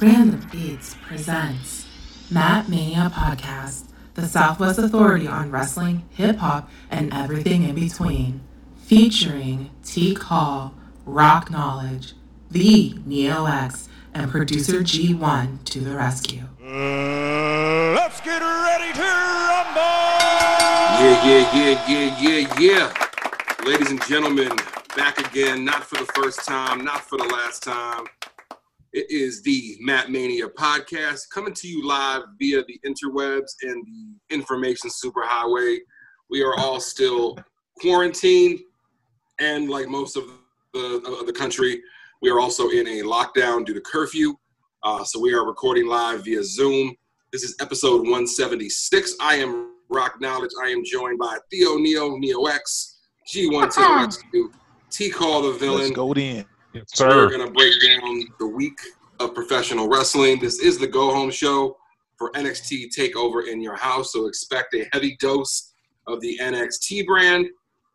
[0.00, 1.86] Random Beats presents
[2.30, 8.40] Matt Mania Podcast, the Southwest Authority on wrestling, hip hop, and everything in between.
[8.84, 10.14] Featuring T.
[10.14, 12.14] Call, Rock Knowledge,
[12.50, 16.44] the Neo X, and producer G1 to the rescue.
[16.62, 19.82] Uh, let's get ready to rumble!
[21.00, 23.66] Yeah, yeah, yeah, yeah, yeah, yeah.
[23.66, 24.52] Ladies and gentlemen,
[24.96, 28.06] back again, not for the first time, not for the last time.
[28.94, 34.34] It is the Matt Mania podcast coming to you live via the interwebs and the
[34.34, 35.76] information superhighway.
[36.30, 37.36] We are all still
[37.82, 38.60] quarantined,
[39.40, 40.24] and like most of
[40.72, 41.82] the, of the country,
[42.22, 44.34] we are also in a lockdown due to curfew.
[44.82, 46.94] Uh, so we are recording live via Zoom.
[47.30, 49.16] This is episode 176.
[49.20, 50.52] I am Rock Knowledge.
[50.64, 53.00] I am joined by Theo Neo, Neo X,
[53.34, 54.50] G1 to the rescue,
[54.90, 55.80] T Call the villain.
[55.80, 56.46] Let's go in.
[56.72, 57.08] Yes, sir.
[57.08, 58.78] We're going to break down the week
[59.20, 60.38] of professional wrestling.
[60.38, 61.76] This is the go home show
[62.18, 64.12] for NXT Takeover in your house.
[64.12, 65.72] So expect a heavy dose
[66.06, 67.46] of the NXT brand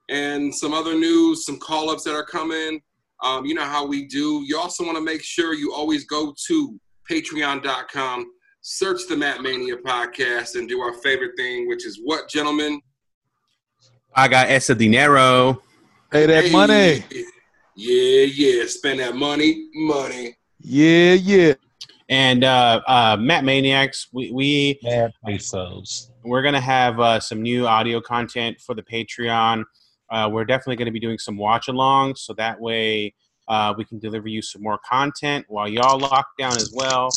[0.09, 2.81] and some other news, some call ups that are coming.
[3.24, 4.44] Um, you know how we do.
[4.46, 8.31] You also want to make sure you always go to patreon.com,
[8.62, 12.81] search the Matt Mania podcast, and do our favorite thing, which is what, gentlemen?
[14.16, 15.62] I got ese dinero.
[16.12, 17.03] Pay that Hey, money.
[17.76, 18.66] Yeah, yeah.
[18.68, 20.36] Spend that money, money.
[20.60, 21.54] Yeah, yeah.
[22.10, 26.12] And uh, uh, Matt Maniacs, we, we Mad pesos.
[26.24, 29.64] we're gonna have uh, some new audio content for the Patreon.
[30.10, 33.14] Uh, we're definitely gonna be doing some watch alongs, so that way
[33.48, 37.10] uh, we can deliver you some more content while y'all lock down as well.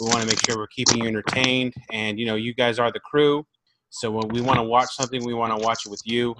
[0.00, 2.92] We want to make sure we're keeping you entertained, and you know, you guys are
[2.92, 3.44] the crew.
[3.90, 6.34] So when we want to watch something, we want to watch it with you.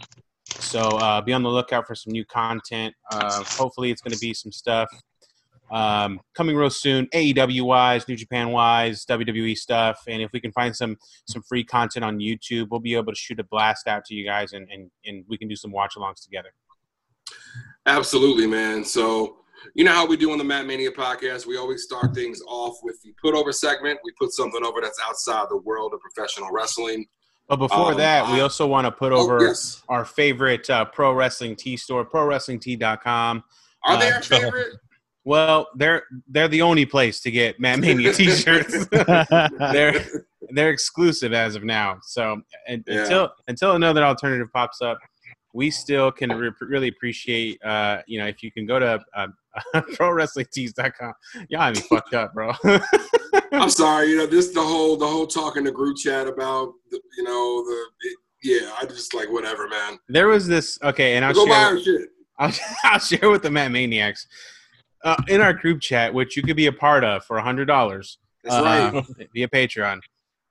[0.60, 2.94] So uh, be on the lookout for some new content.
[3.10, 4.88] Uh, hopefully, it's going to be some stuff
[5.70, 7.06] um, coming real soon.
[7.08, 11.64] AEW wise, New Japan wise, WWE stuff, and if we can find some some free
[11.64, 14.68] content on YouTube, we'll be able to shoot a blast out to you guys, and
[14.70, 16.50] and, and we can do some watch alongs together.
[17.86, 18.84] Absolutely, man.
[18.84, 19.38] So,
[19.74, 21.46] you know how we do on the Matt Mania podcast?
[21.46, 23.98] We always start things off with the put over segment.
[24.04, 27.06] We put something over that's outside the world of professional wrestling.
[27.48, 29.82] But before Um, that, we also want to put Oh, over yes.
[29.88, 33.44] our favorite uh, pro wrestling tee store, prowrestlingtee.com.
[33.86, 34.74] Are they Uh, our favorite?
[35.26, 38.86] Well, they're they're the only place to get Matt Mania t-shirts.
[38.90, 40.04] they're
[40.50, 41.98] they're exclusive as of now.
[42.02, 43.02] So and, Yeah.
[43.02, 44.98] until until another alternative pops up,
[45.54, 47.62] we still can re- really appreciate.
[47.64, 49.26] Uh, you know, if you can go to uh,
[49.74, 51.12] prowrestlingtees.com.
[51.48, 52.52] Y'all have me fucked up, bro.
[53.52, 54.10] I'm sorry.
[54.10, 57.24] You know, this the whole the whole talk in the group chat about the, you
[57.24, 58.72] know the it, yeah.
[58.80, 59.98] I just like whatever, man.
[60.08, 61.66] there was this okay, and I'll Go buy share.
[61.66, 62.08] our shit.
[62.38, 62.52] I'll,
[62.84, 64.26] I'll share with the Matt Maniacs
[65.04, 67.66] uh, in our group chat, which you could be a part of for a hundred
[67.66, 68.18] dollars.
[68.42, 69.28] That's uh, right.
[69.34, 70.00] via Patreon.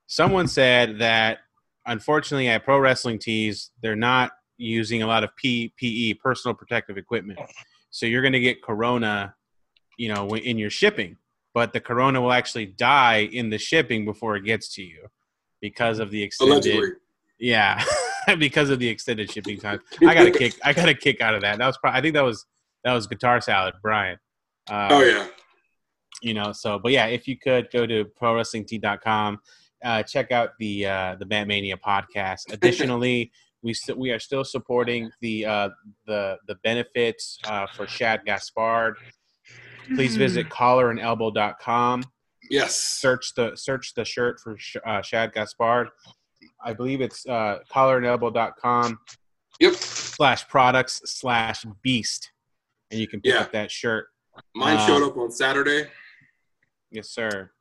[0.08, 1.40] Someone said that
[1.86, 7.40] unfortunately at Pro Wrestling Tees, they're not using a lot of PPE, personal protective equipment.
[7.94, 9.36] So you're going to get Corona,
[10.00, 11.18] you know, in your shipping,
[11.54, 15.08] but the Corona will actually die in the shipping before it gets to you
[15.62, 16.54] because of the extended.
[16.54, 16.90] Allegedly.
[17.40, 17.84] Yeah,
[18.40, 19.80] because of the extended shipping time.
[20.02, 20.56] I got a kick.
[20.64, 21.60] I got a kick out of that.
[21.60, 22.00] That was probably.
[22.00, 22.46] I think that was
[22.84, 24.18] that was Guitar Salad, Brian.
[24.70, 25.28] Uh, Oh yeah.
[26.22, 29.40] you know so but yeah if you could go to prowrestlingt.com
[29.84, 33.30] uh, check out the uh, the Matt Mania podcast additionally
[33.64, 35.70] we st- we are still supporting the uh,
[36.06, 38.96] the the benefits uh, for Shad Gaspard
[39.96, 42.04] please visit collarandelbow.com
[42.50, 42.76] Yes.
[42.76, 45.88] search the search the shirt for Sh- uh, Shad Gaspard
[46.64, 49.00] I believe it's uh, collarandelbow.com
[49.60, 49.74] Yep.
[49.76, 52.32] slash products slash beast
[52.92, 53.42] and you can pick Yeah.
[53.42, 54.08] up that shirt
[54.56, 55.88] Mine Uh, showed up on Saturday.
[56.90, 57.52] Yes, sir.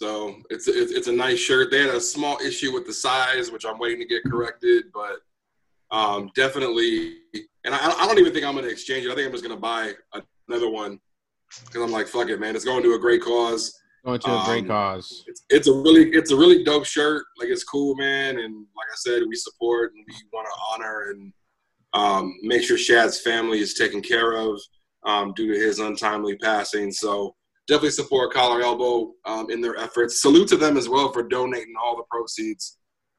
[0.00, 1.72] So it's it's, it's a nice shirt.
[1.72, 5.16] They had a small issue with the size, which I'm waiting to get corrected, but
[5.90, 7.16] um, definitely.
[7.64, 9.12] And I, I don't even think I'm going to exchange it.
[9.12, 9.92] I think I'm just going to buy
[10.48, 10.98] another one
[11.66, 12.56] because I'm like, fuck it, man.
[12.56, 13.76] It's going to a great cause.
[14.04, 15.24] Going to a great Um, cause.
[15.26, 17.24] It's, it's a really it's a really dope shirt.
[17.38, 18.38] Like it's cool, man.
[18.38, 21.32] And like I said, we support and we want to honor and
[21.92, 24.60] um, make sure Shad's family is taken care of
[25.04, 26.90] um, due to his untimely passing.
[26.92, 27.34] So
[27.66, 30.22] definitely support Collar Elbow um, in their efforts.
[30.22, 32.78] Salute to them as well for donating all the proceeds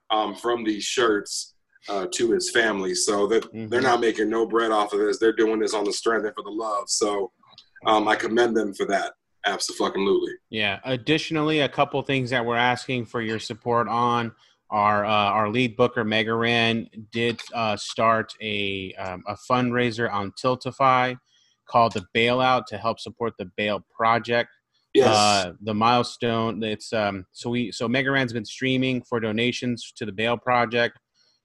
[0.09, 1.53] um, from these shirts
[1.89, 2.93] uh, to his family.
[2.95, 3.69] So that Mhm.
[3.69, 5.17] they're not making no bread off of this.
[5.19, 6.89] They're doing this on the strength and for the love.
[6.89, 7.31] So
[7.85, 9.13] um, I commend them for that.
[9.45, 10.33] Absolutely.
[10.49, 10.79] Yeah.
[10.85, 14.33] Additionally, a couple things that we're asking for your support on
[14.69, 20.31] are uh, our lead booker Mega Ran did uh, start a um, a fundraiser on
[20.33, 21.17] Tiltify
[21.67, 24.49] called the Bailout to help support the Bail Project.
[24.93, 25.07] Yes.
[25.07, 26.61] Uh, the milestone.
[26.63, 27.25] It's um.
[27.31, 30.99] So we so Mega Ran's been streaming for donations to the Bail Project.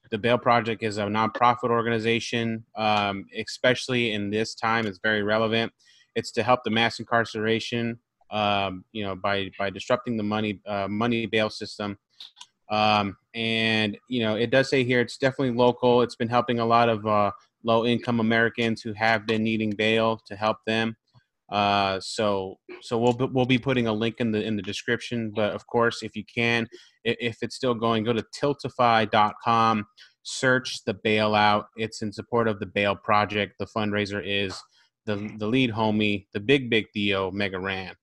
[0.09, 4.85] The Bail Project is a nonprofit organization, um, especially in this time.
[4.85, 5.71] It's very relevant.
[6.15, 7.99] It's to help the mass incarceration,
[8.31, 11.97] um, you know, by by disrupting the money uh, money bail system.
[12.69, 16.01] Um, and you know, it does say here it's definitely local.
[16.01, 17.31] It's been helping a lot of uh,
[17.63, 20.95] low income Americans who have been needing bail to help them.
[21.51, 25.31] Uh, so so we'll we'll be putting a link in the in the description.
[25.35, 26.67] But of course, if you can,
[27.03, 29.85] if it's still going, go to tiltify.com,
[30.23, 31.65] search the bailout.
[31.77, 33.53] It's in support of the bail project.
[33.59, 34.61] The fundraiser is
[35.05, 37.93] the the lead homie, the big big Theo Mega Ran.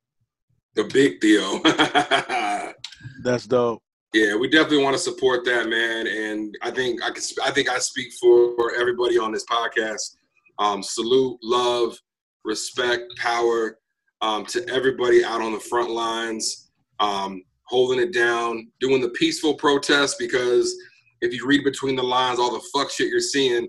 [0.74, 1.60] the big deal.
[3.22, 3.82] That's dope.
[4.14, 6.06] yeah, we definitely want to support that, man.
[6.06, 7.22] And I think I can.
[7.44, 10.16] I think I speak for everybody on this podcast.
[10.58, 11.98] Um, salute, love,
[12.44, 13.78] respect, power
[14.20, 16.70] um, to everybody out on the front lines,
[17.00, 20.16] um, holding it down, doing the peaceful protest.
[20.18, 20.74] Because
[21.20, 23.68] if you read between the lines, all the fuck shit you're seeing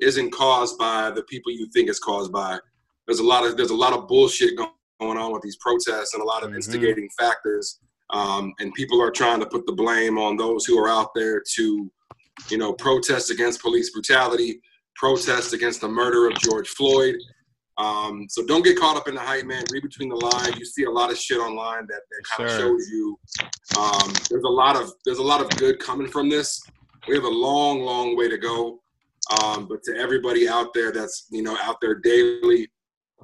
[0.00, 2.58] isn't caused by the people you think it's caused by.
[3.06, 4.70] There's a lot of there's a lot of bullshit going
[5.18, 6.56] on with these protests and a lot of Mhm.
[6.56, 7.78] instigating factors.
[8.10, 11.42] Um, and people are trying to put the blame on those who are out there
[11.54, 11.90] to,
[12.48, 14.60] you know, protest against police brutality,
[14.96, 17.16] protest against the murder of George Floyd.
[17.76, 19.64] Um, so don't get caught up in the hype, man.
[19.72, 20.56] Read between the lines.
[20.58, 23.18] You see a lot of shit online that, that kind of shows you
[23.78, 26.62] um, there's a lot of there's a lot of good coming from this.
[27.08, 28.80] We have a long, long way to go.
[29.42, 32.68] Um, but to everybody out there that's you know out there daily,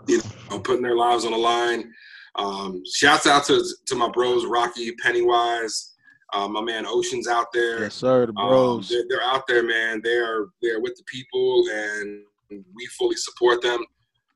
[0.08, 0.20] you
[0.50, 1.92] know, putting their lives on the line.
[2.36, 5.94] Um, shouts out to to my bros Rocky Pennywise,
[6.32, 7.82] uh, my man Ocean's out there.
[7.82, 8.26] Yes, sir.
[8.26, 8.88] The Um, bros.
[8.88, 10.00] they're, they're out there, man.
[10.02, 13.84] They are they're with the people, and we fully support them.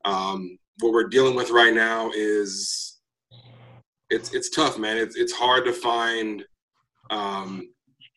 [0.05, 2.99] Um, what we're dealing with right now is
[4.09, 4.97] it's it's tough, man.
[4.97, 6.43] It's it's hard to find
[7.09, 7.69] um,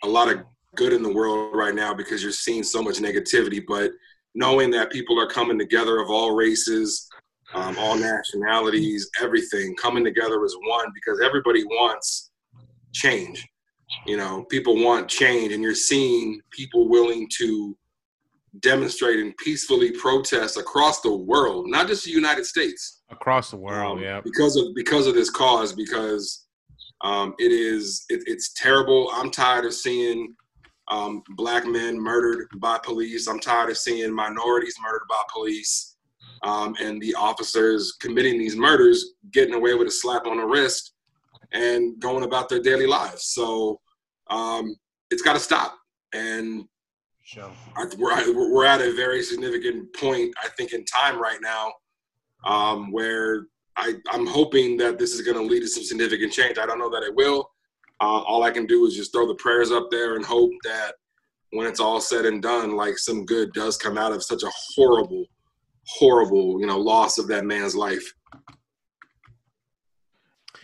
[0.03, 0.43] a lot of
[0.77, 3.63] good in the world right now because you're seeing so much negativity.
[3.67, 3.93] But
[4.35, 7.09] knowing that people are coming together of all races,
[7.55, 12.31] um, all nationalities, everything coming together as one because everybody wants
[12.93, 13.47] change.
[14.07, 17.77] You know, people want change, and you're seeing people willing to
[18.61, 23.03] demonstrate and peacefully protests across the world, not just the United States.
[23.11, 24.21] Across the world, um, yeah.
[24.21, 26.47] because of because of this cause because
[27.03, 29.11] um, it is it, it's terrible.
[29.15, 30.35] I'm tired of seeing
[30.89, 33.29] um, black men murdered by police.
[33.29, 35.97] I'm tired of seeing minorities murdered by police.
[36.43, 40.93] Um, and the officers committing these murders getting away with a slap on the wrist
[41.53, 43.25] and going about their daily lives.
[43.25, 43.81] So
[44.31, 44.77] um,
[45.11, 45.75] it's got to stop.
[46.15, 46.65] And
[47.29, 47.53] Sure.
[47.77, 51.71] I, we're, we're at a very significant point, I think, in time right now,
[52.47, 56.57] um, where I, I'm hoping that this is going to lead to some significant change.
[56.57, 57.51] I don't know that it will.
[58.01, 60.93] Uh, all I can do is just throw the prayers up there and hope that
[61.53, 64.51] when it's all said and done, like some good does come out of such a
[64.75, 65.27] horrible,
[65.87, 68.11] horrible, you know, loss of that man's life.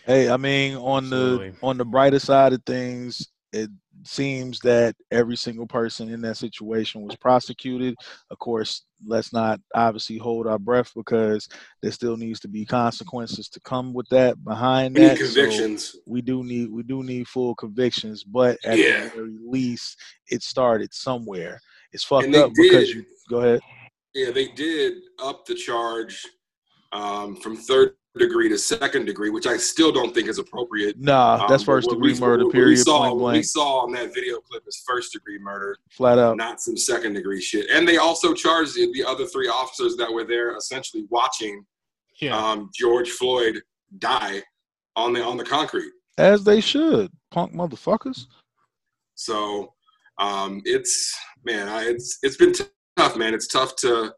[0.07, 1.49] Hey, I mean, on Absolutely.
[1.51, 3.69] the on the brighter side of things, it
[4.07, 7.95] seems that every single person in that situation was prosecuted.
[8.31, 11.47] Of course, let's not obviously hold our breath because
[11.81, 15.17] there still needs to be consequences to come with that behind We that.
[15.17, 15.95] So convictions.
[16.07, 19.05] we do need we do need full convictions, but at Yeah.
[19.05, 19.97] the very least,
[20.27, 21.59] it started somewhere.
[21.91, 23.61] It's fucked up because you go ahead.
[24.13, 26.25] Yeah, they did up the charge
[26.91, 30.97] um, from third degree to second degree, which I still don't think is appropriate.
[30.99, 32.45] Nah, Um, that's but first degree we- murder.
[32.45, 36.17] what we saw, what we saw on that video clip is first degree murder, Flat
[36.17, 36.37] out.
[36.37, 37.69] not some second degree shit.
[37.69, 41.65] And they also charged the, the other three officers that were there, essentially watching
[42.21, 42.37] Yeah.
[42.37, 43.61] um, George Floyd
[43.99, 44.43] die.
[44.97, 45.91] on the on the concrete.
[46.17, 48.27] As they should, punk motherfuckers.
[49.15, 49.73] So
[50.17, 52.53] um, it's man, I, it's it's been
[52.95, 53.33] tough, man.
[53.33, 54.13] It's tough to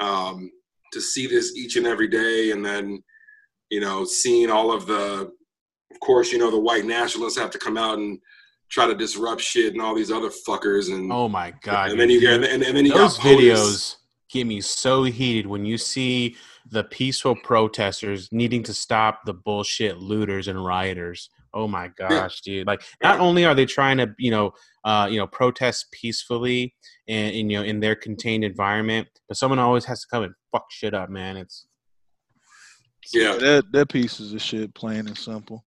[0.00, 0.50] um,
[0.92, 3.02] to see this each and every day, and then
[3.70, 5.30] you know seeing all of the,
[5.90, 8.18] of course, you know the white nationalists have to come out and
[8.68, 11.90] try to disrupt shit and all these other fuckers, and Oh my god!
[11.90, 13.96] and then you get and, and then you those got videos
[14.28, 16.36] get me so heated when you see
[16.70, 21.30] the peaceful protesters needing to stop the bullshit looters and rioters.
[21.54, 22.66] Oh my gosh, dude!
[22.66, 24.52] Like, not only are they trying to, you know,
[24.84, 26.74] uh, you know, protest peacefully
[27.08, 30.34] and, and you know in their contained environment, but someone always has to come and
[30.52, 31.36] fuck shit up, man.
[31.36, 31.66] It's
[33.12, 33.36] Yeah.
[33.36, 35.64] That that piece is a shit, plain and simple.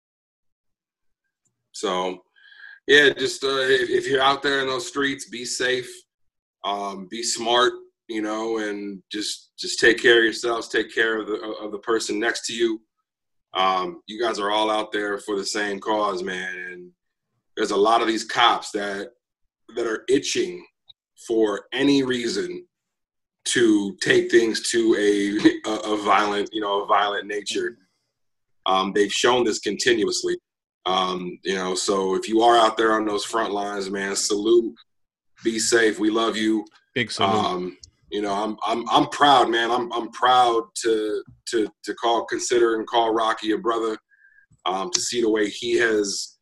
[1.73, 2.23] So,
[2.87, 5.89] yeah, just uh, if, if you're out there in those streets, be safe,
[6.65, 7.73] um, be smart,
[8.09, 11.79] you know, and just just take care of yourselves, take care of the of the
[11.79, 12.81] person next to you.
[13.55, 16.57] Um, you guys are all out there for the same cause, man.
[16.57, 16.91] And
[17.57, 19.11] there's a lot of these cops that
[19.77, 20.65] that are itching
[21.27, 22.67] for any reason
[23.53, 27.79] to take things to a a, violent, you know, a violent nature.
[28.67, 30.37] Um, they've shown this continuously.
[30.87, 34.75] Um, you know, so if you are out there on those front lines, man, salute.
[35.45, 35.99] Be safe.
[36.01, 36.65] We love you.
[36.95, 37.45] big salute.
[37.45, 37.77] Um,
[38.11, 39.71] you know, I'm I'm I'm proud, man.
[39.71, 43.97] I'm I'm proud to to to call consider and call Rocky a brother.
[44.67, 46.39] Um, to see the way he has,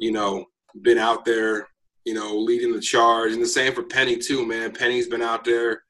[0.00, 0.44] you know,
[0.82, 1.68] been out there,
[2.04, 4.72] you know, leading the charge, and the same for Penny too, man.
[4.72, 5.82] Penny's been out there.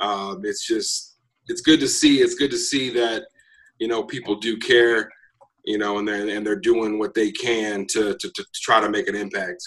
[0.00, 1.16] Um, it's just
[1.48, 2.20] it's good to see.
[2.20, 3.24] It's good to see that
[3.78, 5.10] you know people do care,
[5.64, 8.88] you know, and they're and they're doing what they can to to, to try to
[8.88, 9.62] make an impact.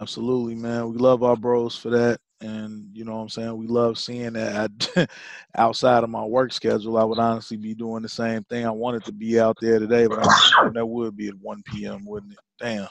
[0.00, 0.90] Absolutely, man.
[0.90, 2.18] We love our bros for that.
[2.40, 3.56] And you know what I'm saying?
[3.56, 4.70] We love seeing that.
[4.96, 5.06] I,
[5.56, 8.66] outside of my work schedule, I would honestly be doing the same thing.
[8.66, 12.04] I wanted to be out there today, but I'm that would be at 1 p.m.,
[12.04, 12.38] wouldn't it?
[12.60, 12.88] Damn.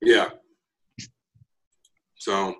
[0.00, 0.30] Yeah.
[2.14, 2.54] So,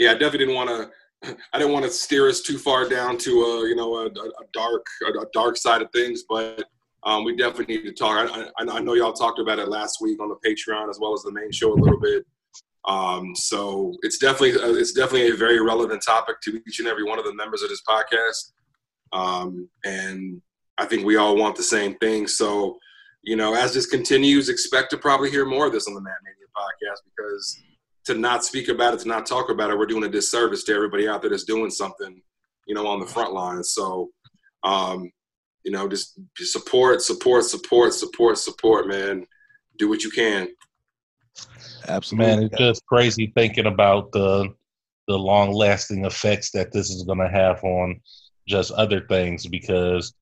[0.00, 0.70] yeah, I definitely didn't want
[1.22, 1.36] to.
[1.52, 4.46] I didn't want to steer us too far down to a you know a, a
[4.52, 6.64] dark a, dark side of things, but
[7.04, 8.30] um, we definitely need to talk.
[8.32, 11.12] I, I, I know y'all talked about it last week on the Patreon as well
[11.12, 12.24] as the main show a little bit.
[12.86, 17.04] Um, so it's definitely uh, it's definitely a very relevant topic to each and every
[17.04, 18.52] one of the members of this podcast,
[19.12, 20.40] um, and
[20.78, 22.26] I think we all want the same thing.
[22.26, 22.78] So,
[23.22, 26.16] you know, as this continues, expect to probably hear more of this on the Matt
[26.24, 27.62] Mania podcast because
[28.10, 30.74] to not speak about it, to not talk about it, we're doing a disservice to
[30.74, 32.20] everybody out there that's doing something,
[32.66, 33.70] you know, on the front lines.
[33.70, 34.10] So,
[34.64, 35.10] um,
[35.64, 39.26] you know, just, just support, support, support, support, support, man.
[39.78, 40.48] Do what you can.
[41.88, 42.34] Absolutely.
[42.34, 44.52] Man, it's just crazy thinking about the
[45.08, 48.00] the long lasting effects that this is gonna have on
[48.46, 50.14] just other things because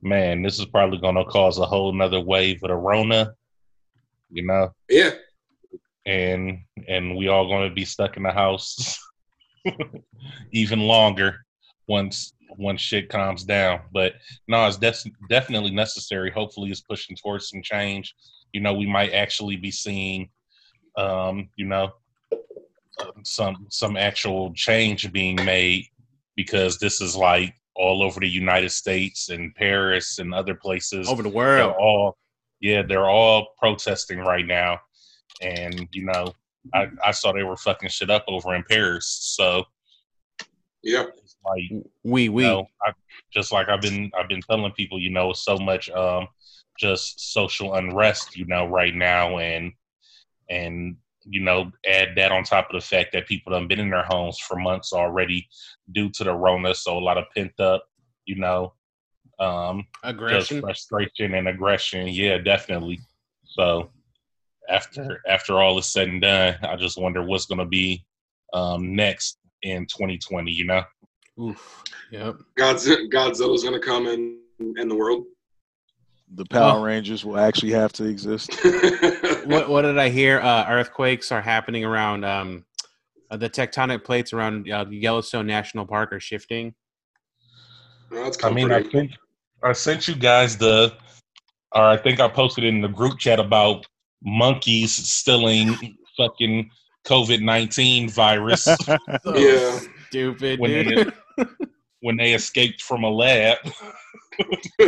[0.00, 3.34] man, this is probably gonna cause a whole nother wave of the Rona,
[4.30, 5.10] you know, Yeah.
[6.06, 8.98] And and we all gonna be stuck in the house
[10.52, 11.44] even longer
[11.88, 13.80] once once shit calms down.
[13.92, 14.14] But
[14.48, 16.30] no, it's des- definitely necessary.
[16.30, 18.14] Hopefully, it's pushing towards some change.
[18.52, 20.28] You know, we might actually be seeing,
[20.96, 21.92] um, you know,
[23.24, 25.86] some some actual change being made
[26.36, 31.08] because this is like all over the United States and Paris and other places.
[31.08, 31.74] Over the They're world.
[31.78, 32.16] all,
[32.60, 34.80] yeah, they're all protesting right now,
[35.40, 36.34] and you know,
[36.74, 39.06] I, I saw they were fucking shit up over in Paris.
[39.36, 39.64] So
[40.82, 41.04] Yeah.
[41.44, 42.44] like We we.
[42.44, 42.92] you know, I,
[43.32, 46.26] just like I've been I've been telling people, you know, so much um
[46.78, 49.72] just social unrest, you know, right now and
[50.48, 53.90] and you know, add that on top of the fact that people have been in
[53.90, 55.46] their homes for months already
[55.92, 57.84] due to the Rona, so a lot of pent up,
[58.24, 58.72] you know,
[59.38, 60.38] um Aggression.
[60.40, 62.08] just frustration and aggression.
[62.08, 63.00] Yeah, definitely.
[63.44, 63.90] So
[64.70, 68.04] after after all is said and done, I just wonder what's gonna be
[68.52, 70.82] um next in 2020, you know?
[71.40, 71.82] Oof.
[72.10, 72.36] Yep.
[72.58, 74.38] Godzilla, Godzilla's going to come and
[74.78, 75.24] end the world.
[76.34, 76.82] the Power Oh.
[76.82, 78.50] Rangers will actually have to exist.
[79.46, 80.38] What what did I hear?
[80.38, 82.64] Uh, earthquakes are happening around um,
[83.30, 86.74] uh, the tectonic plates around uh, Yellowstone National Park are shifting.
[88.10, 89.12] No, that's I mean, I think
[89.62, 90.92] I sent you guys the,
[91.74, 93.86] or I think I posted in the group chat about
[94.22, 96.70] monkeys stealing fucking
[97.06, 98.66] COVID nineteen virus
[99.34, 99.80] Yeah.
[100.08, 101.12] Stupid, when dude.
[101.38, 101.44] they
[102.00, 103.58] when they escaped from a lab.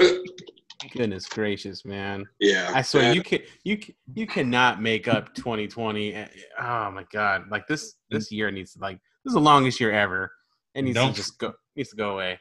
[0.92, 2.24] Goodness gracious, man.
[2.40, 2.72] yeah.
[2.74, 6.12] I swear And- you can you can, you cannot make up 2020.
[6.14, 6.26] Eh,
[6.60, 7.44] Oh my god!
[7.50, 10.32] Like this this year needs to like this is the longest year ever.
[10.74, 12.38] It needs Don't- to just go needs to go away.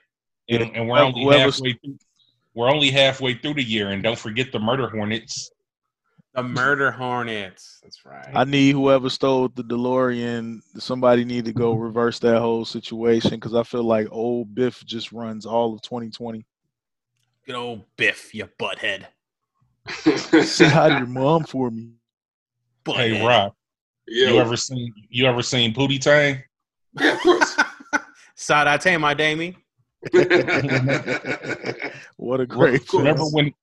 [0.50, 1.98] And, and we're only halfway through,
[2.56, 5.52] we're only halfway through the year, and don't forget the murder hornets.
[6.34, 7.80] The Murder Hornets.
[7.84, 8.30] That's right.
[8.34, 10.62] I need whoever stole the DeLorean.
[10.78, 15.12] Somebody need to go reverse that whole situation because I feel like old Biff just
[15.12, 16.46] runs all of 2020.
[17.46, 19.08] Good old Biff, you butthead.
[20.46, 21.90] Say hi to your mom for me.
[22.86, 23.54] Hey, Rob,
[24.08, 26.42] yeah, you ever seen you ever seen Pootie Tang?
[27.00, 27.58] yeah, of course.
[28.36, 29.58] Side I tell my Damie.
[32.18, 33.04] What a great film.
[33.04, 33.54] Remember when?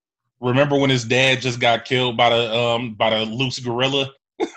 [0.40, 4.12] Remember when his dad just got killed by the um by the loose gorilla?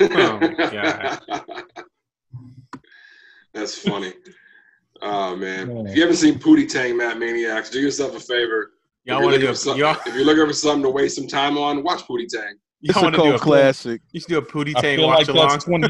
[0.00, 1.18] Oh, God.
[3.54, 4.12] That's funny.
[5.00, 5.70] Oh man.
[5.70, 5.82] Yeah.
[5.90, 8.72] If you haven't seen Pootie Tang Matt Maniacs, do yourself a favor.
[9.04, 10.52] Y'all if, want to you're do looking a for some- y'all, if you're looking for
[10.52, 12.56] something to waste some time on, watch Pootie Tang.
[12.82, 14.02] It's y'all a want cult classic.
[14.12, 15.48] You should do a Pootie I Tang feel watch like along.
[15.48, 15.88] that's twenty.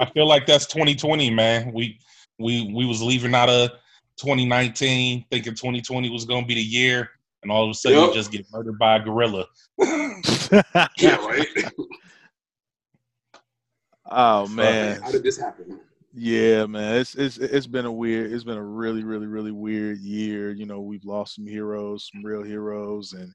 [0.00, 1.72] I feel like that's 2020, man.
[1.72, 1.98] We
[2.38, 3.70] we we was leaving out of
[4.20, 7.08] 2019, thinking 2020 was gonna be the year,
[7.42, 8.08] and all of a sudden Yep.
[8.08, 9.46] you just get murdered by a gorilla.
[10.98, 11.46] Yeah, right.
[14.10, 15.00] oh man.
[15.00, 15.80] How did this happen?
[16.12, 16.96] Yeah, man.
[16.96, 18.32] It's it's it's been a weird.
[18.32, 20.50] It's been a really, really, really weird year.
[20.50, 23.32] You know, we've lost some heroes, some real heroes, and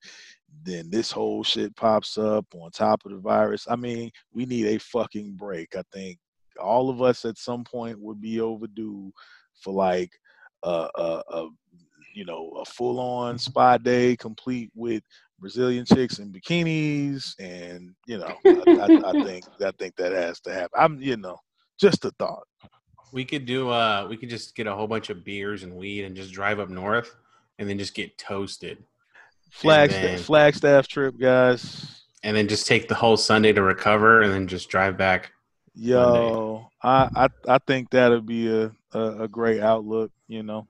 [0.63, 3.65] then this whole shit pops up on top of the virus.
[3.69, 5.75] I mean, we need a fucking break.
[5.77, 6.19] I think
[6.61, 9.11] all of us at some point would be overdue
[9.61, 10.11] for like
[10.65, 11.49] a a, a
[12.13, 15.03] you know a full on spa day complete with
[15.39, 20.39] Brazilian chicks in bikinis, and you know, I, I, I think I think that has
[20.41, 20.71] to happen.
[20.77, 21.37] I'm you know
[21.79, 22.43] just a thought.
[23.11, 26.05] We could do uh we could just get a whole bunch of beers and weed
[26.05, 27.15] and just drive up north
[27.59, 28.83] and then just get toasted.
[29.51, 32.01] Flagstaff, then- Flagstaff trip, guys.
[32.23, 35.31] And then just take the whole Sunday to recover and then just drive back.
[35.77, 40.09] Yo, I, I I think that'll be a, a a great outlook.
[40.27, 40.67] You know,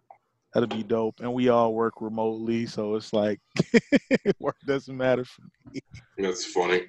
[0.54, 1.20] that'll be dope.
[1.20, 3.40] And we all work remotely, so it's like
[4.40, 5.24] work doesn't matter.
[5.24, 5.80] For me.
[6.18, 6.88] That's funny.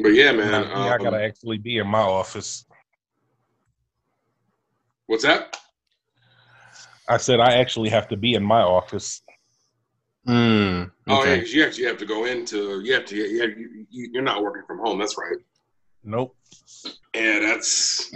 [0.00, 0.54] But yeah, man.
[0.54, 2.64] I, I um, gotta actually be in my office.
[5.06, 5.56] what's that?
[7.08, 9.22] I said I actually have to be in my office.
[10.30, 11.40] Mm, Oh yeah, okay.
[11.40, 12.80] 'cause you actually have to go into.
[12.82, 13.16] You have to.
[13.16, 14.98] Yeah, you, you, you're not working from home.
[14.98, 15.36] That's right.
[16.04, 16.36] Nope.
[17.14, 18.12] Yeah, that's.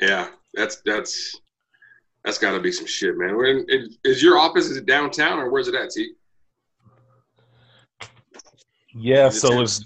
[0.00, 1.38] Yeah, that's that's
[2.24, 3.36] that's got to be some shit, man.
[3.36, 6.12] Where- Is, is your office is it downtown or where's it at, T?
[8.94, 9.84] Yeah, so ten- it's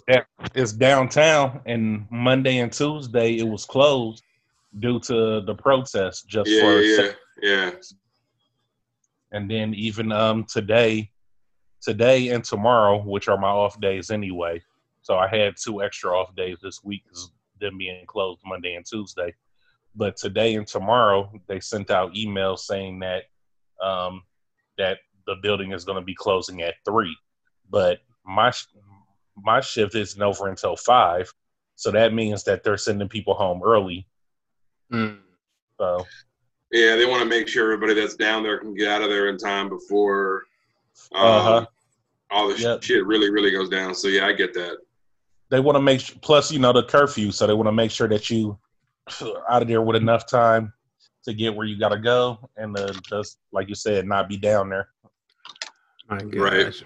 [0.54, 4.22] it's downtown, and Monday and Tuesday it was closed
[4.78, 6.28] due to the protest.
[6.28, 7.70] Just Yeah, for yeah, sec- yeah.
[9.32, 11.10] And then even um today,
[11.80, 14.62] today and tomorrow, which are my off days anyway.
[15.02, 17.04] So I had two extra off days this week
[17.60, 19.34] them being closed Monday and Tuesday.
[19.94, 23.24] But today and tomorrow, they sent out emails saying that
[23.82, 24.22] um,
[24.78, 27.16] that the building is going to be closing at three.
[27.68, 28.66] But my sh-
[29.36, 31.32] my shift isn't over until five,
[31.76, 34.06] so that means that they're sending people home early.
[34.92, 35.18] Mm.
[35.78, 36.06] So
[36.72, 39.28] Yeah, they want to make sure everybody that's down there can get out of there
[39.28, 40.44] in time before
[41.12, 41.66] um, Uh-huh.
[42.30, 42.82] all the Yep.
[42.84, 43.94] shit really, really goes down.
[43.94, 44.78] So yeah, I get that.
[45.50, 48.06] they want to make plus you know the curfew, so they want to make sure
[48.08, 48.56] that you
[49.20, 50.72] are out of there with enough time
[51.24, 54.36] to get where you got to go, and uh, just like you said, not be
[54.36, 54.88] down there.
[56.08, 56.82] My Right.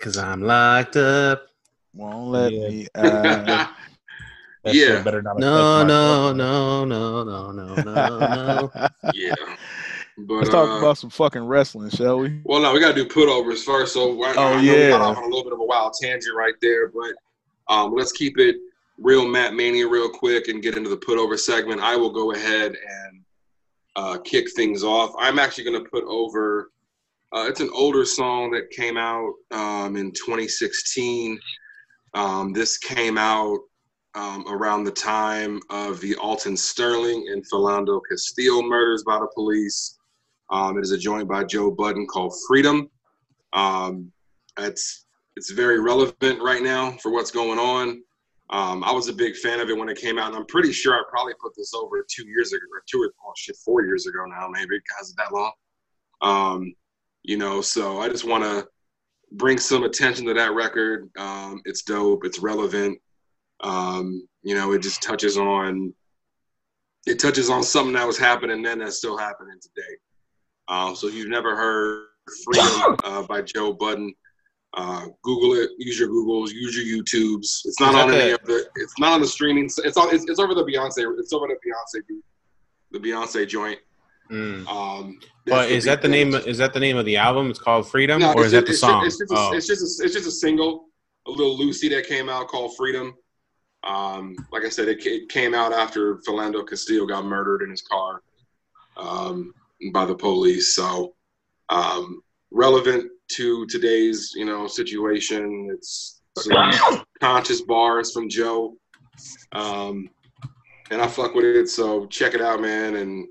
[0.00, 1.46] Cause I'm locked up.
[1.94, 2.68] Won't let Yeah.
[2.68, 3.68] me out.
[4.64, 5.02] That Yeah.
[5.02, 5.38] better not.
[5.38, 8.72] No, no, no, no, no, no, no, no.
[9.12, 9.34] yeah.
[10.16, 12.40] But Let's talk uh, about some fucking wrestling, shall we?
[12.44, 13.92] Well, no, we got to do putovers first.
[13.92, 14.90] So I, Oh, I know we yeah.
[14.90, 17.14] got off on a little bit of a wild tangent right there, but
[17.68, 18.56] um, let's keep it
[18.96, 21.80] real Matt Mania real quick and get into the putover segment.
[21.80, 23.20] I will go ahead and
[23.96, 25.12] uh, kick things off.
[25.18, 26.70] I'm actually going to put over.
[27.32, 31.38] Uh, it's an older song that came out um, in 2016.
[32.14, 33.58] Um, this came out
[34.14, 39.98] um, around the time of the Alton Sterling and Philando Castile murders by the police.
[40.50, 42.88] Um, it is a joint by Joe Budden called Freedom.
[43.52, 44.12] Um,
[44.58, 48.02] it's it's very relevant right now for what's going on.
[48.50, 50.70] Um, I was a big fan of it when it came out, and I'm pretty
[50.70, 53.84] sure I probably put this over two years ago, or two or oh shit, four
[53.84, 54.76] years ago now, maybe.
[54.96, 55.52] Guys, it that long?
[56.20, 56.74] Um,
[57.22, 58.68] you know, so I just want to
[59.32, 61.10] bring some attention to that record.
[61.16, 62.24] Um, it's dope.
[62.24, 62.98] It's relevant.
[63.64, 65.92] Um, you know, it just touches on
[67.06, 69.94] it touches on something that was happening then that's still happening today.
[70.68, 72.06] Um, so if you've never heard
[72.44, 74.14] Freedom uh, by Joe Budden,
[74.76, 75.70] Uh, Google it.
[75.78, 76.50] Use your Googles.
[76.52, 77.64] Use your YouTubes.
[77.64, 78.66] It's not on any of the.
[78.76, 79.66] It's not on the streaming.
[79.66, 80.14] It's on.
[80.14, 81.00] It's, it's over the Beyonce.
[81.18, 82.02] It's over the Beyonce.
[82.90, 83.78] The Beyonce joint.
[84.32, 84.66] Mm.
[84.66, 86.34] Um, But is that the name?
[86.34, 87.50] Is that the name of the album?
[87.50, 89.04] It's called Freedom, No, or it's is that just- the it's song?
[89.04, 89.56] Just, it's, just a, oh.
[89.56, 90.86] it's just a, it's just a single,
[91.26, 93.14] a little Lucy that came out called Freedom.
[93.84, 97.82] Um, like I said, it, it came out after Philando Castillo got murdered in his
[97.82, 98.22] car
[98.96, 99.52] um,
[99.92, 100.74] by the police.
[100.74, 101.14] So
[101.68, 105.68] um, relevant to today's you know situation.
[105.72, 108.76] It's some conscious bars from Joe,
[109.52, 110.08] um,
[110.90, 111.68] and I fuck with it.
[111.68, 113.26] So check it out, man, and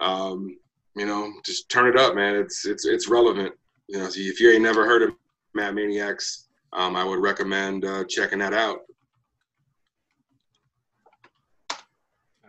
[0.00, 0.56] um,
[0.96, 2.34] you know just turn it up, man.
[2.36, 3.54] It's it's it's relevant.
[3.88, 5.14] You know, if you ain't never heard of
[5.54, 8.80] Mad Maniacs, um, I would recommend uh, checking that out.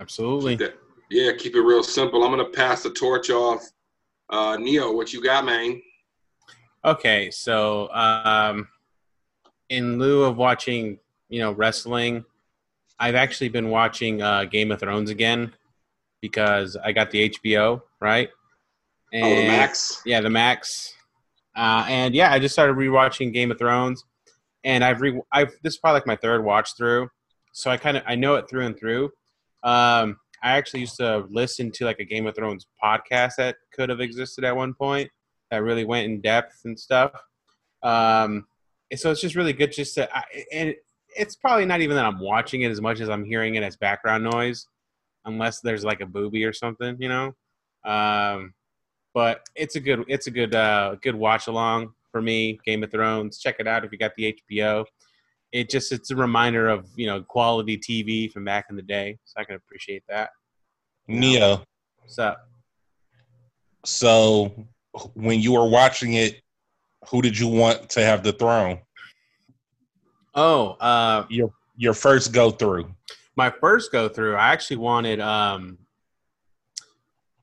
[0.03, 0.55] Absolutely.
[0.57, 0.77] That-
[1.09, 2.23] yeah, keep it real simple.
[2.23, 3.63] I'm gonna pass the torch off.
[4.29, 5.81] Uh, Neo, what you got, man?
[6.83, 8.67] Okay, so um,
[9.69, 10.97] in lieu of watching,
[11.29, 12.25] you know, wrestling,
[12.99, 15.53] I've actually been watching uh, Game of Thrones again
[16.21, 18.29] because I got the HBO, right?
[19.13, 20.01] oh, the Max.
[20.05, 20.93] Yeah, the Max.
[21.55, 24.03] Uh, and yeah, I just started rewatching Game of Thrones,
[24.63, 27.09] and I've re I've this is probably like my third watch through,
[27.51, 29.11] so I kind of I know it through and through.
[29.63, 33.89] Um, I actually used to listen to like a Game of Thrones podcast that could
[33.89, 35.10] have existed at one point
[35.52, 37.12] that really went in depth and stuff.
[37.82, 38.45] Um,
[38.91, 40.76] and so it's just really good just to I, and
[41.15, 43.78] it's probably not even that I'm watching it as much as I'm hearing it as
[43.78, 44.67] background noise,
[45.26, 47.34] unless there's like a booby or something, you know.
[47.86, 48.54] Um,
[49.13, 52.91] but it's a good it's a good uh good watch along for me game of
[52.91, 54.86] thrones check it out if you got the hbo
[55.53, 59.17] it just it's a reminder of you know quality tv from back in the day
[59.23, 60.31] so i can appreciate that
[61.07, 61.63] Neo.
[62.01, 62.49] what's up
[63.85, 64.67] So
[65.15, 66.41] when you were watching it,
[67.09, 68.79] who did you want to have the throne?
[70.35, 72.93] oh uh Your your first go through.
[73.35, 75.77] my first go through i actually wanted um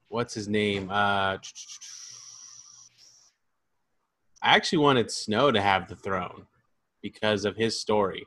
[0.09, 1.37] what's his name uh
[4.43, 6.47] i actually wanted snow to have the throne
[7.03, 8.27] because of his story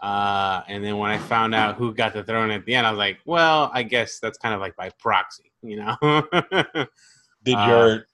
[0.00, 2.90] uh and then when i found out who got the throne at the end i
[2.90, 5.96] was like well i guess that's kind of like by proxy you know
[7.44, 8.06] Did Uh, your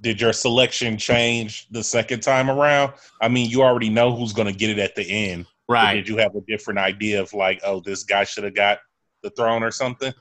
[0.00, 2.92] did your selection change the second time around?
[3.20, 5.46] I mean, you already know who's going to get it at the end.
[5.68, 8.78] right Did you have a different idea of like, oh, this guy should have got
[9.22, 10.12] the throne or something?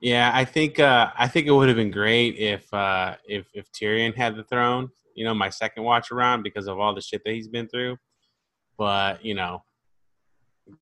[0.00, 3.70] Yeah, I think uh, I think it would have been great if uh, if if
[3.72, 4.90] Tyrion had the throne.
[5.14, 7.96] You know, my second watch around because of all the shit that he's been through.
[8.78, 9.64] But you know,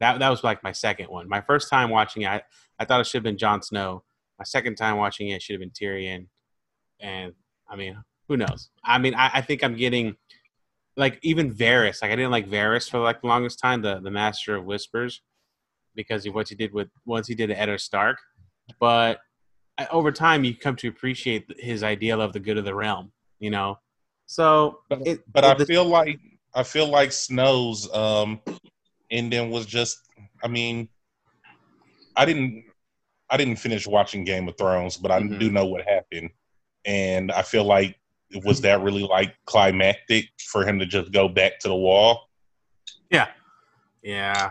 [0.01, 1.29] that that was like my second one.
[1.29, 2.43] My first time watching it, I,
[2.79, 4.05] I thought it should have been Jon Snow.
[4.39, 6.27] My second time watching it should have been Tyrion.
[7.01, 7.33] And
[7.69, 7.97] I mean,
[8.29, 8.71] who knows?
[8.85, 10.17] I mean, I, I think I'm getting
[10.97, 12.03] like even Varys.
[12.03, 15.23] Like I didn't like Varys for like the longest time, the the Master of Whispers,
[15.95, 18.19] because of what he did with once he did to Eddard Stark
[18.81, 19.21] but
[19.79, 23.13] I- over time you come to appreciate his ideal of the good of the realm
[23.39, 23.79] you know
[24.27, 26.19] so But, it, but I the- feel like
[26.57, 28.41] I feel like Snow's um
[29.11, 29.99] ending was just.
[30.43, 30.89] I mean,
[32.17, 32.65] I didn't
[33.31, 35.39] I didn't finish watching Game of Thrones, but I Mhm.
[35.39, 36.31] do know what happened,
[36.85, 37.97] and I feel like
[38.45, 42.29] was that really like climactic for him to just go back to the wall?
[43.11, 43.29] yeah
[44.03, 44.49] yeah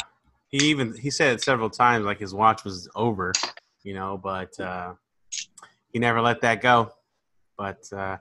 [0.48, 3.34] he even he said it several times like his watch was over
[3.84, 4.94] you know but uh
[5.92, 6.90] he never let that go
[7.58, 8.18] but uh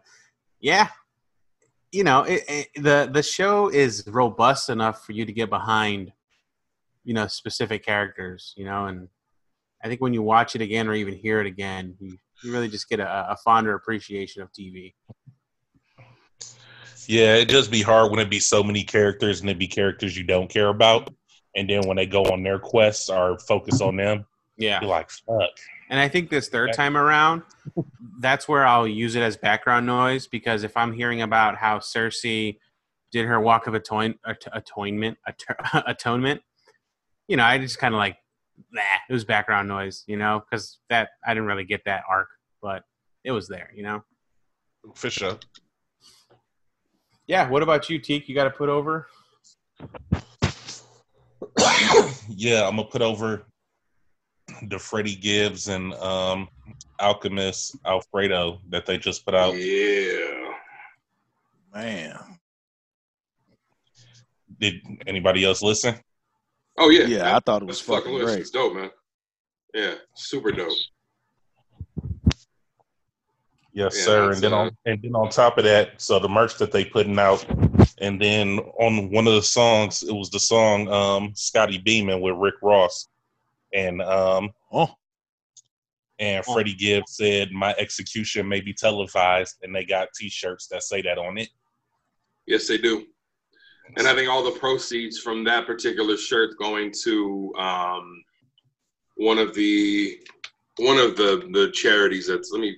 [0.61, 0.89] yeah
[1.95, 6.13] you know it, it, the the show is robust enough for you to get behind
[7.05, 9.09] you know specific characters you know and
[9.83, 12.69] i think when you watch it again or even hear it again you, you really
[12.69, 14.93] just get a, a fonder appreciation of tv
[17.07, 20.17] Yeah, it'd just be hard when it be so many characters and it be characters
[20.17, 21.11] you don't care about,
[21.55, 24.25] and then when they go on their quests or focus on them,
[24.57, 25.55] yeah you're like, fuck.
[25.95, 27.45] And I think this third time around,
[28.19, 32.59] that's where I'll use it as background noise because if I'm hearing about how Cersei
[33.13, 34.17] did her walk of atone,
[34.53, 35.39] atonement, at-
[35.87, 36.43] atonement,
[37.29, 38.17] you know, I just kind of like,
[38.73, 42.27] nah, it was background noise, you know, because that I didn't really get that arc,
[42.61, 42.83] but
[43.23, 44.03] it was there, you know.
[44.97, 45.39] For sure.
[47.29, 47.49] Yeah.
[47.49, 48.29] What about you, Teak?
[48.29, 49.07] You got to put over.
[52.31, 53.47] yeah, I'm gonna put over
[54.69, 56.49] the Freddie Gibbs and um
[57.01, 59.55] Alchemist Alfredo that they just put out.
[59.57, 60.53] Yeah.
[61.75, 62.19] Man.
[64.61, 65.97] Did anybody else listen?
[66.79, 67.07] Oh yeah.
[67.07, 68.41] Yeah, I thought it was That's fucking fucking great.
[68.41, 68.91] It's dope, man.
[69.75, 70.73] Yeah, super dope.
[73.73, 74.33] Yes, Yeah, sir.
[74.33, 76.85] And then uh, on and then on top of that, so the merch that they
[76.85, 77.45] putting out,
[77.99, 82.37] and then on one of the songs, it was the song um Scottie Beam with
[82.37, 83.09] Rick Ross.
[83.75, 84.91] And um Oh,
[86.19, 90.83] and Freddie Gibbs said my execution may be televised and they got t shirts that
[90.83, 91.49] say that on it.
[92.47, 93.07] Yes, they do.
[93.97, 98.25] And I think all the proceeds from that particular shirt going to um,
[99.17, 100.19] one of the
[100.79, 102.77] one of the the charities that's let me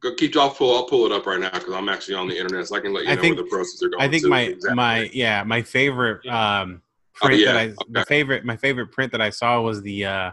[0.00, 2.36] go keep I'll pull I'll pull it up right now because I'm actually on the
[2.36, 4.02] internet so I can let you I know think- where the proceeds are going.
[4.02, 4.74] I think to my exactly.
[4.74, 6.82] my yeah my favorite um
[7.22, 10.04] Oh, print yeah, that I the favorite my favorite print that I saw was the
[10.06, 10.30] uh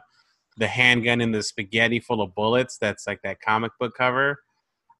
[0.58, 2.78] the handgun in the spaghetti full of bullets.
[2.80, 4.40] That's like that comic book cover.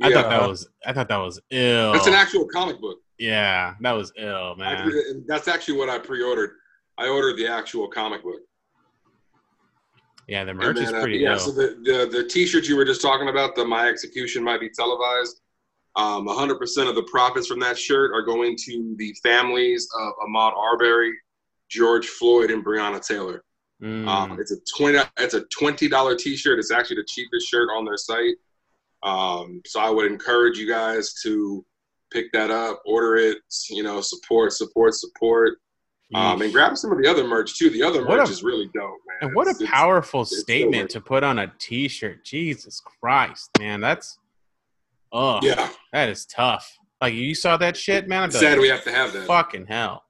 [0.02, 0.22] I Yeah.
[0.22, 1.94] thought that was I thought that was ill.
[1.94, 3.00] that's an actual comic book.
[3.18, 4.92] yeah, that was ill, man.
[4.92, 6.52] and that's actually what I pre-ordered.
[6.98, 8.42] I ordered the actual comic book.
[10.28, 11.40] Yeah, the merch is then, uh, pretty yeah, ill.
[11.40, 14.70] so the, the the t-shirt you were just talking about, the my execution might be
[14.70, 15.40] televised.
[15.96, 20.54] Um, 100% of the profits from that shirt are going to the families of Ahmaud
[20.56, 21.12] Arbery,
[21.70, 23.44] George Floyd, and Breonna Taylor.
[23.84, 24.08] Mm.
[24.08, 26.58] Um, it's a twenty it's a twenty dollar t-shirt.
[26.60, 28.36] It's actually the cheapest shirt on their site.
[29.04, 31.64] Um, so I would encourage you guys to
[32.12, 33.38] pick that up, order it.
[33.70, 35.60] You know, support, support, support.
[36.16, 37.70] Um, and grab some of the other merch too.
[37.70, 39.18] The other What merch a- is really dope, man.
[39.22, 42.24] and what a It's- it's- powerful it's so statement worth to put on a T-shirt.
[42.24, 44.18] Jesus Christ, man, that's
[45.12, 46.78] oh, Yeah, that is tough.
[47.02, 48.30] Like you saw that shit, man.
[48.30, 49.28] Be sad like, we have to have that.
[49.28, 50.06] fucking hell.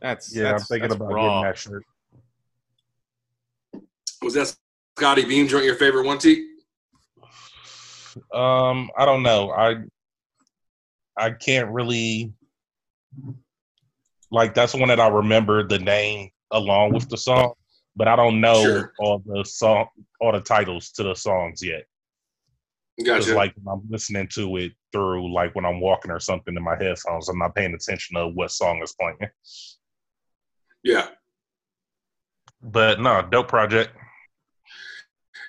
[0.00, 1.22] That's Yeah, that's, I'm thinking about raw.
[1.22, 1.84] getting that shirt.
[4.22, 4.54] Was that
[4.96, 6.44] Scottie Beam joint your favorite one, T?
[8.32, 9.50] Um, I don't know.
[9.50, 9.76] I
[11.16, 12.32] I can't really
[14.30, 17.54] like that's one that I remember the name along with the song,
[17.96, 18.92] but I don't know Sure.
[18.98, 19.86] all the song
[20.20, 21.84] all the titles to the songs yet.
[22.96, 23.36] Because Gotcha.
[23.36, 26.76] like when I'm listening to it through like when I'm walking or something in my
[26.76, 29.30] headphones, I'm not paying attention to what song is playing.
[30.82, 31.08] Yeah,
[32.62, 33.90] But no, dope project.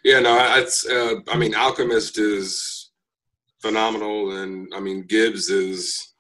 [0.04, 0.20] yeah.
[0.20, 0.86] No, I- it's.
[0.88, 2.92] Uh, I mean, Alchemist is
[3.62, 6.14] phenomenal, and I mean Gibbs is.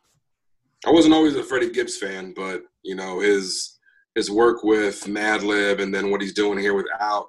[0.85, 3.77] I wasn't always a Freddie Gibbs fan, but you know his
[4.15, 7.27] his work with Madlib and then what he's doing here with Alk,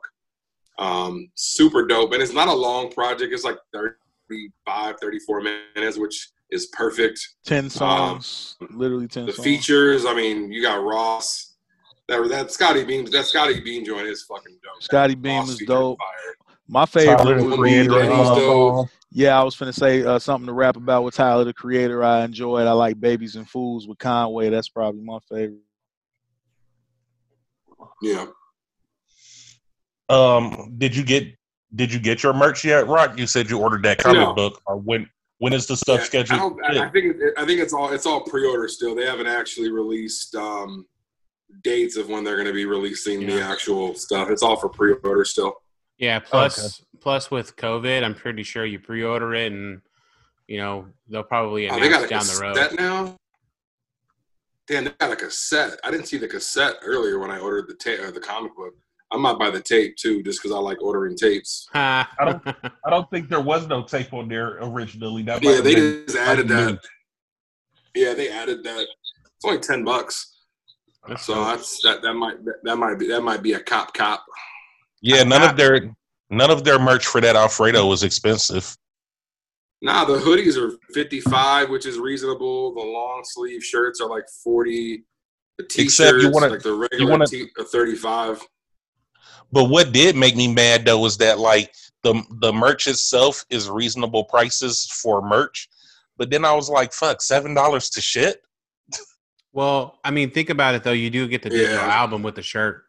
[0.79, 2.13] um, super dope.
[2.13, 5.43] And it's not a long project; it's like 35, 34
[5.77, 7.19] minutes, which is perfect.
[7.45, 9.45] ten songs, literally ten Um, the songs.
[9.45, 10.05] features.
[10.07, 11.50] I mean, you got Ross.
[12.11, 13.05] That that Scottie Beam.
[13.07, 14.83] That Scottie Beam joint is fucking dope.
[14.83, 15.97] Scottie Beam is dope.
[15.97, 16.57] Fire.
[16.67, 21.05] My favorite would be uh, Yeah, I was finna say uh, something to rap about
[21.05, 22.03] with Tyler the Creator.
[22.03, 22.67] I enjoyed.
[22.67, 24.51] I like Babies and Fools with Conway.
[24.51, 25.61] That's probably my favorite.
[28.03, 28.27] Yeah.
[30.09, 31.29] Um, did you get
[31.77, 33.17] did you get your merch yet, Rock?
[33.17, 34.35] You said you ordered that comic No.
[34.35, 36.59] book, or when when is the stuff Yeah, scheduled?
[36.65, 38.97] I, I think I think it's all it's all pre-order still.
[38.97, 40.87] They haven't actually released um,
[41.63, 44.31] dates of when they're going to be releasing the actual stuff.
[44.31, 45.55] It's all for pre-order still.
[45.99, 49.81] Yeah, plus plus with COVID, I'm pretty sure you pre-order it and
[50.49, 52.57] you know they'll probably Oh, they got a down the road.
[52.57, 53.17] cassette now.
[54.67, 55.79] Damn, they got a cassette.
[55.85, 58.75] I didn't see the cassette earlier when I ordered the ta- uh, the comic book.
[59.13, 61.67] I might buy the tape too, just because I like ordering tapes.
[61.73, 62.09] Ha.
[62.25, 62.47] don't-
[62.87, 65.23] I don't think there was no tape on there originally.
[65.25, 66.81] That might Yeah, they just added something that.
[67.95, 68.81] Yeah, they added that.
[68.81, 70.30] It's only ten bucks,
[71.09, 71.47] That's so dope.
[71.47, 72.03] that's that.
[72.03, 74.25] That might that, that might be that might be a cop cop.
[75.01, 75.95] Yeah, none of their
[76.29, 78.77] none of their merch for that Alfredo was expensive.
[79.83, 82.75] Nah, the hoodies are fifty five, which is reasonable.
[82.75, 85.05] The long sleeve shirts are like forty.
[85.59, 88.41] The Except you t-shirts, wanna- like the regular wanna- t- uh, are thirty five.
[89.53, 93.69] But what did make me mad though was that like the the merch itself is
[93.71, 95.69] reasonable prices for merch,
[96.19, 98.43] but then I was like, fuck, seven dollars to shit.
[99.53, 100.93] Well, I mean, think about it though.
[100.93, 101.95] You do get the digital Yeah.
[101.95, 102.85] album with the shirt,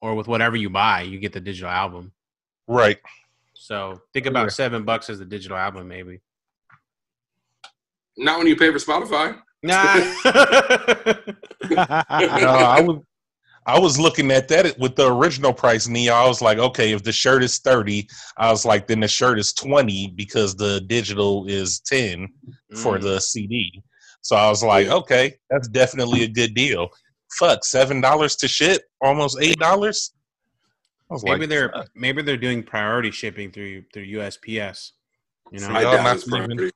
[0.00, 2.12] or with whatever you buy, you get the digital album.
[2.68, 2.98] Right.
[3.54, 4.48] So think about Yeah.
[4.50, 6.20] seven bucks as the digital album, maybe.
[8.16, 9.40] Not when you pay for Spotify.
[9.62, 9.94] Nah.
[11.70, 13.00] No, I was
[13.66, 16.12] I was looking at that with the original price, Neo.
[16.12, 19.38] I was like, okay, if the shirt is thirty, I was like, then the shirt
[19.38, 22.28] is twenty because the digital is ten
[22.76, 23.02] for Mm.
[23.02, 23.82] the CD.
[24.24, 26.88] So I was like, okay, that's definitely a good deal.
[27.38, 30.14] Fuck, seven dollars to ship, almost eight dollars.
[31.10, 31.88] Maybe like, they're fuck.
[31.94, 34.92] maybe they're doing priority shipping through through USPS.
[35.52, 36.70] You know, I y'all doubt not it's even- probably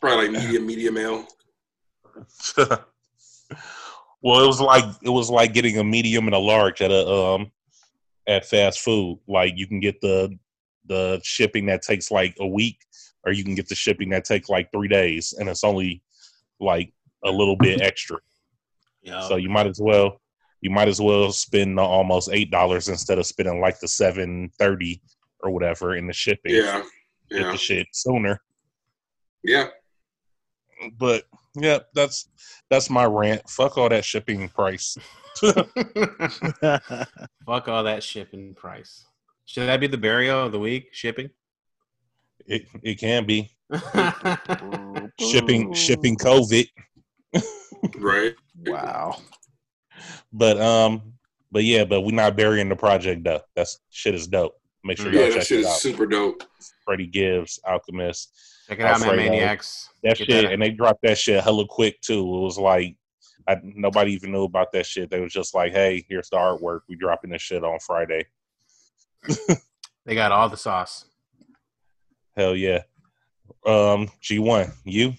[0.00, 1.24] probably like media media mail.
[4.20, 7.06] well, it was like it was like getting a medium and a large at a
[7.08, 7.52] um
[8.26, 9.20] at fast food.
[9.28, 10.36] Like you can get the
[10.86, 12.84] the shipping that takes like a week,
[13.28, 16.02] or you can get the shipping that takes like three days, and it's only
[16.60, 16.92] like
[17.24, 18.18] a little bit extra.
[19.02, 19.26] Yeah.
[19.28, 20.20] So you might as well
[20.60, 24.50] you might as well spend the almost eight dollars instead of spending like the seven
[24.58, 25.00] thirty
[25.40, 26.54] or whatever in the shipping.
[26.54, 26.82] Yeah.
[27.30, 28.40] Get the shit sooner.
[29.44, 29.68] Yeah.
[30.98, 32.28] But yeah, that's
[32.70, 33.48] that's my rant.
[33.48, 34.96] Fuck all that shipping price.
[37.46, 39.04] Fuck all that shipping price.
[39.44, 40.88] Should that be the burial of the week?
[40.92, 41.30] Shipping.
[42.48, 43.50] It it can be
[45.20, 46.66] shipping shipping COVID.
[47.96, 48.34] Right.
[48.66, 49.16] wow.
[50.32, 51.12] But um,
[51.52, 53.40] but yeah, but we're not burying the project though.
[53.54, 54.54] That's shit is dope.
[54.82, 55.76] Make sure Yeah, y'all that shit it is out.
[55.78, 56.42] super dope.
[56.84, 58.32] Freddie Gibbs, Alchemist,
[58.68, 59.16] Check it out, man.
[59.16, 59.90] Maniacs.
[60.02, 62.20] that Get shit, that- and they dropped that shit hella quick too.
[62.20, 62.96] It was like
[63.46, 65.08] I, nobody even knew about that shit.
[65.10, 66.80] They was just like, "Hey, here's the artwork.
[66.88, 68.26] We dropping this shit on Friday."
[70.06, 71.04] They got all the sauce.
[72.38, 72.82] Hell yeah.
[73.66, 75.12] Um, G one, you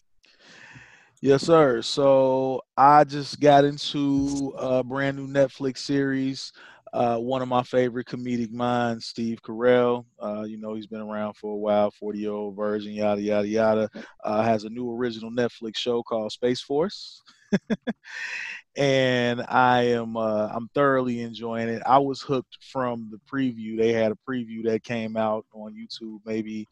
[1.21, 1.81] Yes, sir.
[1.81, 6.53] So I just got into a brand new Netflix series.
[6.93, 10.05] Uh, one of my favorite comedic minds, Steve Carell.
[10.17, 13.47] Uh, you know, he's been around for a while, 40 year old virgin, yada, yada,
[13.49, 13.89] yada.
[14.23, 17.21] Uh, has a new original Netflix show called Space Force.
[18.77, 21.81] and I am uh, I'm thoroughly enjoying it.
[21.85, 23.77] I was hooked from the preview.
[23.77, 26.67] They had a preview that came out on YouTube maybe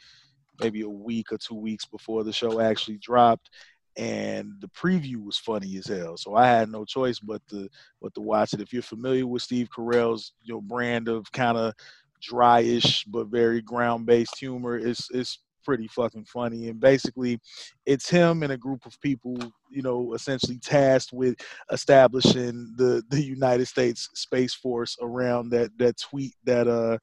[0.60, 3.50] maybe a week or two weeks before the show actually dropped
[3.98, 6.18] and the preview was funny as hell.
[6.18, 7.68] So I had no choice but to
[8.02, 8.62] but to watch it.
[8.62, 11.74] If you're familiar with Steve Carell's you know brand of kind of
[12.22, 16.70] dryish but very ground based humor, it's it's pretty fucking funny.
[16.70, 17.40] And basically,
[17.86, 19.36] it's him and a group of people,
[19.70, 21.36] you know, essentially tasked with
[21.72, 27.00] establishing the the United States Space Force around that that tweet that uh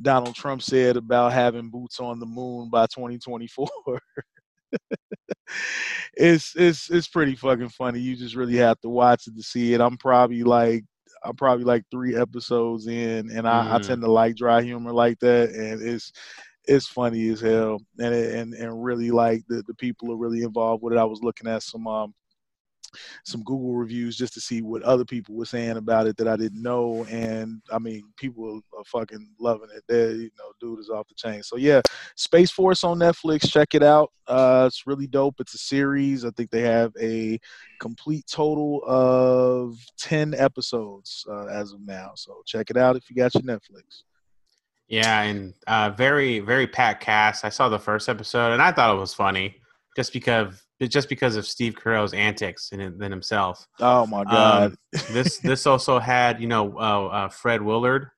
[0.00, 3.68] Donald Trump said about having boots on the moon by 2024.
[6.14, 8.00] it's it's it's pretty fucking funny.
[8.00, 9.80] You just really have to watch it to see it.
[9.80, 10.84] I'm probably like
[11.24, 13.82] I'm probably like three episodes in, and I, I Mm.
[13.82, 16.12] tend to like dry humor like that, and it's
[16.66, 20.42] it's funny as hell, and it, and and really like the the people are really
[20.42, 20.98] involved with it.
[20.98, 22.14] I was looking at some um
[23.24, 26.36] some Google reviews just to see what other people were saying about it that I
[26.36, 29.84] didn't know, and I mean people are fucking loving it.
[29.88, 31.42] They you know dude is off the chain.
[31.42, 31.80] So yeah,
[32.16, 33.50] Space Force on Netflix.
[33.50, 34.12] Check it out.
[34.26, 35.36] Uh, it's really dope.
[35.40, 36.24] It's a series.
[36.24, 37.38] I think they have a
[37.80, 42.12] complete total of ten episodes uh, as of now.
[42.16, 44.02] So check it out if you got your Netflix.
[44.88, 47.44] Yeah, and uh, very very packed cast.
[47.44, 49.56] I saw the first episode and I thought it was funny,
[49.96, 53.66] just because just because of Steve Carell's antics and then himself.
[53.80, 54.72] Oh my god.
[54.72, 54.76] Um,
[55.12, 58.08] this this also had you know uh, uh, Fred Willard,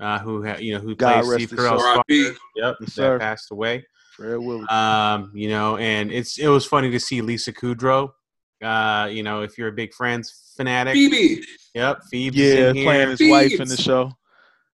[0.00, 2.02] uh, who ha- you know who God plays Steve his Carell's father.
[2.08, 3.18] Yep, Yes, that sir.
[3.18, 3.84] passed away.
[4.16, 4.70] Fred Willard.
[4.70, 8.10] Um, you know, and it's it was funny to see Lisa Kudrow.
[8.62, 11.44] Uh, you know, if you're a big Friends fanatic, BB.
[11.74, 12.84] yep, Phoebe's yeah, in here.
[12.84, 14.10] playing his wife in the show.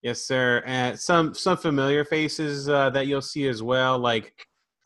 [0.03, 0.63] Yes, sir.
[0.67, 3.99] And some some familiar faces uh, that you'll see as well.
[3.99, 4.33] Like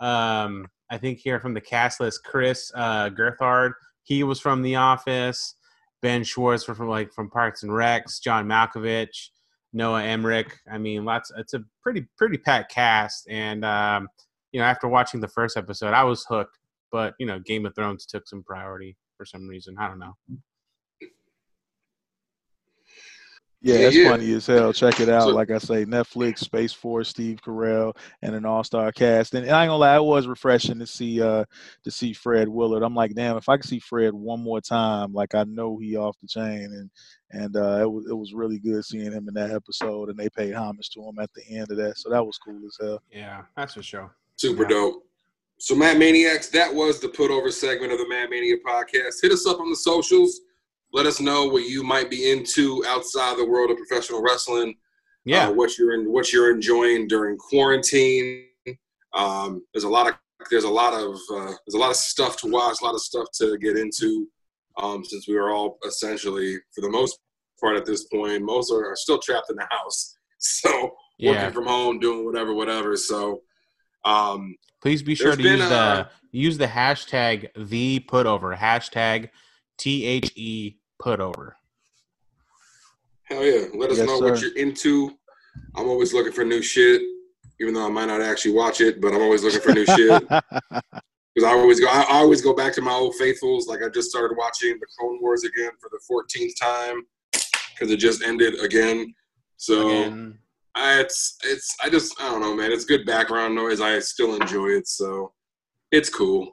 [0.00, 3.72] um, I think here from the cast list, Chris uh, Gethard.
[4.02, 5.54] He was from The Office.
[6.02, 8.20] Ben Schwartz was from like from Parks and Recs.
[8.20, 9.30] John Malkovich,
[9.72, 10.56] Noah Emmerich.
[10.70, 11.32] I mean, lots.
[11.36, 13.26] It's a pretty pretty packed cast.
[13.28, 14.08] And um,
[14.52, 16.58] you know, after watching the first episode, I was hooked.
[16.92, 19.76] But you know, Game of Thrones took some priority for some reason.
[19.78, 20.14] I don't know.
[23.62, 24.10] Yeah, Yeah, it's yeah.
[24.10, 24.72] funny as hell.
[24.72, 25.22] Check it out.
[25.22, 29.34] So- like I say, Netflix, Space Force, Steve Carell, and an all-star cast.
[29.34, 31.44] And, and I ain't gonna lie, it was refreshing to see uh
[31.84, 32.82] to see Fred Willard.
[32.82, 35.96] I'm like, damn, if I could see Fred one more time, like I know he
[35.96, 36.64] off the chain.
[36.72, 36.90] And
[37.32, 40.10] and uh, it was it was really good seeing him in that episode.
[40.10, 42.60] And they paid homage to him at the end of that, so that was cool
[42.66, 43.02] as hell.
[43.10, 44.14] Yeah, that's for sure.
[44.36, 44.68] Super Yeah.
[44.68, 45.02] dope.
[45.58, 49.22] So, Matt Maniacs, that was the put over segment of the Matt Mania podcast.
[49.22, 50.42] Hit us up on the socials.
[50.92, 54.74] Let us know what you might be into outside the world of professional wrestling.
[55.24, 55.48] Yeah.
[55.48, 58.46] uh, what you're in, what you're enjoying during quarantine.
[59.12, 60.14] Um, there's a lot of
[60.50, 63.00] there's a lot of uh, there's a lot of stuff to watch, a lot of
[63.00, 64.28] stuff to get into.
[64.80, 67.18] Um, since we are all essentially, for the most
[67.60, 70.14] part at this point, most are, are still trapped in the house.
[70.38, 71.30] So yeah.
[71.30, 72.94] working from home, doing whatever, whatever.
[72.98, 73.40] So
[74.04, 79.30] um, Please be sure to use the uh, use the hashtag the putover hashtag
[79.78, 81.52] T H E putover.
[83.24, 85.10] hell yeah, let us Yes, know what you're into.
[85.76, 87.02] I'm always looking for new shit,
[87.60, 90.22] even though I might not actually watch it, but I'm always looking for new shit.
[91.34, 91.86] because I always go.
[91.88, 93.66] I I always go back to my old faithfuls.
[93.66, 97.02] Like I just started watching the Clone Wars again for the 14th time
[97.74, 99.14] because it just ended again.
[99.58, 100.38] So Again,
[100.74, 102.72] I, it's it's I just I don't know, man.
[102.72, 103.80] It's good background noise.
[103.80, 105.32] I still enjoy it, so
[105.90, 106.52] it's cool.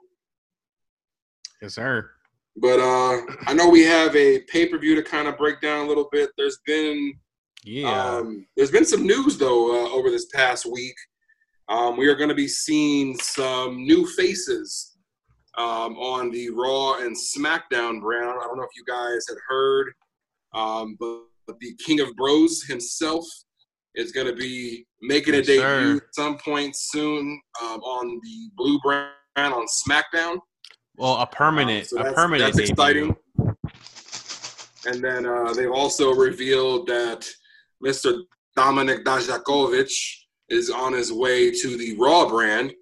[1.62, 2.10] Yes, sir.
[2.56, 5.84] But uh I know we have a pay per view to kind of break down
[5.84, 6.30] a little bit.
[6.36, 7.14] There's been
[7.64, 8.16] Yeah.
[8.18, 10.94] um, there's been some news though uh, over this past week.
[11.68, 14.96] Um, we are going to be seeing some new faces
[15.56, 18.28] um, on the Raw and SmackDown brand.
[18.38, 19.92] I don't know if you guys had heard,
[20.52, 23.24] um, but, but the King of Bros himself
[23.94, 25.96] is going to be making a Yes, debut sir.
[25.96, 30.36] at some point soon um, on the Blue brand on SmackDown.
[30.96, 32.72] Well, a permanent, Um, so a that's- permanent That's debut.
[32.72, 33.16] exciting.
[34.86, 37.26] And then uh, they've also revealed that
[37.82, 38.20] Mr.
[38.56, 39.90] Dominik Dijakovic
[40.50, 42.72] is on his way to the Raw brand.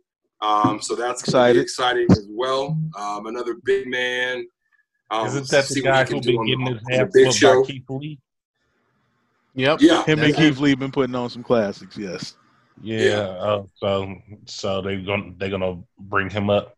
[0.40, 2.76] Um, so that's gonna exciting as well.
[2.98, 4.44] Um, another big man.
[5.12, 7.38] Um, Isn't that the guy who'll be getting the- his on the ass big whooped
[7.38, 7.62] show?
[7.62, 8.18] by Keith Lee?
[9.54, 9.78] Yep.
[9.82, 11.96] Yeah, Him and Keith Lee have been putting on some classics.
[11.96, 12.36] Yes.
[12.82, 12.98] Yeah.
[13.04, 13.14] Yeah.
[13.20, 14.14] Uh, so
[14.46, 16.76] so they're gonna they're gonna bring him up.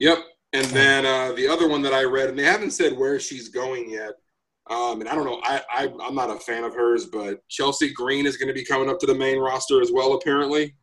[0.00, 0.18] Yep.
[0.52, 3.48] And then uh, the other one that I read, and they haven't said where she's
[3.48, 4.14] going yet.
[4.68, 5.40] Um, and I don't know.
[5.44, 8.64] I, I I'm not a fan of hers, but Chelsea Green is going to be
[8.64, 10.74] coming up to the main roster as well, apparently.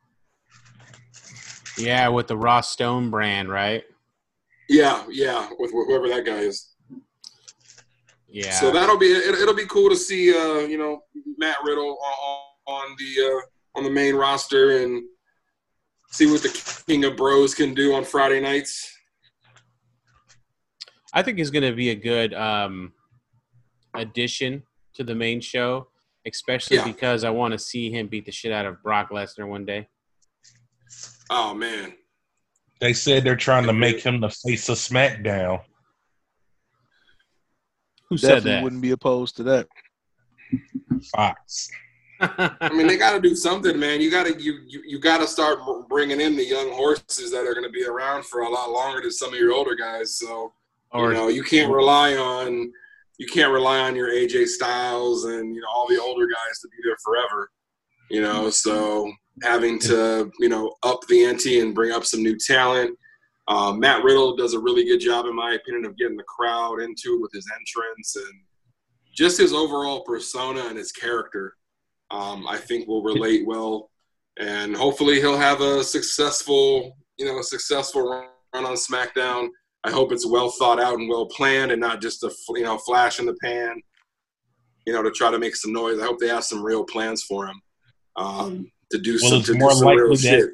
[1.78, 3.84] Yeah, with the Ross Stone brand, right?
[4.70, 6.74] Yeah, yeah, with wh- whoever that guy is.
[8.28, 8.51] Yeah.
[8.51, 11.01] So that'll be it, it'll be cool to see uh, you know
[11.38, 11.97] Matt Riddle
[12.68, 15.03] on, on the uh, on the main roster and
[16.11, 18.97] see what the King of Bros can do on Friday nights.
[21.14, 22.93] I think he's going to be a good um,
[23.95, 24.64] addition
[24.95, 25.88] to the main show,
[26.26, 26.86] especially Yeah.
[26.86, 29.88] because I want to see him beat the shit out of Brock Lesnar one day.
[31.30, 31.93] Oh man,
[32.80, 35.62] They said they're trying to make him the face of SmackDown.
[38.10, 38.64] Who said Definitely that?
[38.64, 39.68] wouldn't be opposed to that.
[41.14, 41.70] Fox.
[42.22, 43.99] I mean they got to do something, man.
[44.01, 47.45] You got to you you, you got to start bringing in the young horses that
[47.45, 50.18] are going to be around for a lot longer than some of your older guys.
[50.18, 50.53] So
[50.92, 52.72] or you know you can't rely on
[53.18, 56.68] you can't rely on your AJ Styles and you know all the older guys to
[56.70, 57.50] be there forever.
[58.10, 59.12] You know, so
[59.44, 62.98] having to you know up the ante and bring up some new talent.
[63.48, 66.82] Um, Matt Riddle does a really good job, in my opinion, of getting the crowd
[66.82, 68.42] into it with his entrance and
[69.16, 71.56] just his overall persona and his character.
[72.12, 73.90] Um, I think will relate well,
[74.38, 78.08] and hopefully he'll have a successful, you know, a successful
[78.54, 79.50] run on SmackDown.
[79.88, 82.78] I hope it's well thought out and well planned, and not just a you know
[82.78, 83.82] flash in the pan,
[84.86, 85.98] you know, to try to make some noise.
[86.00, 87.62] I hope they have some real plans for him
[88.18, 90.50] um, to do Well, some it's to do more some real likely that- shit.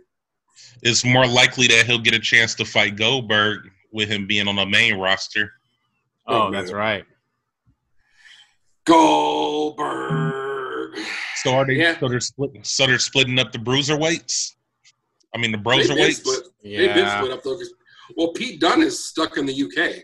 [0.84, 4.58] It's more likely that he'll get a chance to fight Goldberg with him being on
[4.58, 5.52] the main roster.
[6.28, 7.06] oh, Oh, that's right.
[8.86, 11.00] Goldberg.
[11.38, 11.76] So are they?
[11.76, 11.98] Yeah.
[12.00, 12.64] So they're splitting.
[12.66, 14.56] So they're splitting up the bruiserweights.
[15.34, 16.14] I mean the They've been broserweights.
[16.16, 16.44] split.
[16.64, 17.18] They've been Yeah.
[17.20, 17.60] split up though.
[18.08, 20.04] 'Cause- Well, Pete Dunne is stuck in the UK.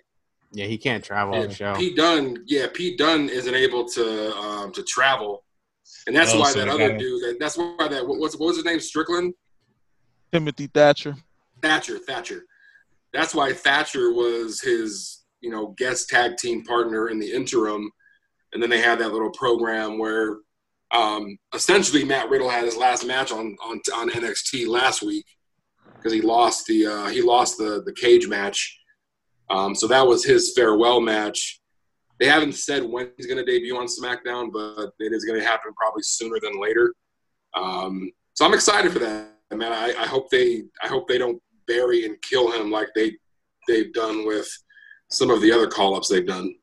[0.51, 1.75] Yeah, he can't travel on the show.
[1.75, 5.43] Pete Dunne, yeah, Pete Dunne isn't able to um, to travel,
[6.07, 7.21] and that's Oh, why so that other gotta- dude.
[7.23, 8.79] That, that's why that what, what's what was his name?
[8.79, 9.33] Strickland,
[10.31, 11.15] Timothy Thatcher.
[11.61, 12.45] Thatcher, Thatcher.
[13.13, 17.91] That's why Thatcher was his you know guest tag team partner in the interim,
[18.53, 20.37] and then they had that little program where
[20.91, 25.25] um, essentially Matt Riddle had his last match on on on NXT last week
[25.99, 28.79] because he lost the uh, he lost the the cage match.
[29.49, 31.59] Um, so that was his farewell match.
[32.19, 35.45] They haven't said when he's going to debut on SmackDown, but it is going to
[35.45, 36.93] happen probably sooner than later.
[37.55, 39.73] Um, so I'm excited for that, man.
[39.73, 43.13] I, I hope they I hope they don't bury and kill him like they
[43.67, 44.47] they've done with
[45.09, 46.53] some of the other call ups they've done.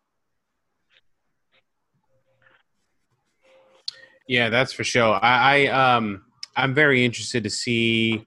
[4.28, 5.18] Yeah, that's for sure.
[5.22, 6.24] I, I um
[6.56, 8.26] I'm very interested to see,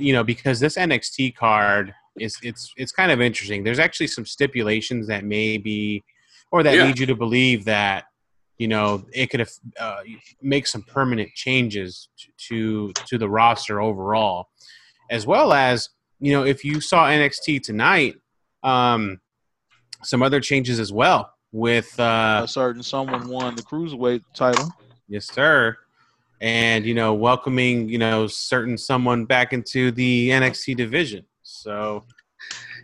[0.00, 3.62] you know, because this NXT card is it's it's kind of interesting.
[3.64, 6.02] There's actually some stipulations that may be,
[6.50, 6.84] or that Yeah.
[6.84, 8.04] lead you to believe that,
[8.58, 9.46] you know, it could
[9.78, 10.00] uh,
[10.42, 12.08] make some permanent changes
[12.48, 14.48] to to the roster overall,
[15.10, 15.88] as well as
[16.18, 18.16] you know if you saw NXT tonight,
[18.62, 19.20] um,
[20.02, 24.70] some other changes as well with uh, A certain someone won the cruiserweight title.
[25.08, 25.76] Yes, sir.
[26.40, 31.24] And you know, welcoming you know certain someone back into the NXT division.
[31.42, 32.04] So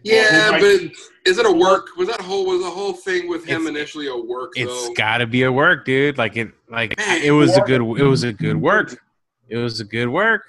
[0.03, 0.93] Yeah, might- but
[1.25, 1.97] is it a work?
[1.97, 5.19] Was that whole was the whole thing with him It's- initially a work It's got
[5.19, 6.19] to be a work, dude.
[6.19, 9.01] Like it, like Man, it was a good, it was a good work.
[9.49, 10.43] It was a good work.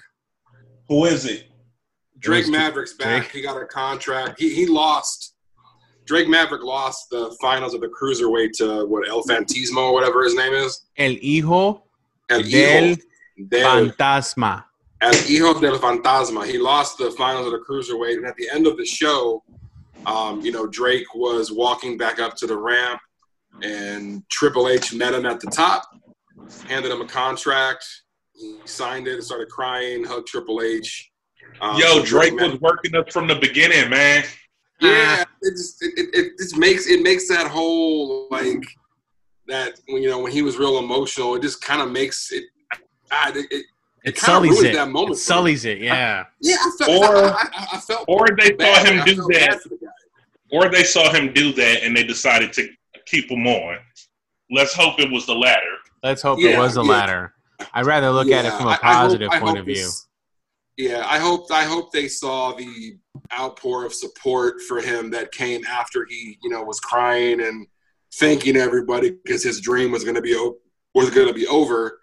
[0.90, 1.48] Who is it?
[2.20, 3.24] Drake Maverick's back.
[3.24, 4.40] Drake- He got a contract.
[4.40, 5.34] He he lost.
[6.06, 10.36] Drake Maverick lost the finals of the cruiserweight to what El Fantismo or whatever his
[10.36, 10.82] name is.
[10.98, 11.84] El hijo.
[12.30, 12.98] El Del
[13.38, 14.66] del, Fantasma.
[15.02, 16.46] El Hijo del Fantasma.
[16.46, 19.44] He lost the finals of the cruiserweight, and at the end of the show,
[20.06, 23.00] um, you know, Drake was walking back up to the ramp,
[23.62, 25.84] and Triple H met him at the top,
[26.68, 27.86] handed him a contract.
[28.34, 31.12] He signed it and started crying, hugged Triple H.
[31.62, 34.24] Um, Yo, Drake met- was working us from the beginning, man.
[34.80, 38.64] Yeah, it just it, it, it just makes it makes that whole like
[39.48, 42.44] that when you know when he was real emotional, it just kind of makes it.
[43.12, 43.66] I, it, it
[44.04, 44.74] It kinda sullies it.
[44.74, 45.18] that moment It for me.
[45.20, 45.78] sullies it.
[45.80, 46.26] Yeah.
[46.42, 49.60] yeah, I felt, Or- I, I, I felt Or they saw him do that.
[49.64, 49.78] the.
[50.52, 52.70] Or they saw him do that and they decided to
[53.06, 53.78] keep him on.
[54.52, 55.76] Let's hope it was the latter.
[56.04, 56.92] Let's hope Yeah, it was the yeah.
[56.92, 57.34] latter.
[57.74, 59.90] I'd rather look at it from a positive I point hope of view.
[60.78, 62.98] Yeah, I hope I hope they saw the
[63.34, 67.66] outpour of support for him that came after he, you know, was crying and
[68.16, 70.34] thanking everybody because his dream was going to be
[70.94, 72.00] was going to be over.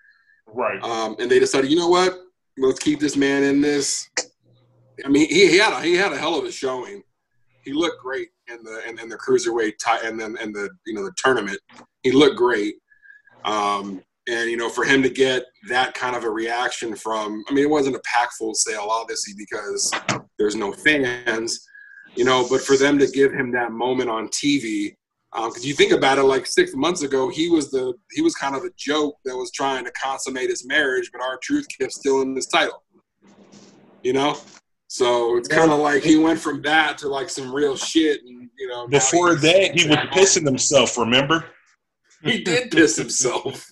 [0.46, 0.82] Right.
[0.82, 2.16] Um, and they decided, you know what?
[2.58, 4.08] Let's keep this man in this.
[5.04, 7.02] I mean, he, he had a he had a hell of a showing.
[7.64, 10.94] He looked great in the in, in the cruiserweight ti- and then and the you
[10.94, 11.58] know the tournament.
[12.02, 12.74] He looked great.
[13.44, 17.52] Um, and you know, for him to get that kind of a reaction from, I
[17.52, 19.92] mean, it wasn't a pack full sale, obviously, because
[20.38, 21.66] there's no fans.
[22.16, 24.94] You know, but for them to give him that moment on TV,
[25.34, 28.54] because you think about it, like six months ago, he was the he was kind
[28.54, 32.46] of a joke that was trying to consummate his marriage, but R-Truth kept stealing his
[32.46, 32.82] title.
[34.02, 34.36] You know,
[34.86, 38.48] so it's kind of like he went from that to like some real shit, and
[38.58, 38.86] you know.
[38.86, 41.46] Before he's- that, he was pissing himself, remember?
[42.22, 43.70] He did piss himself.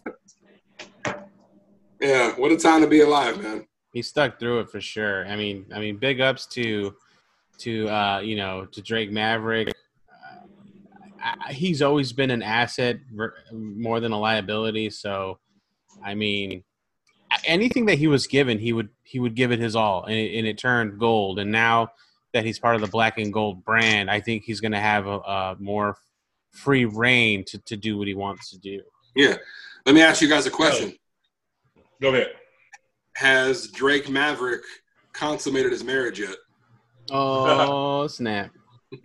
[2.01, 3.67] yeah, what a time to be alive, man.
[3.93, 5.27] he stuck through it for sure.
[5.27, 6.95] I mean, I mean, big ups to
[7.59, 9.69] to uh, you know to Drake Maverick.
[11.23, 12.99] I, I- he's always been an asset
[13.53, 14.91] more than a liability.
[14.91, 15.39] So,
[16.05, 16.65] I mean,
[17.45, 20.37] anything that he was given, he would he would give it his all, and it,
[20.39, 21.39] and it turned gold.
[21.39, 21.91] And now
[22.33, 25.07] that he's part of the black and gold brand, I think he's going to have
[25.07, 25.97] a, a more
[26.51, 28.81] free reign to, to do what he wants to do.
[29.15, 29.37] Yeah.
[29.85, 30.95] Let me ask you guys a question.
[32.01, 32.33] Go ahead.
[33.17, 34.63] Has Drake Maverick
[35.13, 36.37] consummated his marriage yet?
[37.11, 38.51] Oh snap!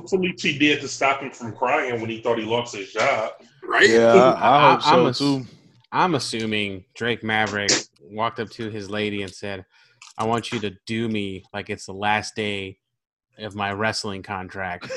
[0.00, 3.32] Hopefully, she did to stop him from crying when he thought he lost his job.
[3.66, 3.88] right?
[3.88, 5.46] Yeah, I, I hope I- I'm so a- too.
[5.92, 7.70] I'm assuming Drake Maverick
[8.02, 9.64] walked up to his lady and said,
[10.18, 12.78] "I want you to do me like it's the last day
[13.38, 14.90] of my wrestling contract."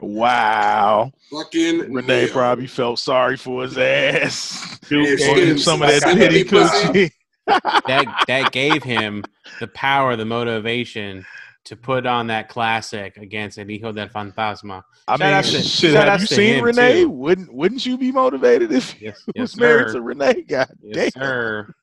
[0.00, 1.12] wow.
[1.30, 2.32] Fucking Renee Neo.
[2.32, 4.78] probably felt sorry for his ass.
[4.90, 7.10] Yeah, she Gave gave him him some of that some pity coochie.
[7.46, 9.24] that that gave him
[9.60, 11.24] the power, the motivation
[11.64, 14.82] to put on that classic against El Hijo del Fantasma.
[15.08, 15.64] I Shout mean, out to- shit.
[15.92, 17.02] shout Have out you seen him, Renee?
[17.02, 17.10] too.
[17.10, 19.94] Wouldn't Wouldn't you be motivated if you Yes, was yes, married sir.
[19.94, 20.42] to Renee?
[20.42, 21.22] God Yes, damn.
[21.22, 21.74] sir.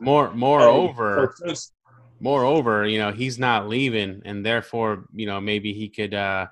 [0.00, 1.54] More, moreover, So
[2.20, 6.46] moreover, you know, he's not leaving, and therefore, you know, maybe he could, uh,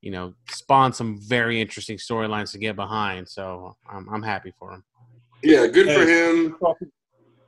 [0.00, 3.28] you know, spawn some very interesting storylines to get behind.
[3.28, 4.84] So I'm, I'm happy for him.
[5.42, 6.56] Yeah, good for him.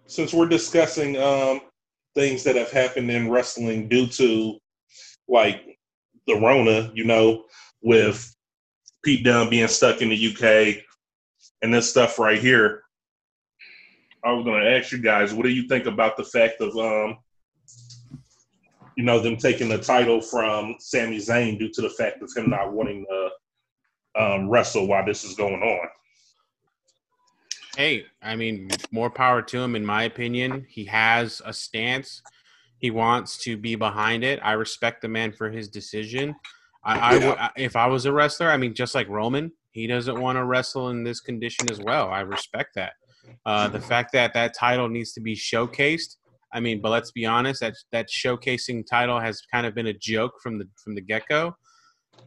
[0.06, 1.60] since we're discussing um,
[2.14, 4.58] things that have happened in wrestling due to
[5.28, 5.78] like
[6.26, 7.44] the Rona, you know,
[7.82, 8.34] with
[9.04, 10.82] Pete Dunne being stuck in the UK
[11.62, 12.82] and this stuff right here.
[14.24, 16.74] I was going to ask you guys, what do you think about the fact of,
[16.76, 17.18] um,
[18.96, 22.48] you know, them taking the title from Sami Zayn due to the fact of him
[22.48, 25.88] not wanting to um, wrestle while this is going on?
[27.76, 30.64] Hey, I mean, more power to him, in my opinion.
[30.68, 32.22] He has a stance.
[32.78, 34.38] He wants to be behind it.
[34.42, 36.36] I respect the man for his decision.
[36.84, 40.20] I, I would, if I was a wrestler, I mean, just like Roman, he doesn't
[40.20, 42.10] want to wrestle in this condition as well.
[42.10, 42.92] I respect that.
[43.44, 46.16] Uh, the fact that that title needs to be showcased.
[46.52, 49.94] I mean, but let's be honest, that that showcasing title has kind of been a
[49.94, 51.56] joke from the from the get go.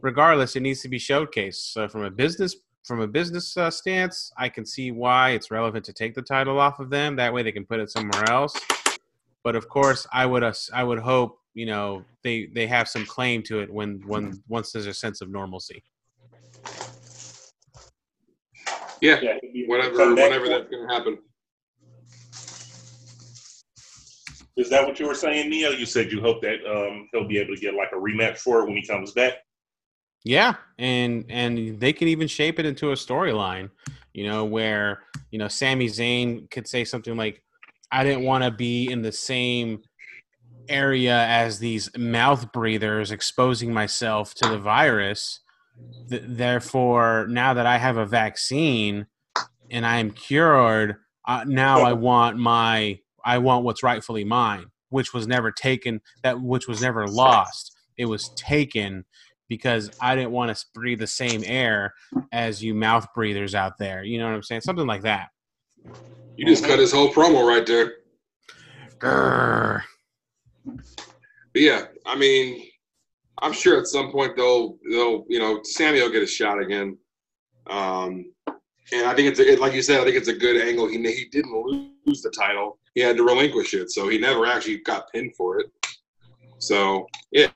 [0.01, 1.71] Regardless, it needs to be showcased.
[1.71, 2.55] So from a business
[2.87, 6.57] from a business uh, stance, I can see why it's relevant to take the title
[6.57, 7.17] off of them.
[7.17, 8.57] That way, they can put it somewhere else.
[9.43, 13.05] But of course, I would uh, I would hope you know they they have some
[13.05, 15.83] claim to it when when once there's a sense of normalcy.
[18.99, 21.17] Yeah, Yeah, he'd be able to whatever, come back whenever for- that's gonna happen.
[24.55, 25.69] Is that what you were saying, Neo?
[25.69, 28.61] You said you hope that um, he'll be able to get like a rematch for
[28.61, 29.33] it when he comes back.
[30.27, 33.69] Yeah, and and they can even shape it into a storyline,
[34.13, 37.41] you know, where you know Sami Zayn could say something like,
[37.93, 39.83] "I didn't want to be in the same
[40.67, 45.39] area as these mouth breathers, exposing myself to the virus."
[46.09, 49.07] Th- therefore, now that I have a vaccine
[49.71, 55.13] and I am cured, uh, now I want my I want what's rightfully mine, which
[55.13, 56.01] was never taken.
[56.23, 57.73] That which was never lost.
[57.97, 59.05] It was taken
[59.47, 61.93] because I didn't want to breathe the same air
[62.31, 64.03] as you mouth breathers out there.
[64.03, 64.61] You know what I'm saying?
[64.61, 65.29] Something like that.
[66.35, 67.93] You just cut his whole promo right there.
[68.99, 69.81] Grr.
[70.65, 72.67] But yeah, I mean,
[73.41, 76.97] I'm sure at some point they'll they'll you know Sami will get a shot again.
[77.69, 78.31] Um,
[78.93, 80.87] and I think it's a, like you said, I think it's a good angle.
[80.87, 81.53] He he didn't
[82.05, 85.59] lose the title; he had to relinquish it, so he never actually got pinned for
[85.59, 85.71] it.
[86.59, 87.49] So yeah,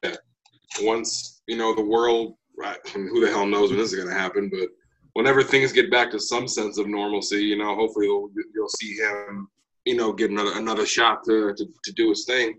[0.81, 4.19] once you know the world, right, who the hell knows when this is going to
[4.19, 4.69] happen, but
[5.13, 8.95] whenever things get back to some sense of normalcy, you know, hopefully you'll, you'll see
[8.95, 9.49] him,
[9.83, 12.57] you know, get another another shot to to, to do his thing.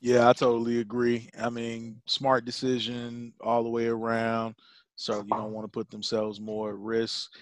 [0.00, 1.28] Yeah, I totally agree.
[1.36, 4.54] I mean, smart decision all the way around.
[4.94, 7.32] So you don't want to put themselves more at risk.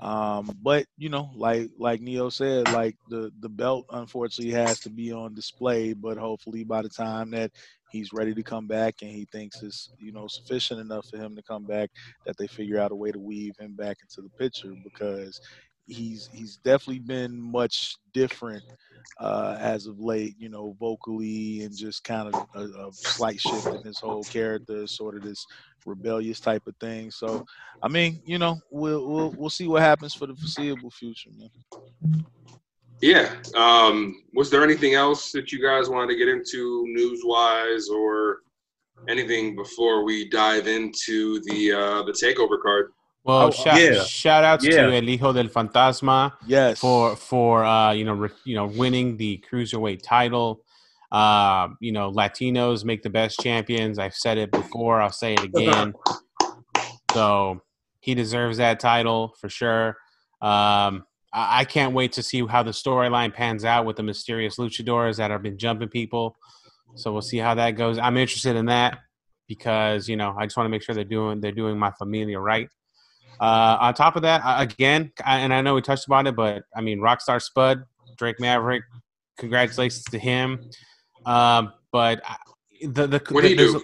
[0.00, 4.90] Um, but you know, like like Neo said, like the the belt unfortunately has to
[4.90, 5.94] be on display.
[5.94, 7.50] But hopefully, by the time that
[7.88, 11.34] he's ready to come back and he thinks it's you know sufficient enough for him
[11.36, 11.90] to come back,
[12.26, 15.40] that they figure out a way to weave him back into the picture because
[15.86, 18.62] he's he's definitely been much different
[19.20, 23.66] uh, as of late, you know, vocally and just kind of a, a, slight shift
[23.66, 25.46] in his whole character, sort of this
[25.86, 27.10] rebellious type of thing.
[27.10, 27.46] So,
[27.82, 32.26] I mean, you know, we'll we'll we'll see what happens for the foreseeable future, man.
[33.00, 33.34] Yeah.
[33.54, 38.38] Um, was there anything else that you guys wanted to get into news wise or
[39.08, 42.92] anything before we dive into the uh, the takeover card?
[43.26, 44.04] Well, Oh, shout, yeah.
[44.04, 44.86] shout outs Yeah.
[44.86, 46.78] to El Hijo del Fantasma Yes.
[46.78, 50.60] for for uh, you know re, you know winning the cruiserweight title.
[51.10, 53.98] Uh, you know, Latinos make the best champions.
[53.98, 55.00] I've said it before.
[55.00, 55.92] I'll say it again.
[57.12, 57.60] so
[58.00, 59.96] he deserves that title for sure.
[60.40, 64.56] Um, I, I can't wait to see how the storyline pans out with the mysterious
[64.56, 66.36] luchadors that have been jumping people.
[66.94, 67.98] So we'll see how that goes.
[67.98, 68.98] I'm interested in that
[69.48, 72.38] because you know I just want to make sure they're doing they're doing my familia
[72.40, 72.68] right.
[73.40, 76.62] Uh, on top of that, again, I, and I know we touched about it, but
[76.74, 77.84] I mean, Rockstar Spud,
[78.16, 78.82] Drake Maverick,
[79.38, 80.70] congratulations to him.
[81.26, 82.22] Um, but
[82.82, 83.82] the the What'd he do?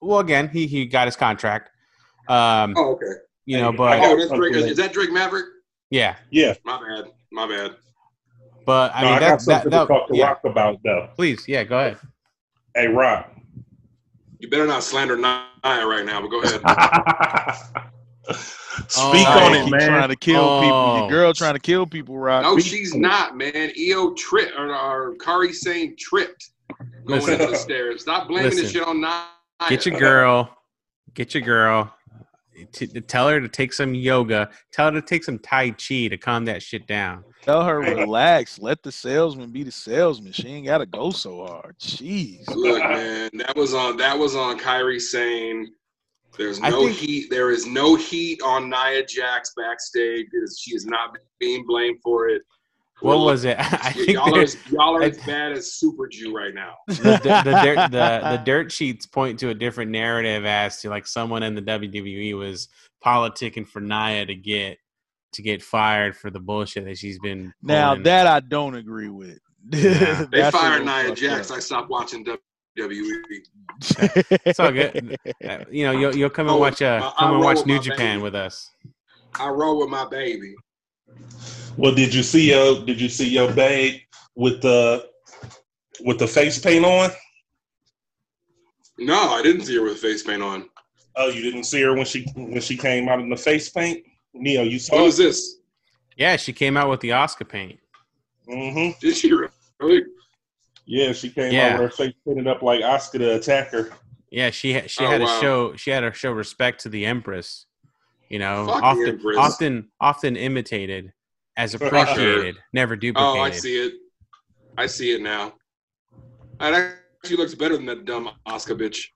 [0.00, 1.70] well, again, he he got his contract.
[2.28, 3.06] Um, Oh, okay.
[3.44, 4.52] you know, but Oh, that's Drake.
[4.54, 5.46] that- Is that Drake Maverick?
[5.90, 6.54] yeah, Yeah.
[6.64, 7.04] My bad.
[7.32, 7.76] My bad.
[8.66, 10.40] but I no, mean, I that, got that, something that, to talk to yeah, Rock
[10.44, 11.10] about though.
[11.16, 11.98] please, yeah, go ahead.
[12.74, 13.32] Hey, Rock.
[14.38, 16.60] You better not slander Nia right now, but go ahead.
[18.88, 19.44] Speak Oh.
[19.46, 19.88] on Keep it, man.
[19.88, 20.76] Trying to kill people.
[20.76, 20.98] Oh.
[21.00, 22.42] Your girl trying to kill people, Rock.
[22.42, 23.72] No, she's not, man.
[23.76, 26.50] EO tripped, or, or Kairi Sane tripped
[27.06, 27.40] going Listen.
[27.40, 28.02] up the stairs.
[28.02, 29.24] Stop blaming this shit on Nia.
[29.68, 30.56] Get your girl,
[31.14, 31.92] get your girl.
[32.72, 34.48] T- tell her to take some yoga.
[34.72, 37.22] Tell her to take some Tai Chi to calm that shit down.
[37.42, 38.58] Tell her relax.
[38.58, 40.32] Let the salesman be the salesman.
[40.32, 41.78] She ain't got to go so hard.
[41.78, 42.46] Jeez.
[42.48, 45.70] Look, man, that was on that was on Kairi Sane
[46.36, 47.30] there's no think- heat.
[47.30, 50.26] There is no heat on Nia Jax backstage.
[50.30, 52.42] because She is not being blamed for it.
[53.00, 53.56] What was it?
[53.60, 56.76] I think y'all are, as, y'all are as bad as Super Jew right now.
[56.86, 60.88] the, the, the, dirt, the, the dirt sheets point to a different narrative as to
[60.88, 62.68] like someone in the WWE was
[63.04, 64.78] politicking for Nia to get
[65.32, 67.52] to get fired for the bullshit that she's been.
[67.62, 68.04] Now pulling.
[68.04, 69.38] that I don't agree with.
[69.70, 70.24] Yeah.
[70.32, 71.50] They fired Nia fucked Jax.
[71.50, 71.58] up.
[71.58, 72.24] I stopped watching
[72.76, 73.46] WWE.
[74.46, 75.16] It's all good.
[75.44, 77.64] Uh, you know, you'll, you'll come and Oh, watch uh, I- I come and watch
[77.66, 78.22] New Japan baby.
[78.22, 78.70] with us.
[79.38, 80.54] I roll with my baby.
[81.76, 84.00] Well, did you see your Did you see your babe
[84.34, 85.08] with the
[86.00, 87.10] with the face paint on?
[88.98, 90.68] No, I didn't see her with face paint on.
[91.16, 94.04] Oh, you didn't see her when she when she came out in the face paint.
[94.34, 94.96] Neo, you saw.
[94.96, 95.56] What saw was this?
[96.16, 97.78] Yeah, she came out with the Asuka paint.
[98.48, 98.98] Mm-hmm.
[99.00, 99.32] Did she
[99.80, 100.04] really?
[100.86, 101.74] Yeah, she came Yeah.
[101.74, 103.90] out with her face painted up like Asuka the Attacker.
[104.30, 105.26] Yeah, she ha- she Oh, had wow.
[105.34, 107.66] to show she had to show respect to the Empress.
[108.28, 111.12] You know, Fuck often often often imitated
[111.56, 113.38] as appreciated, never duplicated.
[113.38, 113.94] Oh, I see it.
[114.78, 115.54] I see it now.
[116.60, 116.74] That
[117.22, 119.06] actually looks better than that dumb Asuka bitch.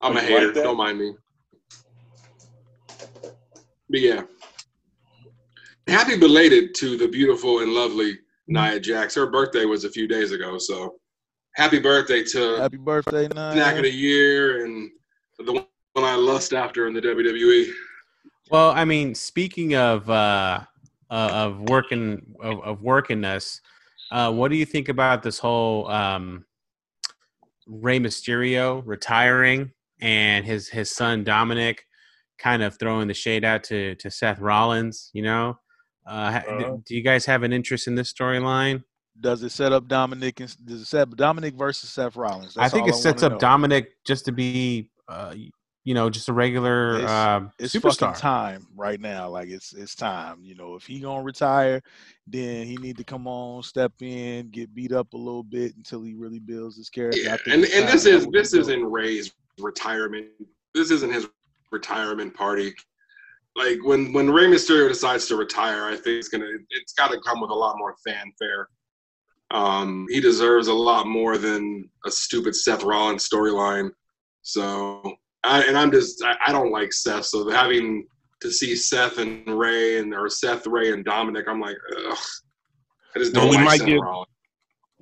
[0.00, 0.46] I'm a hater.
[0.46, 0.54] like?
[0.54, 1.12] Don't mind me.
[3.88, 4.22] But yeah.
[5.88, 8.18] Happy belated to the beautiful and lovely
[8.50, 9.14] Nia Jax.
[9.14, 10.96] Her birthday was a few days ago, so
[11.54, 13.52] happy birthday to Happy birthday, Nia.
[13.52, 14.90] snack of the year and
[15.38, 15.64] the one
[15.96, 17.00] I lust after in the.
[17.00, 17.70] WWE.
[18.50, 20.60] Well, I mean, speaking of uh,
[21.10, 23.60] uh, of working of, of working us,
[24.10, 26.44] Uh, what do you think about this whole um,
[27.68, 29.70] Rey Mysterio retiring
[30.00, 31.84] and his his son Dominic
[32.38, 35.10] kind of throwing the shade out to to Seth Rollins?
[35.12, 35.58] You know,
[36.06, 36.76] uh, Uh-huh.
[36.86, 38.82] do you guys have an interest in this storyline?
[39.20, 40.40] Does it set up Dominic?
[40.40, 42.56] And, does it set up Dominic versus Seth Rollins?
[42.56, 43.38] I think all it sets up know.
[43.38, 45.34] Dominic just to be, uh,
[45.84, 47.98] you know, just a regular It's- uh, It's superstar.
[48.00, 49.28] fucking time right now.
[49.28, 50.38] Like it's it's time.
[50.42, 51.82] You know, if he gonna retire,
[52.26, 56.02] then he need to come on, step in, get beat up a little bit until
[56.02, 57.20] he really builds his character.
[57.20, 60.28] Yeah, and and this is this isn't Rey's retirement.
[60.74, 61.26] This isn't his
[61.70, 62.72] retirement party.
[63.56, 67.20] Like when when Rey Mysterio decides to retire, I think it's gonna it's got to
[67.26, 68.68] come with a lot more fanfare.
[69.50, 73.90] Um, he deserves a lot more than a stupid Seth Rollins storyline.
[74.42, 75.02] So,
[75.42, 77.24] I, and I'm just I, I don't like Seth.
[77.26, 78.06] So having
[78.40, 81.76] to see Seth and Rey and or Seth Rey and Dominic, I'm like,
[82.06, 82.18] ugh.
[83.16, 84.28] I just don't we like might Seth get- Rollins.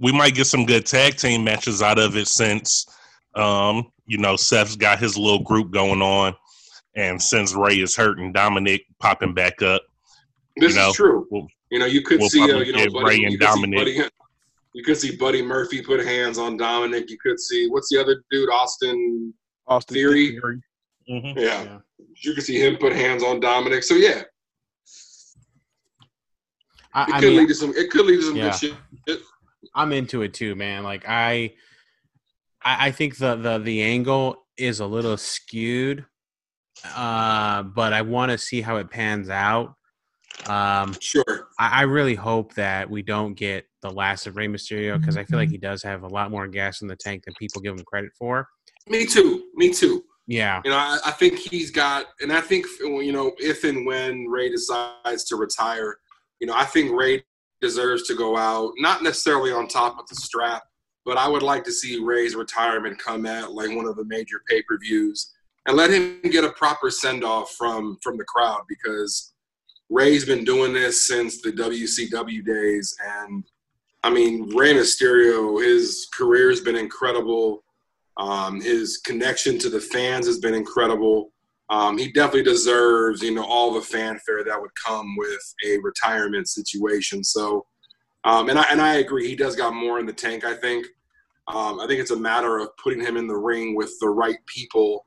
[0.01, 2.87] we might get some good tag team matches out of it since
[3.35, 6.35] um, you know Seth's got his little group going on,
[6.97, 9.83] and since Rey is hurt and Dominic popping back up,
[10.57, 11.27] This you know, is true.
[11.31, 13.79] we'll- You know, you could we'll see, uh, you know, Buddy, Rey and could Dominic-
[13.79, 14.01] Buddy,
[14.75, 17.11] you could see Buddy Murphy put hands on Dominic.
[17.11, 19.35] You could see what's the other dude, Austin
[19.67, 20.39] Austin Theory.
[21.11, 21.37] Mhm.
[21.37, 21.63] Yeah.
[21.65, 21.79] Yeah.
[22.23, 23.83] you could see him put hands on Dominic.
[23.85, 24.23] So yeah,
[26.95, 27.75] I, it I could mean, lead to some.
[27.77, 28.51] It could lead to some Yeah.
[28.61, 28.75] good
[29.09, 29.21] shit.
[29.75, 30.83] I'm into it too, man.
[30.85, 31.55] Like I,
[32.65, 36.07] I, I think the the the angle is a little skewed,
[36.85, 39.75] uh, but I want to see how it pans out.
[40.47, 41.49] Um, Sure.
[41.59, 45.25] I, I really hope that we don't get the last of Rey Mysterio because I
[45.25, 47.77] feel like he does have a lot more gas in the tank than people give
[47.77, 48.49] him credit for.
[48.89, 49.45] Me too.
[49.55, 50.05] Me too.
[50.27, 53.87] Yeah, You know, I, I think he's got, and I think you know, if and
[53.87, 55.97] when Rey decides to retire,
[56.39, 57.25] you know, I think Rey
[57.63, 60.65] deserves to go out, not necessarily on top of the strap,
[61.07, 64.43] but I would like to see Rey's retirement come at like one of the major
[64.47, 65.33] pay per views
[65.69, 69.35] and let him get a proper send off from from the crowd because
[69.91, 73.45] Rey's been doing this since the WCW days, and
[74.03, 77.63] I mean, Rey Mysterio, his career has been incredible.
[78.17, 81.33] Um, his connection to the fans has been incredible.
[81.71, 86.49] Um, he definitely deserves, you know, all the fanfare that would come with a retirement
[86.49, 87.23] situation.
[87.23, 87.67] So,
[88.25, 90.45] um, and I and I agree, he does got more in the tank.
[90.45, 90.87] I think.
[91.49, 94.37] Um, I think it's a matter of putting him in the ring with the right
[94.45, 95.07] people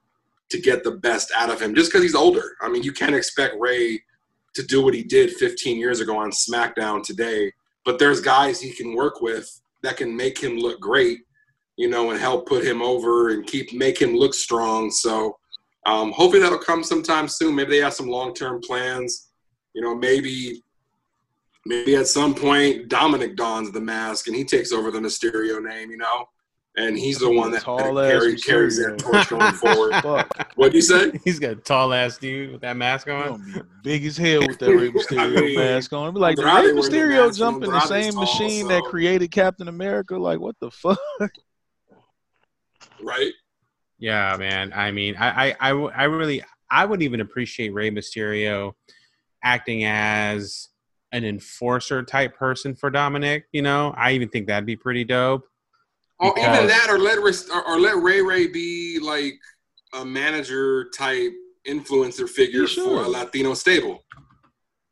[0.51, 1.73] to get the best out of him.
[1.75, 4.01] Just because he's older, I mean, you can't expect Rey
[4.53, 7.51] to do what he did 15 years ago on SmackDown today.
[7.83, 9.49] But there's guys he can work with
[9.81, 11.19] that can make him look great
[11.81, 14.91] you know, and help put him over and keep make him look strong.
[14.91, 15.35] So
[15.87, 17.55] um, hopefully that'll come sometime soon.
[17.55, 19.29] Maybe they have some long term plans.
[19.73, 20.63] You know, maybe
[21.65, 25.89] maybe at some point Dominic dons the mask and he takes over the Mysterio name.
[25.89, 26.25] You know,
[26.77, 29.93] and he's the one that, that Tall carry, carries that torch going forward.
[30.55, 31.11] what do you say?
[31.23, 33.43] he's got a tall ass dude with that mask on.
[33.43, 36.03] be big as hell with that Rey Mysterio I mean, mask on.
[36.03, 38.67] It'd be like did Rey wearing the Mysterio mask jump in the same tall, machine
[38.69, 40.17] that created Captain America?
[40.17, 40.97] Like what the fuck?
[43.03, 43.33] Right?
[43.99, 44.73] Yeah, man.
[44.73, 48.73] I mean, I, I, I really, I would even appreciate Rey Mysterio
[49.43, 50.69] acting as
[51.11, 53.45] an enforcer type person for Dominic.
[53.51, 55.45] You know, I even think that'd be pretty dope.
[56.21, 59.33] Or even that, or let Rey- or, or let Rey Rey be like
[59.93, 61.33] a manager type
[61.67, 64.03] influencer figure He for a Latino stable.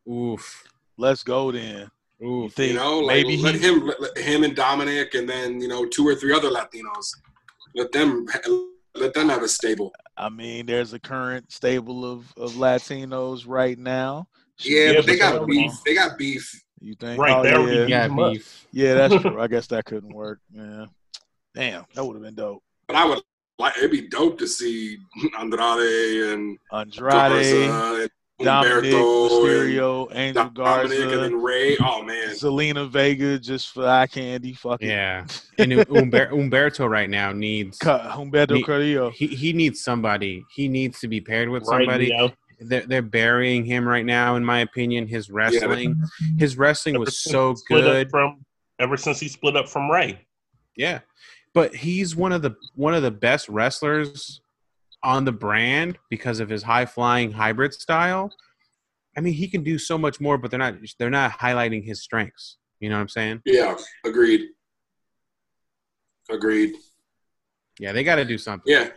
[0.10, 0.64] Oof,
[0.98, 1.90] Let's go then.
[2.20, 2.54] You oof.
[2.56, 5.62] think You know, like maybe let he, him, let, let him and Dominic, and then
[5.62, 7.08] you know two or three other Latinos.
[7.76, 8.26] Let them
[8.96, 9.94] let them have a stable.
[10.18, 14.28] I mean, there's a current stable of, of Latinos right now.
[14.58, 15.72] Should Yeah, Yeah, but they got some beef.
[15.86, 16.64] They got beef.
[16.82, 17.20] You think?
[17.20, 17.86] Right, Oh, they already yeah.
[17.86, 18.34] beat Yeah, him up.
[18.34, 18.68] beef.
[18.74, 19.40] yeah, that's true.
[19.42, 20.40] I guess that couldn't work.
[20.52, 20.88] Yeah.
[21.56, 22.64] Damn, that would have been dope.
[22.88, 23.22] But I would
[23.58, 24.97] like it'd be dope to see
[25.38, 28.08] Andrade and Andrade, Garza and uh,
[28.41, 31.78] Dominic, Humberto Mysterio, and Angel Dominic, and Garza, then Rey.
[31.84, 34.54] Oh man, Zelina Vega just for eye candy.
[34.54, 34.82] Fuck.
[34.82, 35.26] Yeah,
[35.58, 39.10] and Umber- Umberto right now needs Ca- Humberto Me- Carrillo.
[39.12, 40.43] he, he needs somebody.
[40.56, 42.08] He needs to be paired with Right, somebody.
[42.08, 42.32] Leo.
[42.62, 45.08] They're, they're burying him right now, in my opinion.
[45.08, 45.95] His wrestling,
[46.38, 48.10] his wrestling Ever was so he split up good.
[48.10, 48.45] from
[48.80, 50.20] ever since he split up from Rey.
[50.76, 51.00] Yeah,
[51.60, 54.39] but he's one of the one of the best wrestlers
[55.03, 58.32] on the brand because of his high flying hybrid style.
[59.18, 62.01] I mean, he can do so much more, but they're not they're not highlighting his
[62.01, 62.55] strengths.
[62.80, 63.41] You know what I'm saying?
[63.43, 64.51] yeah, agreed.
[66.32, 66.76] Agreed.
[67.78, 68.72] Yeah, they got to do something.
[68.72, 68.88] Yeah,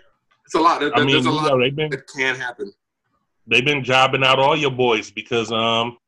[0.45, 0.79] it's a lot.
[0.79, 2.73] There- I mean, there's a lot know, they've been that can happen.
[3.49, 5.99] they've been jobbing out all your boys because um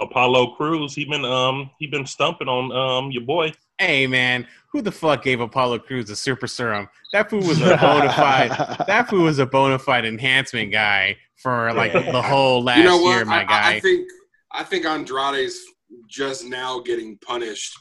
[0.00, 3.52] Apollo Crews, he been um he been stumping on um your boy.
[3.78, 6.88] Hey man, who the fuck gave Apollo Crews a super serum?
[7.12, 8.50] That fool was a bona fide.
[8.86, 12.98] that fool was a bona fide enhancement guy for like the whole last you know
[12.98, 13.16] what?
[13.16, 13.72] year, my I, guy.
[13.72, 14.08] I, I think
[14.52, 15.60] I think Andrade's
[16.08, 17.78] just now getting punished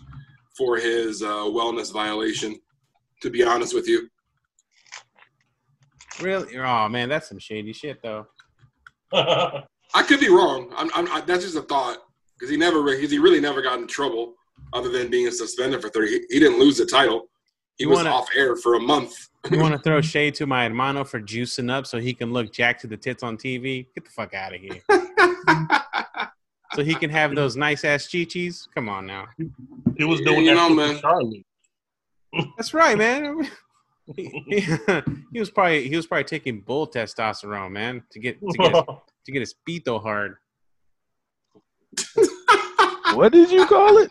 [0.56, 2.60] for his uh, wellness violation.
[3.24, 4.08] To be honest with you,
[6.22, 6.58] really?
[6.58, 8.28] Oh man, that's some shady shit though.
[9.14, 10.72] I could be wrong.
[10.78, 11.98] I'm, I'm, I, that's just a thought
[12.38, 14.36] because he never because he really never got in trouble
[14.74, 16.10] other than being suspended for thirty.
[16.12, 17.30] He, he didn't lose the title.
[17.78, 19.16] He You was wanna- off air for a month.
[19.52, 22.52] You want to throw shade to my hermano for juicing up so he can look
[22.52, 23.86] jack to the tits on TV?
[23.96, 24.82] Get the fuck out of here.
[26.74, 28.68] so he can have those nice ass chichis?
[28.76, 29.26] Come on now.
[29.98, 31.00] he was doing You that know, man.
[31.00, 31.46] Charlie.
[32.58, 33.50] That's right, man.
[34.18, 34.62] He, he,
[35.32, 38.84] he was probably he was probably taking bull testosterone, man, to get to get his,
[39.26, 40.36] to get his pito hard.
[43.14, 44.10] what did you call it?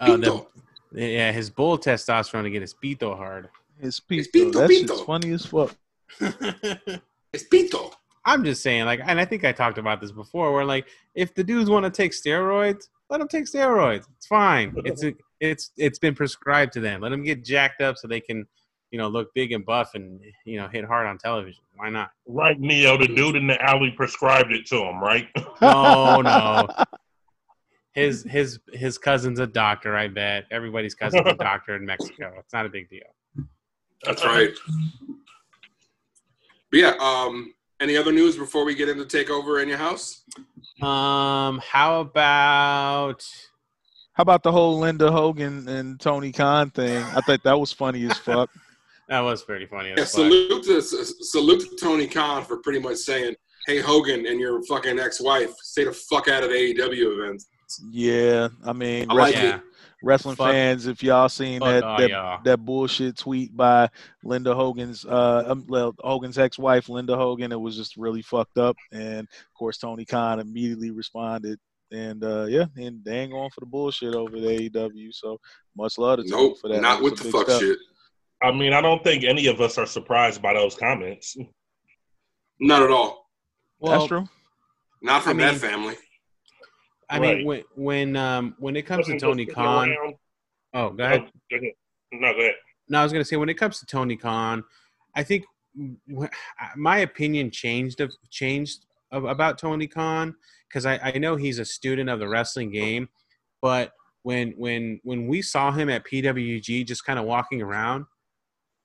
[0.00, 0.46] Uh, the,
[0.92, 3.48] yeah, his bull testosterone to get his pito hard.
[3.80, 4.50] His It's pito.
[4.50, 5.06] pito, That shit's pito.
[5.06, 5.74] funny as fuck.
[7.32, 7.90] It's Pito.
[8.26, 11.34] I'm just saying, like, and I think I talked about this before, where like, if
[11.34, 14.04] the dudes want to take steroids, let them take steroids.
[14.16, 14.74] It's fine.
[14.84, 17.00] It's a, it's it's been prescribed to them.
[17.00, 18.46] Let them get jacked up so they can,
[18.90, 21.62] you know, look big and buff and you know hit hard on television.
[21.74, 22.10] Why not?
[22.26, 25.26] right, Neo, the dude in the alley prescribed it to him, right?
[25.62, 26.68] No, no.
[27.94, 29.96] His his his cousin's a doctor.
[29.96, 32.32] I bet everybody's cousin's a doctor in Mexico.
[32.38, 33.00] It's not a big deal.
[34.04, 34.52] That's right.
[36.70, 36.94] But yeah.
[37.00, 37.54] Um.
[37.82, 40.22] Any other news before we get into takeover in your house?
[40.80, 43.26] Um, how about
[44.12, 46.96] How about the whole Linda Hogan and Tony Khan thing?
[46.96, 48.50] I thought that was funny as fuck.
[49.08, 49.88] that was pretty funny.
[49.88, 50.06] Yeah, fuck.
[50.06, 53.34] salute to salute to Tony Khan for pretty much saying,
[53.66, 57.48] "Hey Hogan and your fucking ex-wife, stay the fuck out of AEW events."
[57.90, 59.60] Yeah, I mean, I like wrestling, Yeah.
[60.02, 62.40] wrestling Fuck- fans, if y'all seen fuck that all that, y'all.
[62.44, 63.88] that bullshit tweet by
[64.24, 68.76] Linda Hogan's uh um, well, Hogan's ex-wife Linda Hogan, it was just really fucked up.
[68.92, 71.58] And of course, Tony Khan immediately responded.
[71.90, 75.12] And uh yeah, and they ain't going for the bullshit over the AEW.
[75.12, 75.38] So
[75.76, 76.80] much love to Tony Nope, for that.
[76.80, 77.60] not with the fuck step.
[77.60, 77.78] shit.
[78.42, 81.36] I mean, I don't think any of us are surprised by those comments.
[82.58, 83.28] Not at all.
[83.78, 84.28] Well, That's true.
[85.02, 85.94] Not from I mean- that family.
[87.12, 87.36] I Right.
[87.38, 89.94] mean, when when um when it comes to Wasn't Tony Khan,
[90.72, 91.30] oh, go Oh, ahead.
[91.50, 91.72] go ahead.
[92.12, 92.54] No, go ahead.
[92.88, 94.64] No, I was gonna say when it comes to Tony Khan,
[95.14, 95.44] I think
[96.74, 100.34] my opinion changed of changed of, about Tony Khan
[100.68, 103.10] because I, I know he's a student of the wrestling game,
[103.60, 103.92] but
[104.22, 108.06] when when when we saw him at PWG just kind of walking around,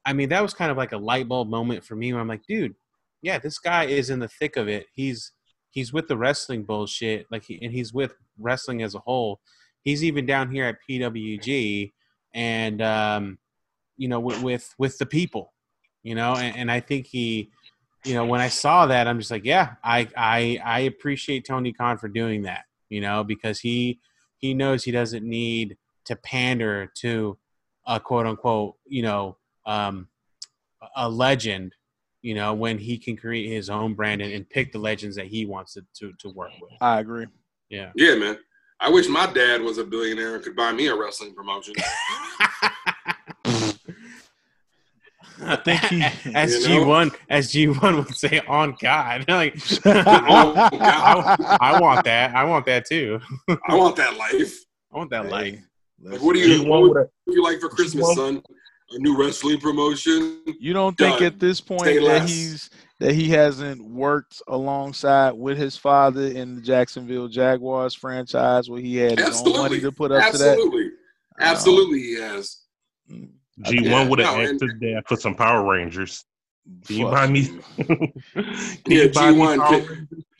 [0.05, 2.27] I mean that was kind of like a light bulb moment for me where I'm
[2.27, 2.75] like, dude,
[3.21, 4.87] yeah, this guy is in the thick of it.
[4.93, 5.31] He's
[5.71, 9.39] he's with the wrestling bullshit, like he, and he's with wrestling as a whole.
[9.83, 11.93] He's even down here at PWG,
[12.33, 13.37] and um,
[13.97, 15.53] you know, with with, with the people,
[16.03, 17.51] you know, and, and I think he,
[18.05, 21.73] you know, when I saw that, I'm just like, yeah, I I I appreciate Tony
[21.73, 23.99] Khan for doing that, you know, because he
[24.37, 27.37] he knows he doesn't need to pander to
[27.85, 30.07] a quote unquote, you know, um,
[30.95, 31.73] a legend,
[32.21, 35.27] you know, when he can create his own brand and, and pick the legends that
[35.27, 36.71] he wants to, to, to work with.
[36.81, 37.27] I agree.
[37.69, 37.91] Yeah.
[37.95, 38.37] Yeah, man.
[38.79, 41.73] I wish my dad was a billionaire and could buy me a wrestling promotion.
[45.39, 46.03] I think he,
[46.35, 49.25] as G one as G one would say on God.
[49.27, 49.55] like
[49.85, 51.37] Oh, God.
[51.39, 52.35] I, I want that.
[52.35, 53.19] I want that too.
[53.67, 54.59] I want that life.
[54.93, 55.59] I want that Hey, life.
[56.01, 58.41] Like, what do G you one what with would a- you like for Christmas, son?
[58.91, 60.41] A new wrestling promotion?
[60.59, 62.29] You don't think at this point Say that less.
[62.29, 62.69] he's
[62.99, 68.95] that he hasn't worked alongside with his father in the Jacksonville Jaguars franchise where he
[68.95, 70.51] had his own money to put up to that?
[70.53, 70.89] Absolutely.
[71.39, 72.61] Absolutely, he has.
[73.11, 73.29] Mm,
[73.63, 76.23] G Yeah, one would have no, asked and- his dad for some Power Rangers.
[76.85, 77.45] Can you buy me?
[77.77, 78.11] Can
[78.87, 79.81] Yeah, you buy G1, Power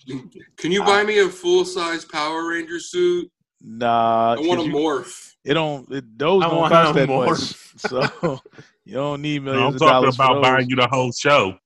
[0.07, 3.29] can- Can you buy me a full size Power Ranger suit?
[3.61, 5.26] Nah, I want to you- morph.
[5.47, 5.89] It don't.
[5.91, 7.37] It, those I don't cost a that much,
[7.77, 8.41] so
[8.85, 9.79] you don't need millions.
[9.79, 11.57] No, millions I'm talking about for buying you the whole show.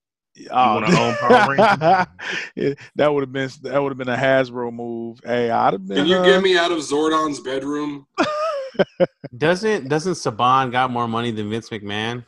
[0.49, 2.07] Oh, wanna own Power Rangers?
[2.55, 5.19] Yeah, that would have been that would have been a Hasbro move.
[5.23, 5.97] Hey, I'd have been.
[5.97, 8.05] Can you uh, get me out of Zordon's bedroom?
[9.37, 12.23] Doesn't doesn't Saban got more money than Vince McMahon?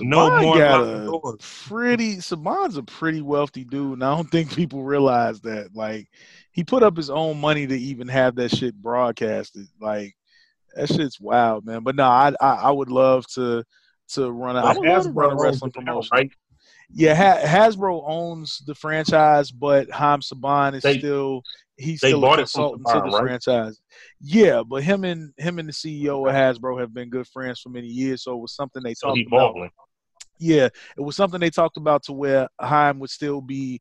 [0.00, 1.64] No Saban more got locked a doors.
[1.68, 5.74] pretty Saban's a pretty wealthy dude, and I don't think people realize that.
[5.74, 6.08] Like,
[6.50, 9.68] he put up his own money to even have that shit broadcasted.
[9.80, 10.16] Like,
[10.74, 11.82] that shit's wild, man.
[11.82, 13.64] But no, I I, I would love to
[14.10, 14.56] to run.
[14.56, 16.10] A, I But would love run a wrestling promotion.
[16.12, 16.30] right?
[16.90, 21.42] Yeah, ha- Hasbro owns the franchise, but Haim Saban is They- still
[21.76, 23.22] he's still a consultant to the right?
[23.22, 23.80] franchise.
[24.20, 27.70] Yeah, but him and him and the CEO of Hasbro have been good friends for
[27.70, 29.54] many years, so it was something they So talked about.
[29.54, 29.70] balling.
[30.38, 33.80] Yeah, it was something they talked about to where Haim would still be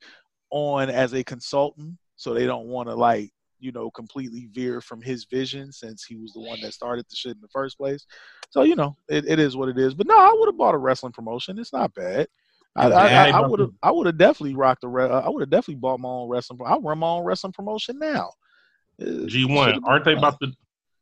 [0.50, 3.32] on as a consultant, so they don't want to like
[3.64, 7.16] you know completely veer from his vision since he was the one that started the
[7.16, 8.05] shit in the first place.
[8.49, 9.93] So you know, it, it is what it is.
[9.93, 11.57] But no, I would have bought a wrestling promotion.
[11.57, 12.28] It's not bad.
[12.76, 15.41] I, I, I, I would have I would have definitely rocked a re- I would
[15.41, 16.57] have definitely bought my own wrestling.
[16.57, 18.32] pro- I'll run my own wrestling promotion now.
[19.01, 20.20] Uh, G should've one, aren't they fun.
[20.20, 20.51] about to?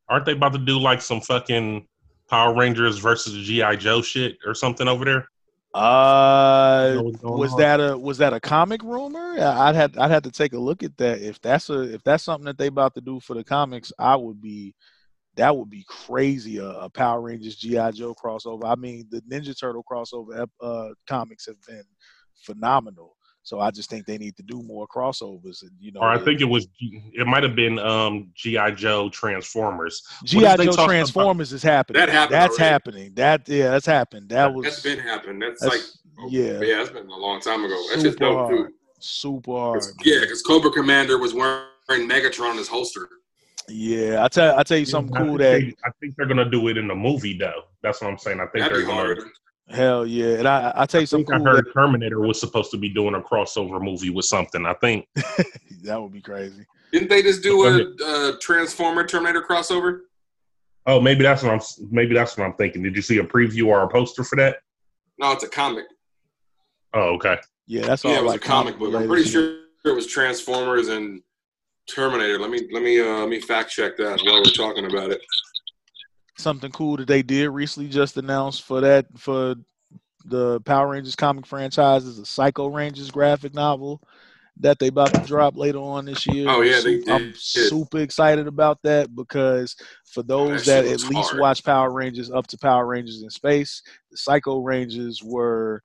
[0.10, 1.88] Aren't they about to do like some fucking
[2.30, 5.28] Power Rangers versus GI Joe shit or something over there?
[5.74, 7.60] Uh, You know what's going was on?
[7.60, 9.36] that a was that a comic rumor?
[9.40, 11.22] I'd had I'd have to take a look at that.
[11.22, 14.16] If that's a if that's something that they about to do for the comics, I
[14.16, 14.76] would be
[15.38, 16.58] that would be crazy.
[16.58, 18.66] A, a Power Rangers GI Joe crossover.
[18.66, 21.84] I mean, the Ninja Turtle crossover uh, comics have been
[22.36, 23.16] phenomenal.
[23.44, 25.64] So I just think they need to do more crossovers.
[25.64, 26.68] And you know, Or I think it was.
[26.80, 30.04] It might have been um GI Joe Transformers.
[30.26, 32.00] GI Joe talked about- Transformers is happening.
[32.00, 32.70] That happened That's already.
[32.72, 33.14] happening.
[33.16, 34.30] That yeah, that's happened.
[34.30, 35.40] That was That's been happening.
[35.40, 36.62] That's, that's- like oh, yeah.
[36.62, 37.76] yeah, that's been a long time ago.
[37.90, 38.68] That's just Super dope hard.
[38.68, 38.74] too.
[39.00, 39.80] super hard.
[39.80, 43.10] 'Cause- Yeah, because Cobra Commander was wearing Megatron in his holster.
[43.68, 46.28] Yeah, I tell I tell you something I cool think that they- I think they're
[46.28, 47.64] gonna do it in the movie though.
[47.82, 48.40] That's what I'm saying.
[48.40, 48.94] I think That'd they're gonna.
[49.02, 49.24] hard.
[49.72, 52.20] Hell yeah, and I I tell you I something think I cool heard that, Terminator
[52.20, 54.66] was supposed to be doing a crossover movie with something.
[54.66, 55.08] I think.
[55.84, 56.66] that would be crazy.
[56.92, 60.02] Didn't they just do Go a, uh Transformer Terminator crossover?
[60.86, 61.62] Oh, maybe that's what I'm.
[61.92, 62.82] Maybe that's what I'm thinking.
[62.84, 64.58] Did you see a preview or a poster for that?
[65.20, 65.86] No, it's a comic.
[66.94, 67.38] Oh, okay.
[67.68, 68.94] Yeah, that's all yeah, it was like a comic book.
[68.96, 71.22] I'm pretty sure it was Transformers and
[71.88, 72.40] Terminator.
[72.40, 75.22] Let me let me uh, let me fact check that while we're talking about it.
[76.38, 79.56] Something cool that they did recently just announced for that for
[80.26, 84.02] the Power Rangers comic franchise is a Psycho Rangers graphic novel
[84.58, 86.48] that they about to drop later on this year.
[86.50, 89.76] Oh, yeah, they Su- I'm super excited about that because
[90.06, 91.40] for those that that, at least hard.
[91.40, 95.82] watch Power Rangers up to Power Rangers in space, the Psycho Rangers were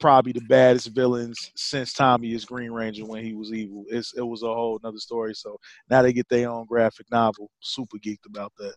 [0.00, 3.84] probably the baddest villains since Tommy is Green Ranger when he was evil.
[3.88, 5.34] It's, it was a whole nother story.
[5.34, 5.58] So
[5.90, 7.50] now they get their own graphic novel.
[7.60, 8.74] Super geeked about that.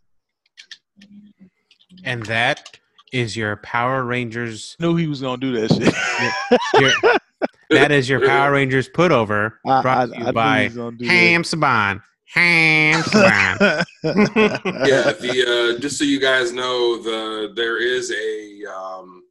[2.04, 2.80] And that
[3.12, 4.76] is your Power Rangers.
[4.80, 6.82] Knew he was gonna do that shit.
[6.82, 7.18] Your,
[7.70, 10.96] that is your Power Rangers put over brought I, to you knew by he was
[11.08, 12.02] Haim Saban.
[12.34, 13.86] Haim Saban.
[14.88, 19.24] yeah, the uh, just so you guys know, the there is a um,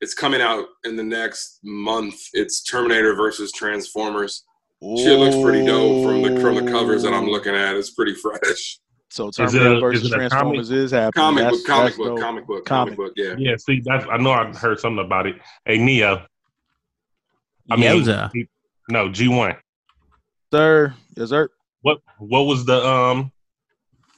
[0.00, 2.16] it's coming out in the next month.
[2.32, 4.44] It's Terminator versus Transformers.
[4.82, 7.76] Shit looks pretty dope from the from the covers that I'm looking at.
[7.76, 8.80] It's pretty fresh.
[9.12, 10.30] So it Terminator a- versus is comic?
[10.30, 11.12] Transformers is happening.
[11.22, 12.20] Comic That's- book, comic that's book, dope.
[12.20, 12.96] comic book, Comic.
[12.96, 13.12] comic book.
[13.16, 13.34] Yeah.
[13.36, 13.56] Yeah.
[13.58, 14.06] See, that's.
[14.10, 14.30] I know.
[14.32, 15.36] I heard something about it.
[15.66, 16.24] Hey, Neo.
[17.70, 18.30] I mean, Yowza.
[18.88, 19.54] no, G one.
[20.52, 21.48] Sir, yes, sir.
[21.82, 23.30] What What was the um?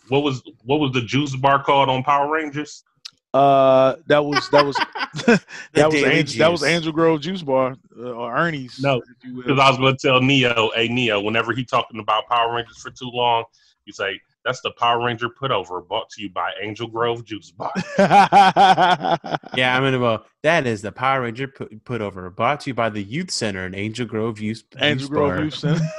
[0.08, 2.84] What was what was the juice bar called on Power Rangers?
[3.32, 4.76] Uh, that was that was
[5.26, 5.42] that
[5.74, 6.68] was Daily Angel, that was Juice.
[6.68, 8.78] Angel Grove Juice Bar uh, or Ernie's.
[8.80, 9.42] No, if you will.
[9.42, 12.78] Because I was going to tell Neo, hey Neo, whenever he talking about Power Rangers
[12.78, 13.42] for too long,
[13.86, 17.50] you say that's the Power Ranger put over, brought to you by Angel Grove Juice
[17.50, 17.72] Bar.
[19.56, 20.24] Yeah, I'm gonna go.
[20.42, 22.28] That is the Power Ranger put, put over.
[22.30, 24.64] Brought to you by the Youth Center in Angel Grove Youth.
[24.80, 25.44] Angel Youth Grove Bar.
[25.44, 25.90] Youth Center.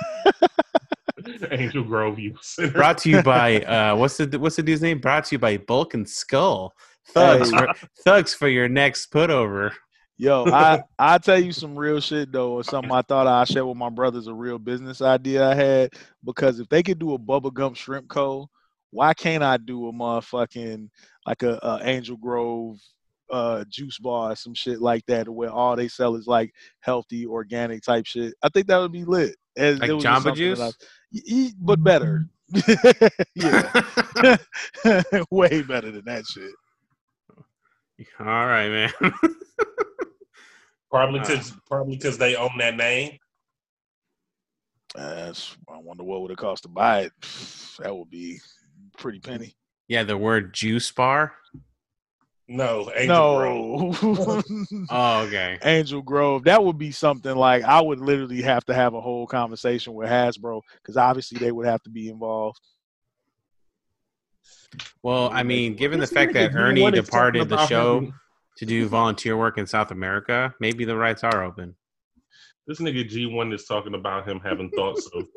[1.52, 2.72] Angel Grove Youth Center.
[2.72, 5.00] Brought to you by uh, what's the what's the dude's name?
[5.00, 6.76] Brought to you by Bulk and Skull.
[7.08, 7.68] Thugs, for,
[8.04, 9.74] thugs for your next put over.
[10.18, 13.66] Yo, I I tell you some real shit though, or something I thought I shared
[13.66, 15.94] with my brothers a real business idea I had.
[16.24, 18.50] Because if they could do a bubblegum shrimp co,
[18.92, 20.90] why can't I do a motherfucking
[21.28, 22.78] like a, a Angel Grove
[23.32, 27.26] uh juice bar or some shit like that where all they sell is like healthy
[27.26, 28.34] organic type shit.
[28.44, 29.36] I think that would be lit.
[29.58, 30.60] As- Like it was just Jamba Juice?
[30.60, 32.28] that I- Y- y- but better.
[33.36, 34.38] yeah.
[35.32, 36.52] Way better than that shit.
[38.20, 38.92] All right, man.
[40.92, 43.18] Probably because probably because they own that name.
[44.96, 47.12] That's, I wonder what would it cost to buy it.
[47.80, 48.40] That would be
[48.98, 49.54] pretty penny.
[49.90, 51.34] yeah, the word juice bar.
[52.48, 54.02] No, Angel Grove.
[54.04, 54.86] No.
[54.90, 55.58] Oh, okay.
[55.62, 56.46] Angel Grove.
[56.46, 60.08] That would be something like I would literally have to have a whole conversation with
[60.08, 62.62] Hasbro because obviously they would have to be involved.
[65.04, 68.14] Well, I mean, given the fact that Ernie departed the show having-
[68.58, 71.76] to do volunteer work in South America, maybe the rights are open.
[72.68, 75.28] This nigga G1 is talking about him having thoughts of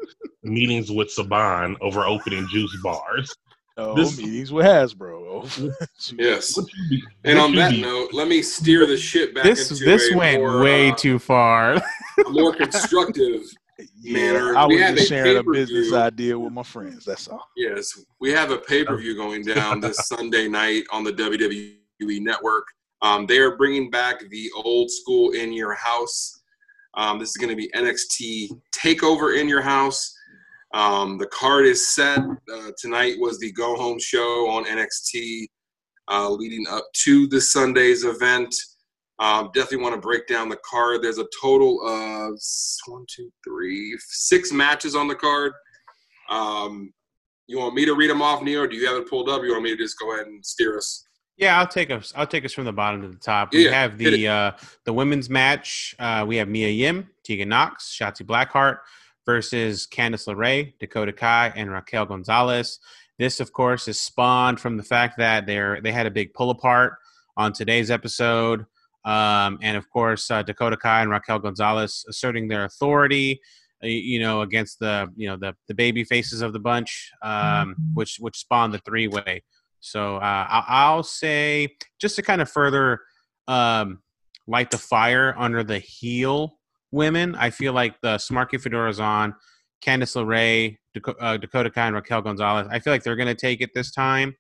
[0.43, 3.35] meetings with Saban over opening juice bars.
[3.77, 5.73] No This- meetings with Hasbro.
[6.19, 6.57] Yes.
[6.57, 9.85] What you be- And on that note, let me steer the shit back This into
[9.85, 11.75] this a went more, way uh, too far.
[11.75, 11.83] a
[12.31, 13.43] more constructive
[14.03, 14.57] manner.
[14.57, 15.53] I was have just sharing a pay-per-view.
[15.67, 17.05] business idea with my friends.
[17.05, 17.45] That's all.
[17.57, 21.77] Yes, we have a pay per view going down this Sunday night on the WWE
[22.23, 22.65] Network.
[23.03, 26.41] Um, they are bringing back the old school in your house.
[26.95, 30.15] Um, this is going to be NXT Takeover in your house.
[30.75, 32.19] Um, the card is set.
[32.19, 35.47] Uh, tonight was the go home show on NXT,
[36.09, 38.55] uh, leading up to the Sunday's event.
[39.21, 41.03] Um, definitely want to break down the card.
[41.03, 42.39] There's a total of
[42.87, 45.53] one, two, three, six matches on the card.
[46.31, 46.93] Um,
[47.47, 48.67] you want me to read them off, Neo?
[48.67, 49.43] Do you have it pulled up?
[49.43, 51.08] You want me to just go ahead and steer us?
[51.39, 52.13] Yeah, I'll take us.
[52.17, 53.53] I'll take us from the bottom to the top.
[53.53, 54.53] We Yeah, have the uh,
[54.85, 55.95] the women's match.
[55.99, 58.79] Uh, we have Mia Yim, Tegan Knox, Shotzi Blackheart
[59.25, 62.81] versus Candice LeRae, Dakota Kai, and Raquel Gonzalez.
[63.19, 66.51] This, of course, is spawned from the fact that they're they had a big pull
[66.51, 66.95] apart
[67.37, 68.67] on today's episode,
[69.05, 73.41] um, and of course uh, Dakota Kai and Raquel Gonzalez asserting their authority,
[73.85, 77.77] uh, you know, against the you know the the baby faces of the bunch, um,
[77.95, 79.45] which which spawned the three way.
[79.81, 83.01] So uh, I'll, say just to kind of further
[83.47, 84.01] um,
[84.47, 86.59] light the fire under the heel
[86.91, 87.35] women.
[87.37, 89.35] I feel like the Smarky Fedora's on,
[89.85, 92.67] Candice LeRae, Daco- uh, Dakota Kai, and Raquel Gonzalez.
[92.71, 94.37] I feel like they're going to take it this time,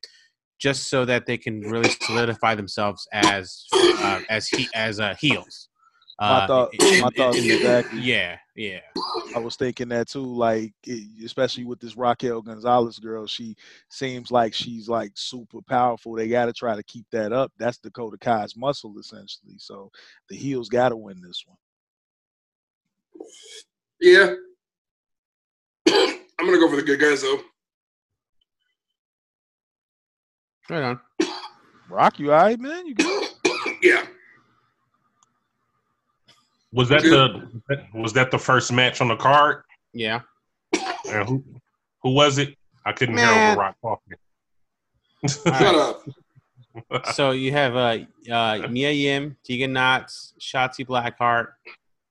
[0.58, 5.67] just so that they can really solidify themselves as uh, as he as uh, heels.
[6.20, 8.00] My thought- my thoughts exactly.
[8.00, 8.80] Yeah, yeah.
[9.36, 10.72] I was thinking that too, like
[11.24, 13.54] especially with this Raquel Gonzalez girl, she
[13.88, 16.14] seems like she's like super powerful.
[16.14, 17.52] They got to try to keep that up.
[17.56, 19.54] That's Dakota Kai's muscle essentially.
[19.58, 19.92] So
[20.28, 21.56] the heels got to win this one.
[24.00, 24.34] Yeah.
[26.40, 27.40] I'm gonna go for the good guys though.
[30.70, 31.00] Right on.
[31.88, 32.86] Rock, you all right, man?
[32.86, 33.28] You good?
[33.82, 34.04] Yeah.
[36.72, 37.62] Was that the
[37.94, 39.62] was that the first match on the card?
[39.92, 40.20] Yeah.
[41.08, 41.44] And who
[42.02, 42.54] who was it?
[42.84, 44.16] I couldn't hear over Rock talking.
[45.26, 46.02] Shut up.
[47.14, 47.98] so you have uh,
[48.30, 51.48] uh, Mia Yim, Tegan Knox, Shotzi Blackheart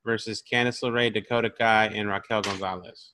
[0.06, 3.14] versus Candice LeRae, Dakota Kai, and Raquel Gonzalez.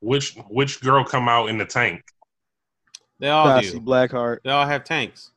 [0.00, 2.02] Which which girl come out in the tank?
[3.18, 3.80] They all Shotzi do.
[3.80, 4.38] Blackheart.
[4.44, 5.32] They all have tanks.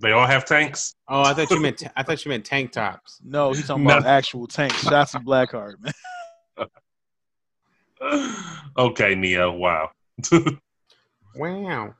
[0.00, 0.94] They all have tanks.
[1.08, 3.20] Oh, I thought you meant I thought you meant tank tops.
[3.22, 3.98] No, he's talking No.
[3.98, 4.82] about actual tanks.
[4.84, 5.92] Shotzi Blackheart, man.
[8.78, 9.52] okay, Neo.
[9.52, 9.90] Wow.
[11.36, 11.94] Wow.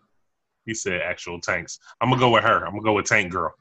[0.67, 1.79] he said actual tanks.
[2.01, 2.65] I'm gonna go with her.
[2.65, 3.53] I'm gonna go with Tank Girl.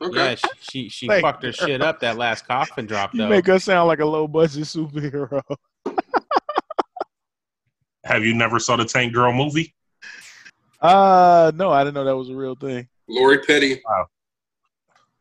[0.00, 0.16] Okay.
[0.16, 3.48] Yeah, she she, she Thank fucked her shit up that last coffin drop You make
[3.48, 5.42] us sound like a low budget superhero.
[8.04, 9.74] Have you never saw the Tank Girl movie?
[10.80, 12.88] Uh no, I didn't know that was a real thing.
[13.10, 13.80] Lori Petty.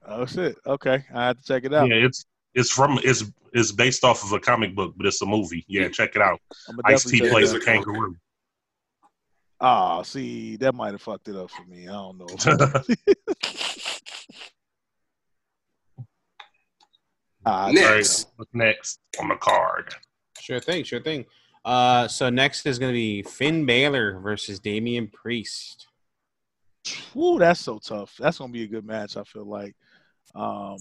[0.05, 0.57] Oh shit.
[0.65, 1.87] Okay, I have to check it out.
[1.87, 3.23] Yeah, it's it's from it's
[3.53, 5.65] it's based off of a comic book, but it's a movie.
[5.67, 6.39] Yeah, check it out.
[6.85, 7.65] Ice T plays a it out.
[7.65, 8.15] kangaroo.
[9.61, 11.87] Oh, see, that might have fucked it up for me.
[11.87, 12.27] I don't know.
[17.45, 18.23] Ah, Next.
[18.23, 19.93] right, what's next on the card?
[20.39, 21.25] Sure thing, sure thing.
[21.65, 25.87] Uh, so next is going to be Finn Balor versus Damian Priest.
[27.13, 28.15] Woo, that's so tough.
[28.19, 29.17] That's gonna be a good match.
[29.17, 29.75] I feel like.
[30.35, 30.77] Um,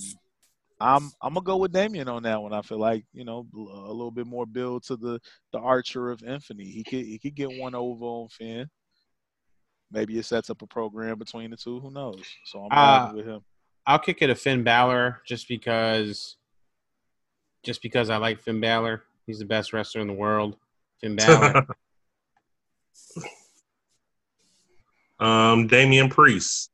[0.80, 2.52] I'm I'm gonna go with Damien on that one.
[2.52, 5.20] I feel like you know a little bit more build to the
[5.52, 6.66] the Archer of Infamy.
[6.66, 8.68] He could he could get one over on Finn.
[9.90, 11.80] Maybe it sets up a program between the two.
[11.80, 12.22] Who knows?
[12.44, 13.40] So I'm uh, with him.
[13.86, 16.36] I'll kick it to Finn Balor just because,
[17.64, 19.02] just because I like Finn Balor.
[19.26, 20.56] He's the best wrestler in the world.
[21.01, 21.66] Finn Balor.
[25.20, 26.70] um, Damian Priest.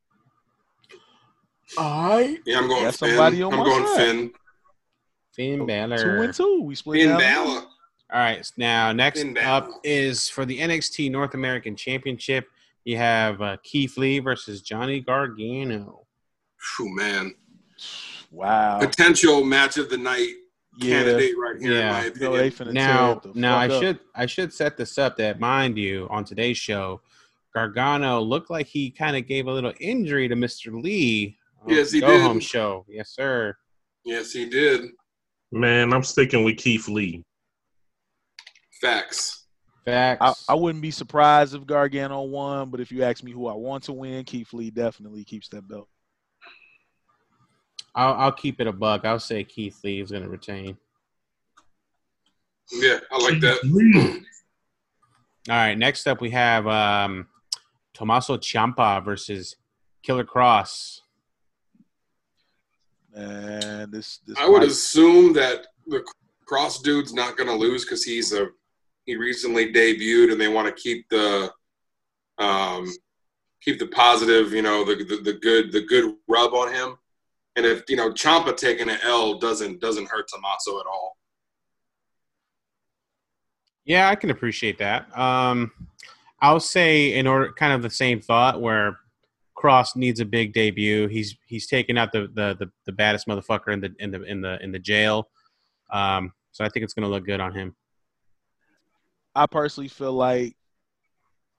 [1.78, 3.08] I Yeah, I'm going Got Finn.
[3.10, 3.96] somebody I'm on my going side.
[3.96, 4.32] Finn.
[5.34, 5.98] Finn Balor.
[5.98, 6.62] Two and two.
[6.62, 7.18] We split Finn down.
[7.20, 7.60] Balor.
[8.12, 8.48] All right.
[8.56, 12.48] Now, next up is for the NXT North American Championship.
[12.84, 16.06] You have uh, Keith Lee versus Johnny Gargano.
[16.58, 17.34] Phew, man.
[18.30, 18.78] Wow.
[18.78, 20.28] Potential match of the night
[20.78, 20.98] Yeah.
[21.02, 21.86] candidate right here, Yeah.
[21.86, 22.74] in my You know, they opinion.
[22.74, 23.82] Now, tear it the now I up.
[23.82, 27.00] should I should set this up that mind you on today's show,
[27.54, 30.82] Gargano looked like he kind of gave a little injury to Mr.
[30.82, 31.38] Lee.
[31.62, 32.22] on Yes, the he Go did.
[32.22, 32.84] Home show.
[32.88, 33.56] Yes, sir.
[34.04, 34.90] Yes, he did.
[35.52, 37.24] Man, I'm sticking with Keith Lee.
[38.80, 39.46] Facts.
[39.84, 40.44] Facts.
[40.48, 43.54] I, I wouldn't be surprised if Gargano won, but if you ask me who I
[43.54, 45.88] want to win, Keith Lee definitely keeps that belt.
[47.94, 49.04] I'll, I'll keep it a buck.
[49.04, 50.76] I'll say Keith Lee is going to retain.
[52.72, 54.22] Yeah, I like that.
[55.48, 55.76] All right.
[55.78, 57.28] Next up, we have um,
[57.94, 59.56] Tommaso Ciampa versus
[60.02, 61.00] Killer Kross.
[63.14, 66.04] And this, this I would might- assume that the
[66.50, 68.48] Kross dude's not gonna lose because he's a
[69.06, 71.50] he recently debuted and they want to keep the
[72.38, 72.90] um
[73.62, 76.96] keep the positive, you know, the, the the good the good rub on him.
[77.56, 81.16] And if you know Ciampa taking an L doesn't doesn't hurt Tommaso at all.
[83.84, 85.16] Yeah, I can appreciate that.
[85.16, 85.70] Um,
[86.44, 88.98] I'll say in order, kind of the same thought where
[89.56, 91.08] Kross needs a big debut.
[91.08, 94.42] He's he's taken out the the the, the baddest motherfucker in the in the in
[94.42, 95.30] the in the jail.
[95.90, 97.74] Um, so I think it's going to look good on him.
[99.34, 100.54] I personally feel like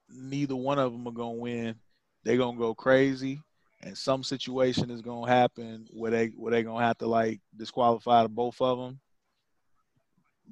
[0.08, 1.76] neither one of them are gonna win.
[2.24, 3.42] They're gonna go crazy,
[3.82, 8.28] and some situation is gonna happen where they where they gonna have to like disqualify
[8.28, 9.00] both of them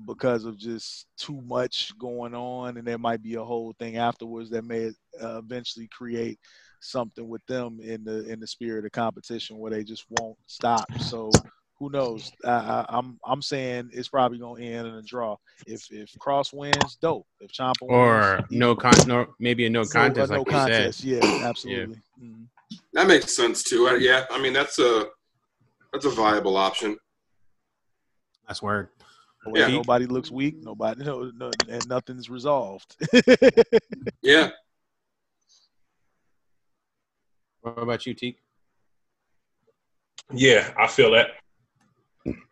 [0.05, 4.49] because of just too much going on, and there might be a whole thing afterwards
[4.49, 4.87] that may
[5.21, 6.39] uh, eventually create
[6.79, 10.89] something with them in the in the spirit of competition where they just won't stop.
[10.99, 11.29] So
[11.79, 12.31] who knows?
[12.45, 15.35] I, I, I'm I'm saying it's probably gonna end in a draw.
[15.65, 17.25] If if Kross wins, dope.
[17.39, 20.47] If Ciampa Or wins, no con, no maybe a no so, contest, uh, no like
[20.47, 20.99] you contest.
[20.99, 21.07] said.
[21.07, 22.01] Yeah, absolutely.
[22.21, 22.47] Mhm.
[22.93, 23.87] That makes sense too.
[23.87, 25.07] Uh, Yeah, I mean that's a
[25.91, 26.97] that's a viable option.
[28.47, 28.89] That's word.
[29.45, 29.75] Where Yeah.
[29.75, 30.63] Nobody looks weak.
[30.63, 32.95] Nobody, no, no, and nothing's resolved.
[34.21, 34.51] Yeah,
[37.61, 38.37] What about you, Teak?
[40.33, 41.31] Yeah, I feel that.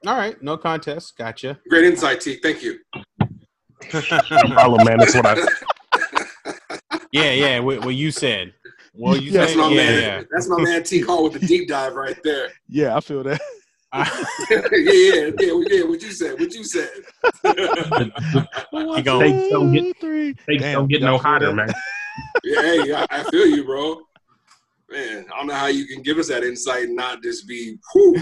[0.05, 1.17] All right, no contest.
[1.17, 1.59] Gotcha.
[1.69, 2.35] great insight, T.
[2.35, 2.79] Thank you.
[3.93, 4.01] No
[4.53, 4.97] problem, man.
[4.99, 5.35] That's what I.
[7.11, 7.59] yeah, yeah.
[7.59, 8.53] What, what you said.
[8.93, 9.59] Well, you said That's said?
[9.59, 10.01] my yeah, man.
[10.01, 10.23] yeah.
[10.31, 10.99] That's my man T.
[11.01, 12.49] Hall with the deep dive right there.
[12.67, 13.41] yeah, I feel that.
[14.49, 15.83] yeah, yeah, yeah, yeah.
[15.83, 16.39] What you said?
[16.39, 16.89] What you said?
[17.43, 20.35] He go- They don't get- three.
[20.47, 21.55] They Damn, don't get no feel hotter, that?
[21.55, 21.73] man.
[22.43, 23.97] Yeah, hey, I, I feel you, bro.
[24.91, 27.77] Man, I don't know how you can give us that insight and not just be
[27.93, 28.13] whew,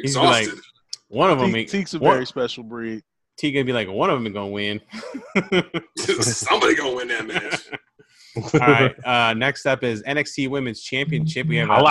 [0.00, 0.60] He's be like, exhausted.
[1.08, 3.02] One of them, Teak- Teak's a one- very special breed.
[3.36, 4.80] T gonna be like, one of them is gonna win.
[5.98, 7.68] Somebody gonna win that match.
[8.54, 8.94] All right.
[9.04, 11.46] Uh, next up is NXT Women's Championship.
[11.48, 11.90] We have a, Holla,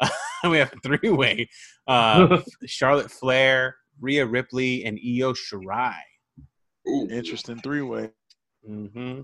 [0.00, 0.10] holla.
[0.50, 1.48] we have a three way.
[1.86, 5.94] Uh, Charlotte Flair, Rhea Ripley, and Io Shirai.
[6.88, 7.08] Ooh.
[7.10, 8.10] Interesting three way.
[8.66, 9.20] hmm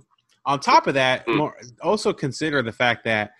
[0.46, 1.36] On top of that, Hmm.
[1.36, 3.32] more, also consider the fact that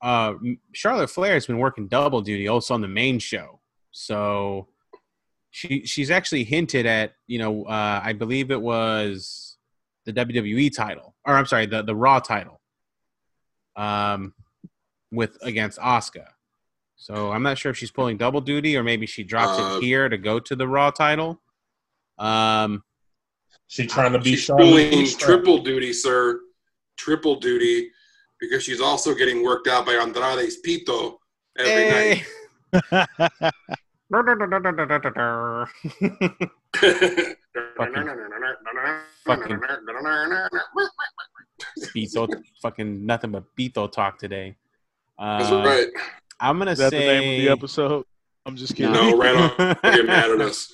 [0.00, 0.34] uh,
[0.72, 3.60] Charlotte Flair has been working double duty also on the main show.
[3.90, 4.68] So
[5.50, 9.56] she she's actually hinted at you know uh, I believe it was
[10.04, 12.60] the WWE title or I'm sorry the the Raw title
[13.76, 14.34] um,
[15.10, 16.26] with against Asuka.
[16.98, 19.84] So I'm not sure if she's pulling double duty or maybe she drops Uh, it
[19.84, 21.40] here to go to the Raw title.
[22.18, 22.82] Um,
[23.68, 26.40] She trying to be She's pulling triple duty, sir.
[26.96, 27.90] Triple duty
[28.40, 31.18] because she's also getting worked out by Andrade's Pito
[31.56, 32.26] every night.
[41.94, 42.28] Beto,
[42.62, 44.56] fucking nothing but Beto talk today.
[45.18, 45.88] Uh, That's right.
[46.40, 48.04] I'm gonna Is that say the name of the episode?
[48.46, 48.92] I'm just kidding.
[48.92, 49.50] No, Randall
[49.82, 50.72] will get mad at us.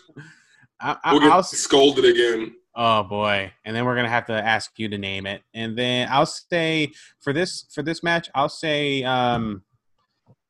[0.80, 2.54] I, I, We'll get I'll, scolded again.
[2.76, 6.08] oh boy, and then we're gonna have to ask you to name it, and then
[6.10, 9.62] I'll say for this for this match, I'll say um,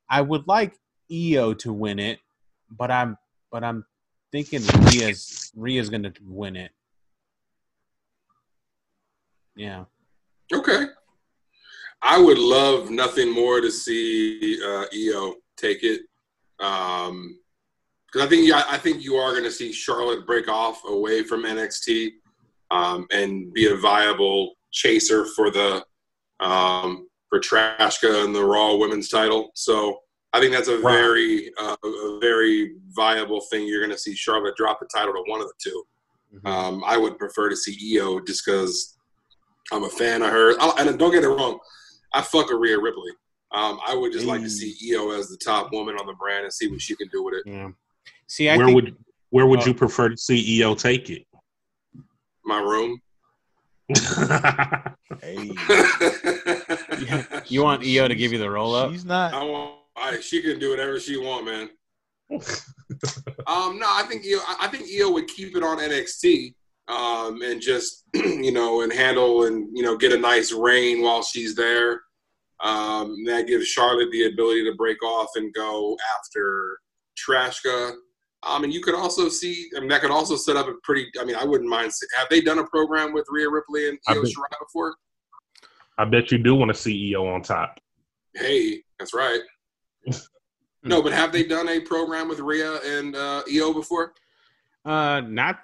[0.09, 0.77] I would like
[1.11, 2.19] Io to win it,
[2.69, 3.17] but I'm
[3.51, 3.85] but I'm
[4.31, 6.71] thinking Rhea's Rhea's gonna win it.
[9.55, 9.85] Yeah.
[10.53, 10.87] Okay.
[12.07, 16.01] I would love nothing more to see uh, Io take it.
[16.59, 17.39] Um,
[18.07, 21.23] because I think yeah, I think you are going to see Charlotte break off away
[21.23, 22.11] from NXT
[22.71, 25.83] um, and be a viable chaser for the
[26.39, 29.49] um, for Trashka and the Raw Women's Title.
[29.55, 29.97] So
[30.31, 30.91] I think that's a Wow.
[30.91, 33.67] very uh, a very viable thing.
[33.67, 35.83] You're going to see Charlotte drop the title to one of the two.
[36.35, 36.47] Mhm.
[36.49, 38.97] Um, I would prefer to see Io just because
[39.73, 40.53] I'm a fan of her.
[40.61, 41.59] I, and don't get it wrong,
[42.15, 43.11] I fuck with Rhea Ripley.
[43.51, 46.43] Um, I would just like to see Io as the top woman on the brand
[46.45, 47.43] and see what she can do with it.
[47.45, 47.69] Yeah.
[48.27, 48.95] See, I Where think would
[49.29, 51.25] where would uh, you prefer to see Io take it?
[52.43, 52.99] My room.
[55.21, 55.35] Hey,
[57.47, 58.91] you want Io to give you the roll up.
[58.91, 59.33] she's not.
[59.33, 59.75] I want.
[59.95, 61.69] I, she can do whatever she want, man.
[63.47, 64.39] Um, no, I think Io.
[64.47, 66.53] I I think Io would keep it on NXT,
[66.87, 71.23] um, and just you know, and handle and you know, get a nice reign while
[71.23, 72.01] she's there.
[72.63, 76.79] Um, that gives Charlotte the ability to break off and go after
[77.17, 77.93] Trashka.
[78.43, 81.07] Um, and you could also see, I mean, that could also set up a pretty.
[81.19, 81.91] I mean, I wouldn't mind.
[82.17, 84.95] Have they done a program with Rhea Ripley and I Io bet- Shirai before?
[85.97, 87.79] I bet you do want to see Io on top.
[88.33, 89.39] Hey, that's right.
[90.83, 94.13] no, but have they done a program with Rhea and uh, Io before?
[94.83, 95.59] Uh, not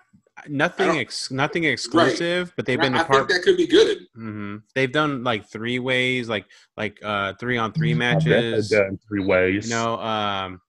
[0.48, 4.08] Nothing, ex- nothing exclusive, but they've been I, a I think that could be good.
[4.16, 6.46] hmm They've done like three ways, like
[6.78, 8.70] like uh three on three matches.
[8.70, 9.70] done three ways.
[9.70, 10.62] You know, um,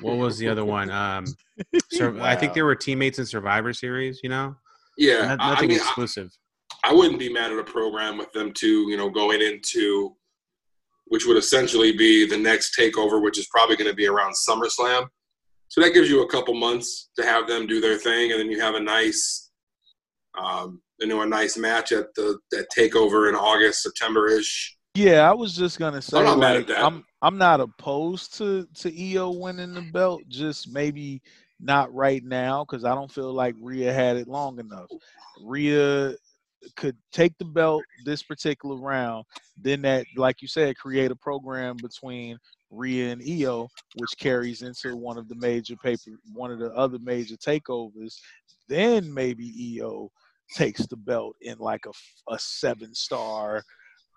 [0.00, 0.90] what was the other one?
[0.90, 1.24] Um,
[1.92, 2.54] Sur- I think Wow.
[2.54, 4.20] they were teammates in Survivor Series.
[4.22, 4.56] You know,
[4.98, 6.30] Yeah, No- I- I nothing mean, I, exclusive.
[6.82, 8.90] I wouldn't be mad at a program with them too.
[8.90, 10.16] You know, going into
[11.06, 15.06] which would essentially be the next takeover, which is probably going to be around SummerSlam.
[15.74, 18.48] So that gives you a couple months to have them do their thing, and then
[18.48, 19.50] you have a nice,
[20.40, 24.76] um, you know, a nice match at the that takeover in August, September ish.
[24.94, 26.78] Yeah, I was just gonna say, I'm not mad at that.
[26.78, 31.20] I'm I'm not opposed to to Io winning the belt, just maybe
[31.58, 34.86] not right now because I don't feel like Rhea had it long enough.
[35.42, 36.14] Rhea
[36.76, 39.24] could take the belt this particular round,
[39.60, 42.38] then that, like you said, create a program between
[42.74, 46.98] Rhea and Io, which carries into one of the major paper, one of the other
[47.00, 48.16] major takeovers.
[48.68, 50.10] Then maybe Io
[50.54, 53.62] takes the belt in like a, a seven star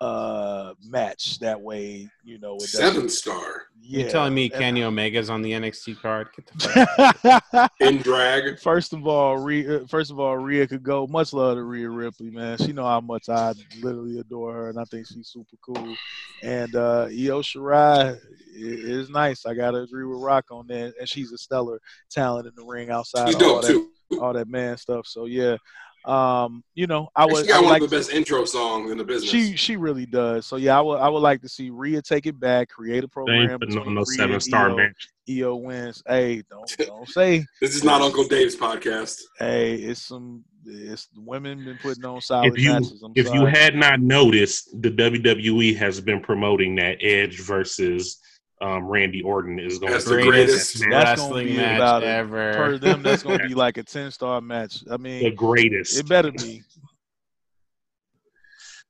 [0.00, 4.84] uh match that way you know it Seven star yeah You telling me and- Kenny
[4.84, 6.28] Omega's on the NXT card?
[6.36, 8.60] Get the fuck in drag.
[8.60, 11.08] First of all, Rhea, first of all, Rhea could go.
[11.08, 12.58] Much love to Rhea Ripley, man.
[12.58, 15.96] She know how much I literally adore her, and I think she's super cool.
[16.44, 18.18] And uh, Io Shirai
[18.58, 19.46] i- is nice.
[19.46, 20.94] I gotta agree with Rock on that.
[20.98, 21.80] And she's a stellar
[22.10, 23.68] talent in the ring outside She's of all dope that,
[24.10, 24.20] too.
[24.20, 25.06] all that man stuff.
[25.06, 25.56] So yeah,
[26.04, 27.44] um, you know, I was.
[27.44, 29.30] she I got would one like of the to- best intro songs in the business.
[29.30, 30.46] She she really does.
[30.46, 33.08] So yeah, I would I would like to see Rhea take it back, create a
[33.08, 34.76] program ain't putting on between no Rhea seven and star Io.
[34.76, 35.08] match.
[35.28, 36.02] Io wins.
[36.06, 37.44] Hey, don't don't say.
[37.60, 39.20] this is not Uncle Dave's podcast.
[39.38, 43.02] Hey, it's some it's women been putting on solid If you matches.
[43.02, 48.20] I'm if you had not noticed, the WWE has been promoting that Edge versus
[48.60, 50.74] um, Randy Orton is going That's to be the greatest.
[50.74, 52.06] That's gonna wrestling be match about it.
[52.06, 52.52] ever.
[52.54, 54.82] per them, that's gonna be like a ten star match.
[54.90, 55.98] I mean, the greatest.
[55.98, 56.62] it better be.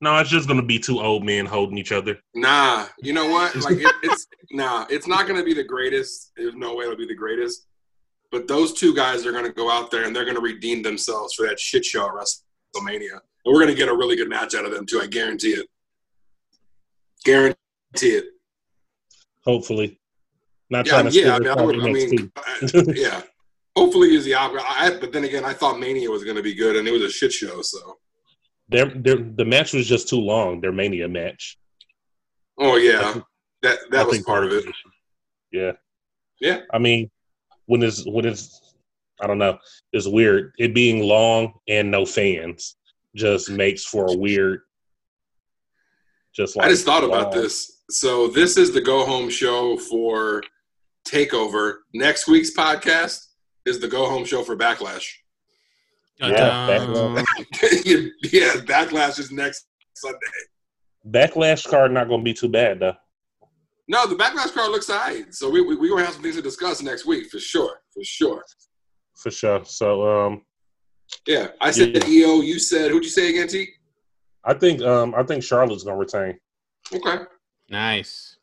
[0.00, 2.18] No, it's just going to be two old men holding each other.
[2.34, 3.54] Nah, you know what?
[3.64, 6.30] Like it, it's nah, it's not going to be the greatest.
[6.36, 7.66] There's no way it'll be the greatest.
[8.30, 10.82] But those two guys are going to go out there and they're going to redeem
[10.82, 13.12] themselves for that shit show at WrestleMania.
[13.12, 15.00] And we're going to get a really good match out of them too.
[15.00, 15.66] I guarantee it.
[17.24, 17.56] Guarantee
[18.02, 18.24] it.
[19.48, 19.98] Hopefully,
[20.68, 21.34] not Yeah, trying to yeah.
[21.34, 23.22] I mean, I, would, I mean, I- yeah.
[23.74, 24.66] Hopefully, is the opposite.
[24.68, 27.02] I, but then again, I thought Mania was going to be good, and it was
[27.02, 27.62] a shit show.
[27.62, 27.96] So,
[28.68, 30.60] Their, their, the match was just too long.
[30.60, 31.56] Their Mania match.
[32.58, 33.24] oh yeah, think-
[33.62, 34.56] that that was part of it.
[34.56, 34.90] was the issue.
[35.52, 35.72] Yeah.
[36.40, 36.60] Yeah.
[36.72, 37.10] I mean,
[37.66, 38.74] when it's when it's
[39.20, 39.58] I don't know,
[39.94, 40.52] it's weird.
[40.58, 42.76] It being long and no fans
[43.16, 44.60] just makes for a weird.
[46.34, 47.77] Just like I just thought about this.
[47.90, 50.42] So this is the go home show for
[51.06, 51.78] Takeover.
[51.94, 53.26] Next week's podcast
[53.64, 55.06] is the go home show for Backlash.
[56.20, 57.16] Yeah, Dun-dun.
[58.24, 60.18] yeah, Backlash is next Sunday.
[61.08, 62.94] Backlash card not going to be too bad though.
[63.88, 65.32] No, the Backlash card looks alright.
[65.34, 68.04] So we we we gonna have some things to discuss next week for sure, for
[68.04, 68.44] sure.
[69.14, 69.64] For sure.
[69.64, 70.42] So um,
[71.26, 72.26] Yeah, I said Yeah.
[72.26, 72.42] Io.
[72.42, 73.66] You said who'd you say again, T?
[74.44, 76.38] I think um, I think Charlotte's going to retain.
[76.92, 77.24] Okay.
[77.70, 78.36] Nice.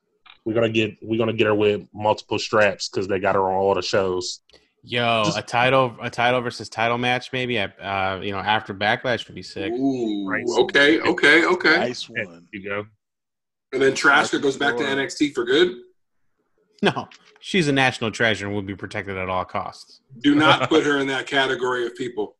[0.45, 3.55] We're gonna get we're gonna get her with multiple straps because they got her on
[3.55, 4.41] all the shows.
[4.83, 7.57] Yo, Just- a title, a title versus title match, maybe.
[7.57, 9.73] At, uh, you know, after Backlash would be sick.
[9.73, 10.43] Ooh, Right.
[10.59, 11.77] okay, okay, okay.
[11.77, 12.47] Nice There one.
[12.53, 12.85] you go.
[13.73, 15.75] And then Trashka goes back to NXT for good.
[16.83, 20.01] No, she's a national treasure and will be protected at all costs.
[20.19, 22.35] Do not put her in that category of people.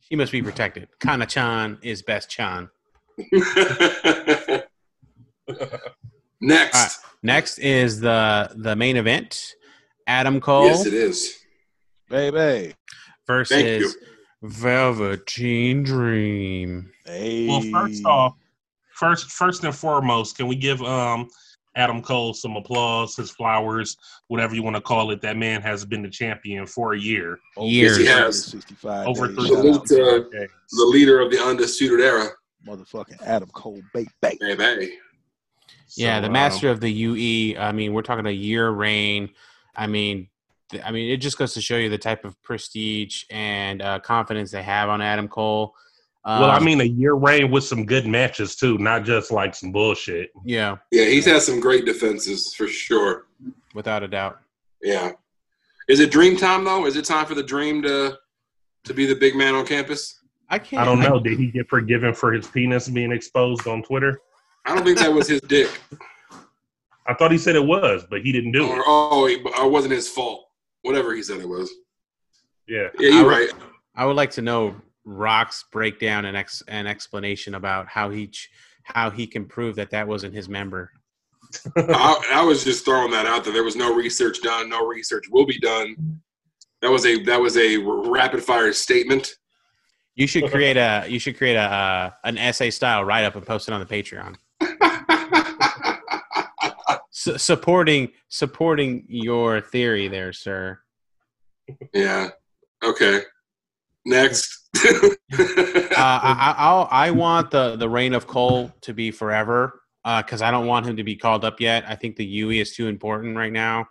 [0.00, 0.88] She must be protected.
[1.00, 2.68] Kana Chan is best Chan.
[6.40, 6.74] Next.
[6.74, 6.90] All right.
[7.22, 9.54] Next is the the main event.
[10.06, 11.32] Adam Cole Yes, it is.
[12.10, 12.74] Baby.
[13.26, 13.96] versus
[14.42, 16.90] Velveteen Dream.
[17.06, 17.46] Hey.
[17.48, 18.34] Well, first off,
[18.94, 21.28] first first and foremost, can we give um
[21.76, 23.96] Adam Cole some applause, his flowers,
[24.28, 25.20] whatever you want to call it?
[25.22, 27.38] That man has been the champion for a year.
[27.56, 27.98] Over Years.
[27.98, 28.44] Yes, he has.
[28.46, 29.36] 65 Over days.
[29.36, 32.28] three Shout out Salute to to the leader of the undisputed era.
[32.68, 34.08] motherfucking Adam Cole, baby.
[34.20, 34.98] baby.
[35.96, 36.04] Baby.
[36.06, 37.58] Yeah, So, the um, master of the UE.
[37.58, 39.30] I mean, we're talking a year reign.
[39.76, 40.28] I mean,
[40.70, 44.00] th- I mean, it just goes to show you the type of prestige and uh,
[44.00, 45.74] confidence they have on Adam Cole.
[46.26, 49.54] Um, well, I mean, a year reign with some good matches too, not just like
[49.54, 50.30] some bullshit.
[50.44, 53.26] yeah, Yeah, he's had some great defenses for sure.
[53.74, 54.38] without a doubt.
[54.82, 55.12] Yeah.
[55.86, 56.86] Is it dream time though?
[56.86, 58.16] Is it time for the dream to
[58.84, 60.20] to be the big man on campus?
[60.48, 60.80] I can't.
[60.80, 61.18] I don't know.
[61.20, 64.20] Did he get forgiven for his penis being exposed on Twitter?
[64.66, 65.68] I don't think that was his dick.
[67.06, 68.84] I thought he said it was, but he didn't do Or it.
[68.86, 70.46] oh, it wasn't his fault.
[70.82, 71.70] Whatever he said it was.
[72.66, 72.88] Yeah.
[72.98, 73.50] Yeah, you're I- right.
[73.96, 74.74] I would like to know
[75.04, 78.50] Rock's breakdown and ex and explanation about how he ch-
[78.82, 80.90] how he can prove that that wasn't his member.
[81.76, 83.52] I, I was just throwing that out there.
[83.52, 84.68] There was no research done.
[84.68, 86.20] No research will be done.
[86.82, 89.36] That was a that was a rapid fire statement.
[90.16, 93.46] You should create a you should create a uh, an essay style write up and
[93.46, 94.34] post it on the Patreon.
[97.36, 100.80] Supporting supporting your theory there, sir.
[101.92, 102.30] Yeah.
[102.82, 103.22] Okay.
[104.04, 104.68] Next.
[104.76, 110.42] uh, I, I, I'll, I want the the reign of Cole to be forever because
[110.42, 111.84] I don't want him to be called up yet.
[111.88, 113.86] I think the UE is too important right now.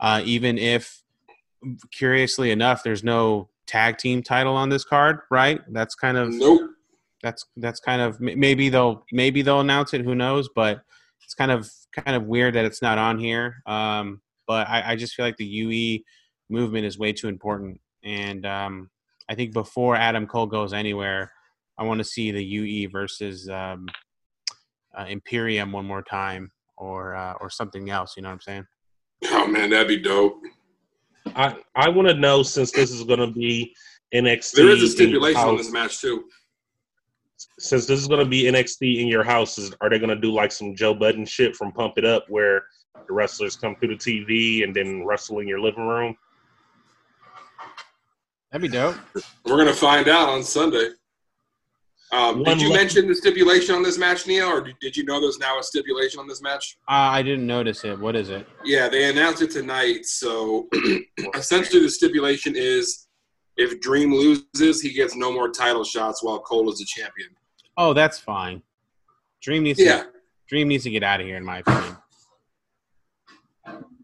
[0.00, 1.02] Uh, even if,
[1.90, 5.60] curiously enough, there's no tag team title on this card, right?
[5.72, 6.70] That's kind of nope.
[7.22, 10.02] That's that's kind of maybe they'll maybe they'll announce it.
[10.02, 10.48] Who knows?
[10.54, 10.82] But
[11.24, 11.68] it's kind of
[12.00, 13.62] kind of weird that it's not on here.
[13.66, 16.00] Um, but I, I just feel like the UE
[16.48, 18.90] movement is way too important, and um,
[19.28, 21.30] I think before Adam Cole goes anywhere,
[21.78, 23.86] I want to see the UE versus um,
[24.98, 28.14] uh, Imperium one more time, or uh, or something else.
[28.16, 28.66] You know what I'm saying?
[29.26, 30.40] Oh man, that'd be dope.
[31.36, 33.74] I I want to know since this is going to be
[34.14, 34.52] NXT.
[34.54, 36.24] There is a stipulation on this match too.
[37.58, 40.32] Since this is going to be NXT in your houses, are they going to do
[40.32, 42.64] like some Joe Budden shit from Pump It Up, where
[43.06, 46.16] the wrestlers come through the TV and then wrestle in your living room?
[48.50, 48.96] That'd be dope.
[49.44, 50.90] We're gonna find out on Sunday.
[52.10, 55.38] Um, did you mention the stipulation on this match, Neil, or did you know there's
[55.38, 56.78] now a stipulation on this match?
[56.88, 57.98] Uh, I didn't notice it.
[57.98, 58.46] What is it?
[58.64, 60.06] Yeah, they announced it tonight.
[60.06, 60.68] So
[61.34, 63.07] essentially, the stipulation is
[63.58, 67.28] if Dream loses, he gets no more title shots while Cole is the champion.
[67.76, 68.62] Oh, that's fine.
[69.42, 70.04] Dream needs yeah.
[70.04, 70.08] to
[70.48, 71.96] Dream needs to get out of here, in my opinion.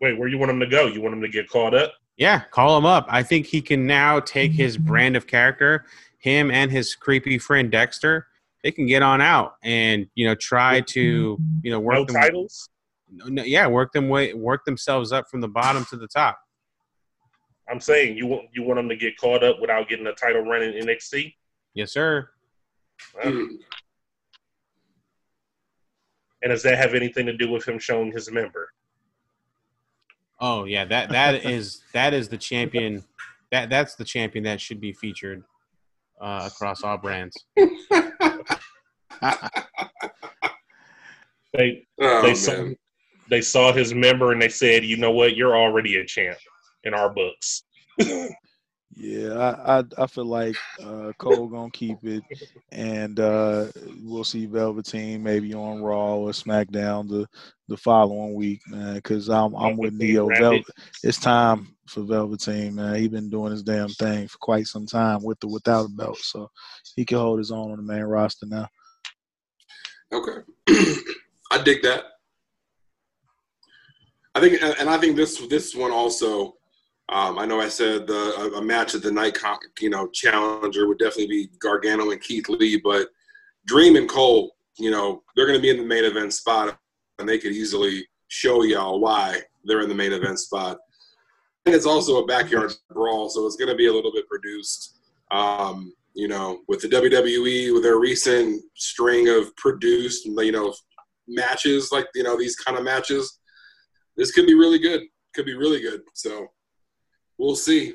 [0.00, 0.86] Wait, where you want him to go?
[0.86, 1.94] You want him to get caught up?
[2.16, 3.06] Yeah, call him up.
[3.08, 5.86] I think he can now take his brand of character,
[6.18, 8.26] him and his creepy friend Dexter.
[8.62, 12.14] They can get on out and you know try to you know work no them,
[12.16, 12.68] titles.
[13.10, 16.38] No, yeah, work them way work themselves up from the bottom to the top.
[17.68, 20.42] I'm saying you want you want them to get caught up without getting a title
[20.42, 21.34] run in NXT.
[21.74, 22.28] Yes, sir.
[23.20, 23.44] Hmm.
[26.42, 28.68] And does that have anything to do with him showing his member?
[30.40, 33.02] Oh yeah, that that is that is the champion.
[33.50, 35.42] That that's the champion that should be featured
[36.20, 37.36] uh, across all brands.
[41.56, 42.68] They Oh, they saw
[43.30, 46.36] they saw his member and they said, you know what, you're already a champ
[46.84, 47.64] in our books.
[48.96, 52.22] Yeah, I, I I feel like uh, Cole gonna keep it,
[52.70, 53.66] and uh,
[54.02, 57.26] we'll see Velveteen maybe on Raw or SmackDown the
[57.66, 58.94] the following week, man.
[58.94, 60.28] Because I'm I'm with Neo.
[60.38, 60.62] Vel-
[61.02, 62.94] it's time for Velveteen, man.
[62.94, 66.18] He's been doing his damn thing for quite some time with or without a belt,
[66.18, 66.48] so
[66.94, 68.68] he can hold his own on the main roster now.
[70.12, 70.40] Okay,
[71.50, 72.04] I dig that.
[74.36, 76.54] I think, and I think this this one also.
[77.14, 79.38] Um, I know I said the, a, a match at the night,
[79.80, 83.06] you know, challenger would definitely be Gargano and Keith Lee, but
[83.68, 84.50] Dream and Cole,
[84.80, 86.76] you know, they're going to be in the main event spot,
[87.20, 90.76] and they could easily show y'all why they're in the main event spot.
[91.66, 94.98] And it's also a backyard brawl, so it's going to be a little bit produced.
[95.30, 100.74] Um, you know, with the WWE, with their recent string of produced, you know,
[101.28, 103.38] matches like you know these kind of matches,
[104.16, 105.02] this could be really good.
[105.32, 106.02] Could be really good.
[106.12, 106.48] So
[107.38, 107.94] we'll see.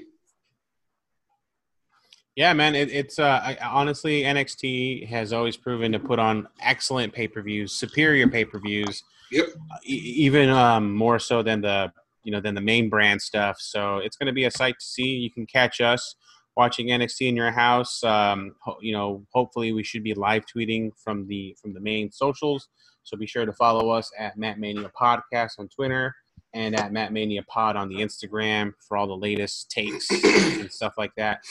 [2.36, 2.74] Yeah, man.
[2.74, 7.42] It, it's uh, I, honestly NXT has always proven to put on excellent pay per
[7.42, 9.04] views, superior pay per views.
[9.32, 9.48] Yep.
[9.86, 11.92] E- even um, more so than the
[12.24, 13.58] you know than the main brand stuff.
[13.60, 15.10] So it's going to be a sight to see.
[15.18, 16.16] You can catch us
[16.56, 18.02] watching NXT in your house.
[18.04, 22.10] Um, ho- you know, hopefully we should be live tweeting from the from the main
[22.10, 22.70] socials.
[23.04, 26.16] So be sure to follow us at Matt Mania Podcast on Twitter
[26.54, 30.94] and at Matt Mania Pod on the Instagram for all the latest takes and stuff
[30.98, 31.44] like that.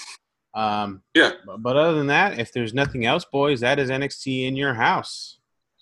[0.55, 1.33] Um, Yeah.
[1.47, 4.75] But, but other than that, if there's nothing else, boys, that is NXT in your
[4.75, 5.39] house.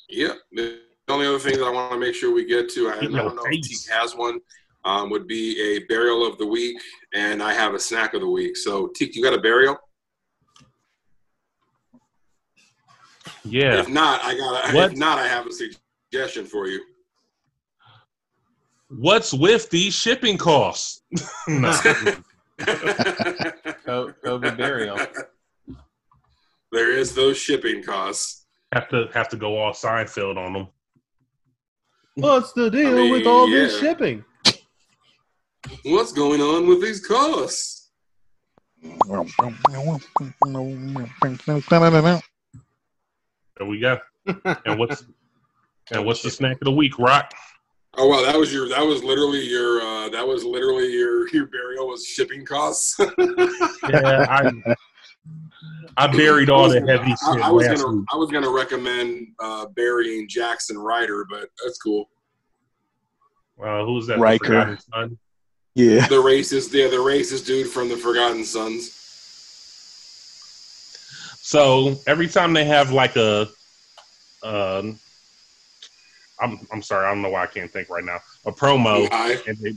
[0.09, 0.35] Yeah.
[0.53, 0.79] The
[1.09, 3.13] only other thing that I want to make sure we get to, I, I don't
[3.13, 3.87] know if face.
[3.87, 4.41] Teak has one,
[4.85, 6.81] um, would be a burial of the week,
[7.15, 8.57] and I have a snack of the week.
[8.57, 9.77] So, Teak, you got a burial?
[13.45, 13.81] Yeah.
[13.81, 14.75] If not, I got.
[14.75, 14.93] What?
[14.93, 16.81] If not, I have a suggestion for you.
[18.89, 21.03] What's with these shipping costs?
[22.61, 24.99] COVID burial.
[26.73, 28.47] there is those shipping costs.
[28.73, 30.69] have to have to go all Seinfeld on them.
[32.15, 34.25] What's the deal I mean, with all this shipping?
[35.85, 37.91] What's going on with these costs?
[43.57, 43.99] There we go.
[44.65, 45.05] And what's
[45.91, 47.33] and what's the snack of the week, Rock?
[47.99, 51.47] Oh wow, that was your that was literally your uh, that was literally your your
[51.47, 52.99] burial was shipping costs.
[53.89, 54.51] Yeah, I
[55.97, 58.07] I buried all the heavy I, shit I was gonna week.
[58.13, 62.09] I was gonna recommend uh, burying Jackson Ryder, but that's cool.
[63.63, 64.17] Uh, who's that?
[64.17, 64.45] The Ryker.
[64.45, 65.19] Forgotten Son?
[65.75, 66.07] Yeah.
[66.07, 68.93] The racist, yeah, the racist dude from the Forgotten Sons.
[71.41, 73.49] So every time they have like a,
[74.43, 74.99] um,
[76.41, 78.19] I'm I'm sorry, I don't know why I can't think right now.
[78.45, 79.11] A promo,
[79.47, 79.77] and it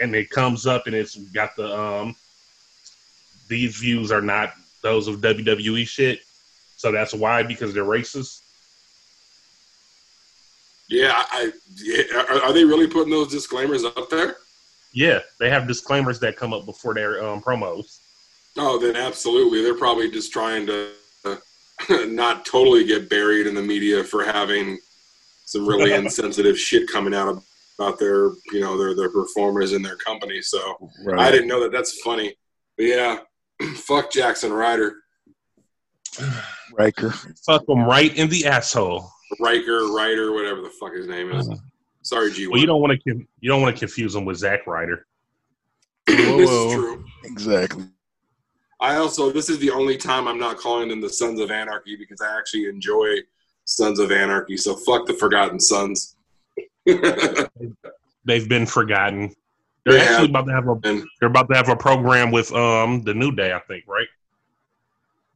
[0.00, 2.16] and it comes up and it's got the um,
[3.48, 4.52] these views are not
[4.82, 6.20] those of WWE shit.
[6.76, 8.42] So that's why because they're racist.
[10.88, 14.36] Yeah, I, yeah, are, are they really putting those disclaimers up there?
[14.92, 17.98] Yeah, they have disclaimers that come up before their um, promos.
[18.56, 19.62] Oh, then absolutely.
[19.62, 20.92] They're probably just trying to
[22.06, 24.78] not totally get buried in the media for having
[25.48, 27.42] some really insensitive shit coming out
[27.78, 30.42] about their, you know, their their performers in their company.
[30.42, 31.72] So I didn't know that.
[31.72, 32.34] That's funny.
[32.76, 33.18] But yeah,
[33.76, 34.96] fuck Jackson Ryder,
[36.78, 37.12] Ryker.
[37.46, 39.10] Fuck him right in the asshole.
[39.40, 41.48] Ryker, Ryder, whatever the fuck his name is.
[41.48, 41.58] Uh-huh.
[42.02, 42.46] Sorry, G.
[42.46, 45.06] Well, you don't want to you don't want to confuse him with Zack Ryder.
[46.06, 47.06] this is true.
[47.24, 47.84] Exactly.
[48.80, 51.96] I also this is the only time I'm not calling them the Sons of Anarchy
[51.96, 53.20] because I actually enjoy
[53.68, 54.56] Sons of Anarchy.
[54.56, 56.16] So fuck the Forgotten Sons.
[56.86, 59.34] They've been forgotten.
[59.84, 61.06] They're They actually about to have a been.
[61.20, 64.08] they're about to have a program with um the New Day, I think, right?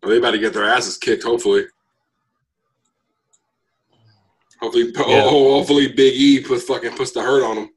[0.02, 1.22] They about to get their asses kicked.
[1.24, 1.64] Hopefully.
[4.60, 5.24] Hopefully, Yeah.
[5.26, 7.68] oh, hopefully Big E puts fucking puts the hurt on them.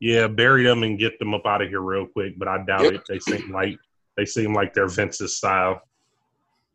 [0.00, 2.82] Yeah, bury them and get them up out of here real quick, but I doubt
[2.84, 2.92] Yep.
[2.94, 3.02] it.
[3.08, 3.78] They seem like
[4.16, 5.80] they seem like they're Vince's style.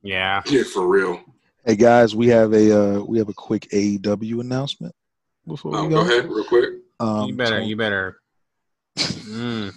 [0.01, 0.41] Yeah.
[0.47, 1.21] Yeah, for real.
[1.65, 4.93] Hey guys, we have a uh, we have a quick AEW announcement
[5.47, 6.09] before Oh, we go go.
[6.11, 6.69] ahead, real quick.
[6.99, 7.57] Um, you better.
[7.57, 8.17] Tony- You better.
[8.97, 9.73] Mm.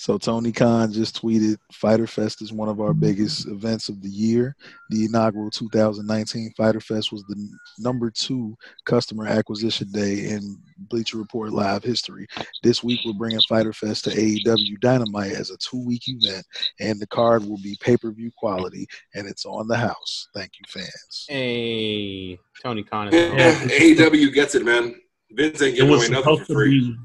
[0.00, 4.08] So Tony Khan just tweeted, "Fyter Fest is one of our biggest events of the
[4.08, 4.56] year.
[4.88, 7.36] The inaugural 2019 Fyter Fest was the
[7.78, 8.56] number two
[8.86, 12.26] customer acquisition day in Bleacher Report live history.
[12.62, 16.46] This week, we're bringing Fyter Fest to AEW Dynamite as a two-week event,
[16.80, 20.28] and the card will be pay-per-view quality, and it's on the house.
[20.34, 21.26] Thank you, fans.
[21.28, 23.14] Hey, Tony Khan is.
[23.14, 24.94] Yeah, AEW gets it, man.
[25.32, 26.80] Vince ain't giving away nothing supposed for to free.
[26.80, 26.96] be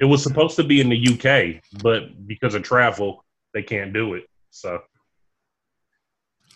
[0.00, 3.24] it was supposed to be in the UK, but because of travel,
[3.54, 4.24] they can't do it.
[4.50, 4.80] So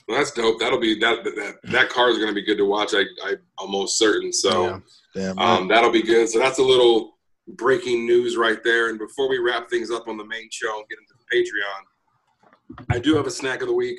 [0.08, 0.58] Well, that's dope.
[0.60, 2.94] That'll be that that that card is going to be good to watch.
[2.94, 4.32] I I almost certain.
[4.32, 4.66] So.
[4.66, 4.80] Yeah.
[5.16, 5.38] Damn.
[5.38, 6.28] Um, that'll be good.
[6.28, 7.16] So that's a little
[7.48, 8.90] breaking news right there.
[8.90, 12.86] And before we wrap things up on the main show and get into the Patreon,
[12.94, 13.98] I do have a snack of the week.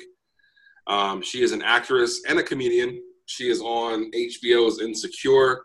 [0.86, 3.02] Um, she is an actress and a comedian.
[3.26, 5.64] She is on HBO's Insecure.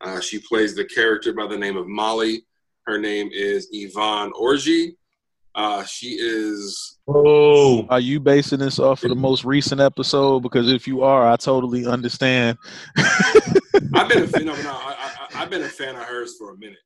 [0.00, 2.44] Uh, she plays the character by the name of Molly.
[2.88, 4.96] Her name is Yvonne Orji.
[5.54, 10.40] Uh, she is Oh Are you basing this off of the most recent episode?
[10.40, 12.56] Because if you are, I totally understand.
[12.96, 14.46] I've been a fan.
[14.46, 14.96] No, no, I,
[15.34, 16.78] I, I've been a fan of hers for a minute.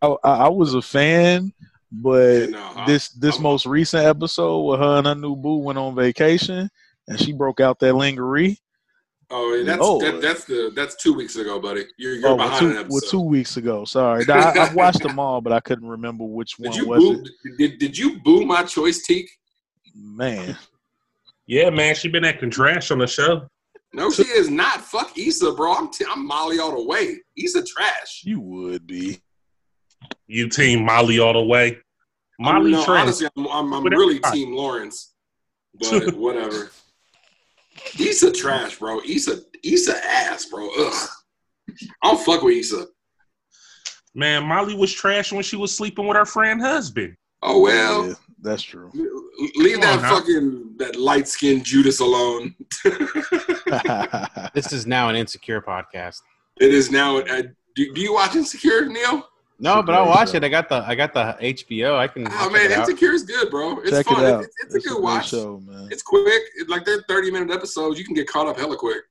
[0.00, 1.52] I, I I was a fan,
[1.92, 5.36] but Yeah, no, I- this this I'm- most recent episode where her and her new
[5.36, 6.70] boo went on vacation
[7.06, 8.58] and she broke out that lingerie.
[9.30, 10.04] Oh, and that's Lord.
[10.04, 11.84] that, that's the that's two weeks ago, buddy.
[11.98, 13.84] You're, you're Oh, behind two, an well, two weeks ago.
[13.84, 16.88] Sorry, Now, I, I've watched them all, but I couldn't remember which Did one you
[16.88, 17.24] was boo?
[17.44, 17.58] it.
[17.58, 19.28] Did, did you boo my choice, Teak?
[19.94, 20.56] Man,
[21.46, 23.48] yeah, man, she been acting trash on the show.
[23.92, 24.80] No, she is not.
[24.80, 25.74] Fuck Issa, bro.
[25.74, 27.18] I'm t- I'm Molly all the way.
[27.36, 28.22] Issa trash.
[28.24, 29.20] you would be.
[30.26, 31.78] You team Molly all the way.
[32.38, 33.02] Molly no, trash.
[33.02, 35.14] honestly, I'm, I'm, I'm really Team Lawrence,
[35.74, 36.70] but whatever.
[37.98, 39.00] Issa trash, bro.
[39.06, 40.68] Issa Issa ass, bro.
[40.78, 41.08] Ugh.
[42.02, 42.86] I don't fuck with Issa.
[44.14, 47.16] Man, Molly was trash when she was sleeping with her friend husband.
[47.42, 48.08] Oh well.
[48.08, 48.90] Yeah, that's true.
[49.56, 50.16] Leave Come that on now.
[50.18, 52.54] fucking that light skinned Judas alone.
[54.54, 56.20] This is now an insecure podcast.
[56.60, 57.18] it is now.
[57.18, 57.42] Uh,
[57.76, 59.28] do, do you watch Insecure, Neil?
[59.60, 60.36] No, but I'll watch show.
[60.36, 60.44] it.
[60.44, 61.96] I got the I got the HBO.
[61.96, 62.28] I can.
[62.30, 62.88] Oh man, it out.
[62.88, 63.80] Insecure is good, bro.
[63.80, 64.24] It's Check fun.
[64.24, 64.44] it out.
[64.44, 65.30] It's, it's a good great watch.
[65.30, 65.88] show, man.
[65.90, 66.42] It's quick.
[66.56, 67.98] It, like they're thirty minute episodes.
[67.98, 69.02] You can get caught up hella quick.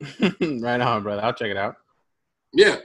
[0.60, 1.22] right on, brother.
[1.22, 1.76] I'll check it out.
[2.52, 2.76] Yeah.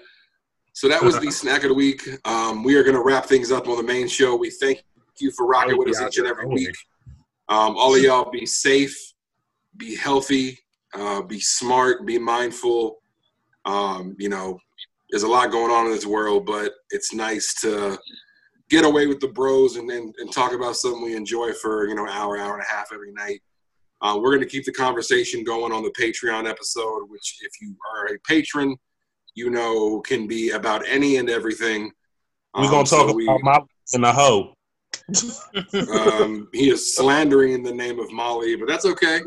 [0.73, 2.07] So that was the snack of the week.
[2.25, 4.35] Um, we are going to wrap things up on the main show.
[4.35, 4.83] We thank
[5.19, 6.75] you for rocking with us each and every week.
[7.49, 8.97] Um, all of y'all be safe,
[9.75, 10.57] be healthy,
[10.93, 13.01] uh, be smart, be mindful.
[13.65, 14.57] Um, you know,
[15.11, 17.99] there's a lot going on in this world, but it's nice to
[18.69, 21.95] get away with the bros and then and talk about something we enjoy for you
[21.95, 23.41] know an hour, hour and a half every night.
[24.01, 27.75] Uh, we're going to keep the conversation going on the Patreon episode, which if you
[27.93, 28.75] are a patron,
[29.35, 31.91] you know can be about any and everything.
[32.55, 33.59] We're gonna Um, talk so we- about my
[33.93, 34.53] and the hoe.
[36.23, 39.21] um, he is slandering in the name of Molly, but that's okay.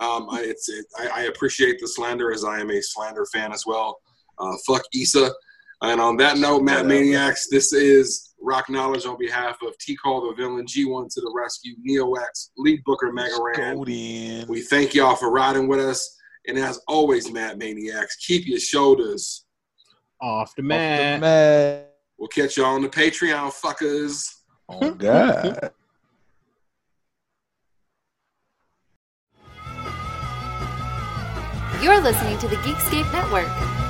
[0.00, 3.52] Um, I, it's, it, I, I appreciate the slander as I am a slander fan
[3.52, 3.98] as well.
[4.38, 5.30] Uh, fuck Issa.
[5.82, 10.28] And on that note, Matt Maniacs, this is Rock Knowledge on behalf of T Call
[10.28, 13.74] the Villain, G1 to the Rescue, Neo X, Lead Booker Megaran.
[13.74, 14.52] Go.
[14.52, 16.16] We thank y'all for riding with us.
[16.46, 19.44] And as always, Matt Maniacs, keep your shoulders.
[20.20, 21.20] Off the Off the mat.
[21.20, 21.94] mat.
[22.16, 24.28] We'll catch y'all on the Patreon, fuckers.
[24.68, 25.70] Oh God.
[31.80, 33.87] You're listening to the Geekscape Network.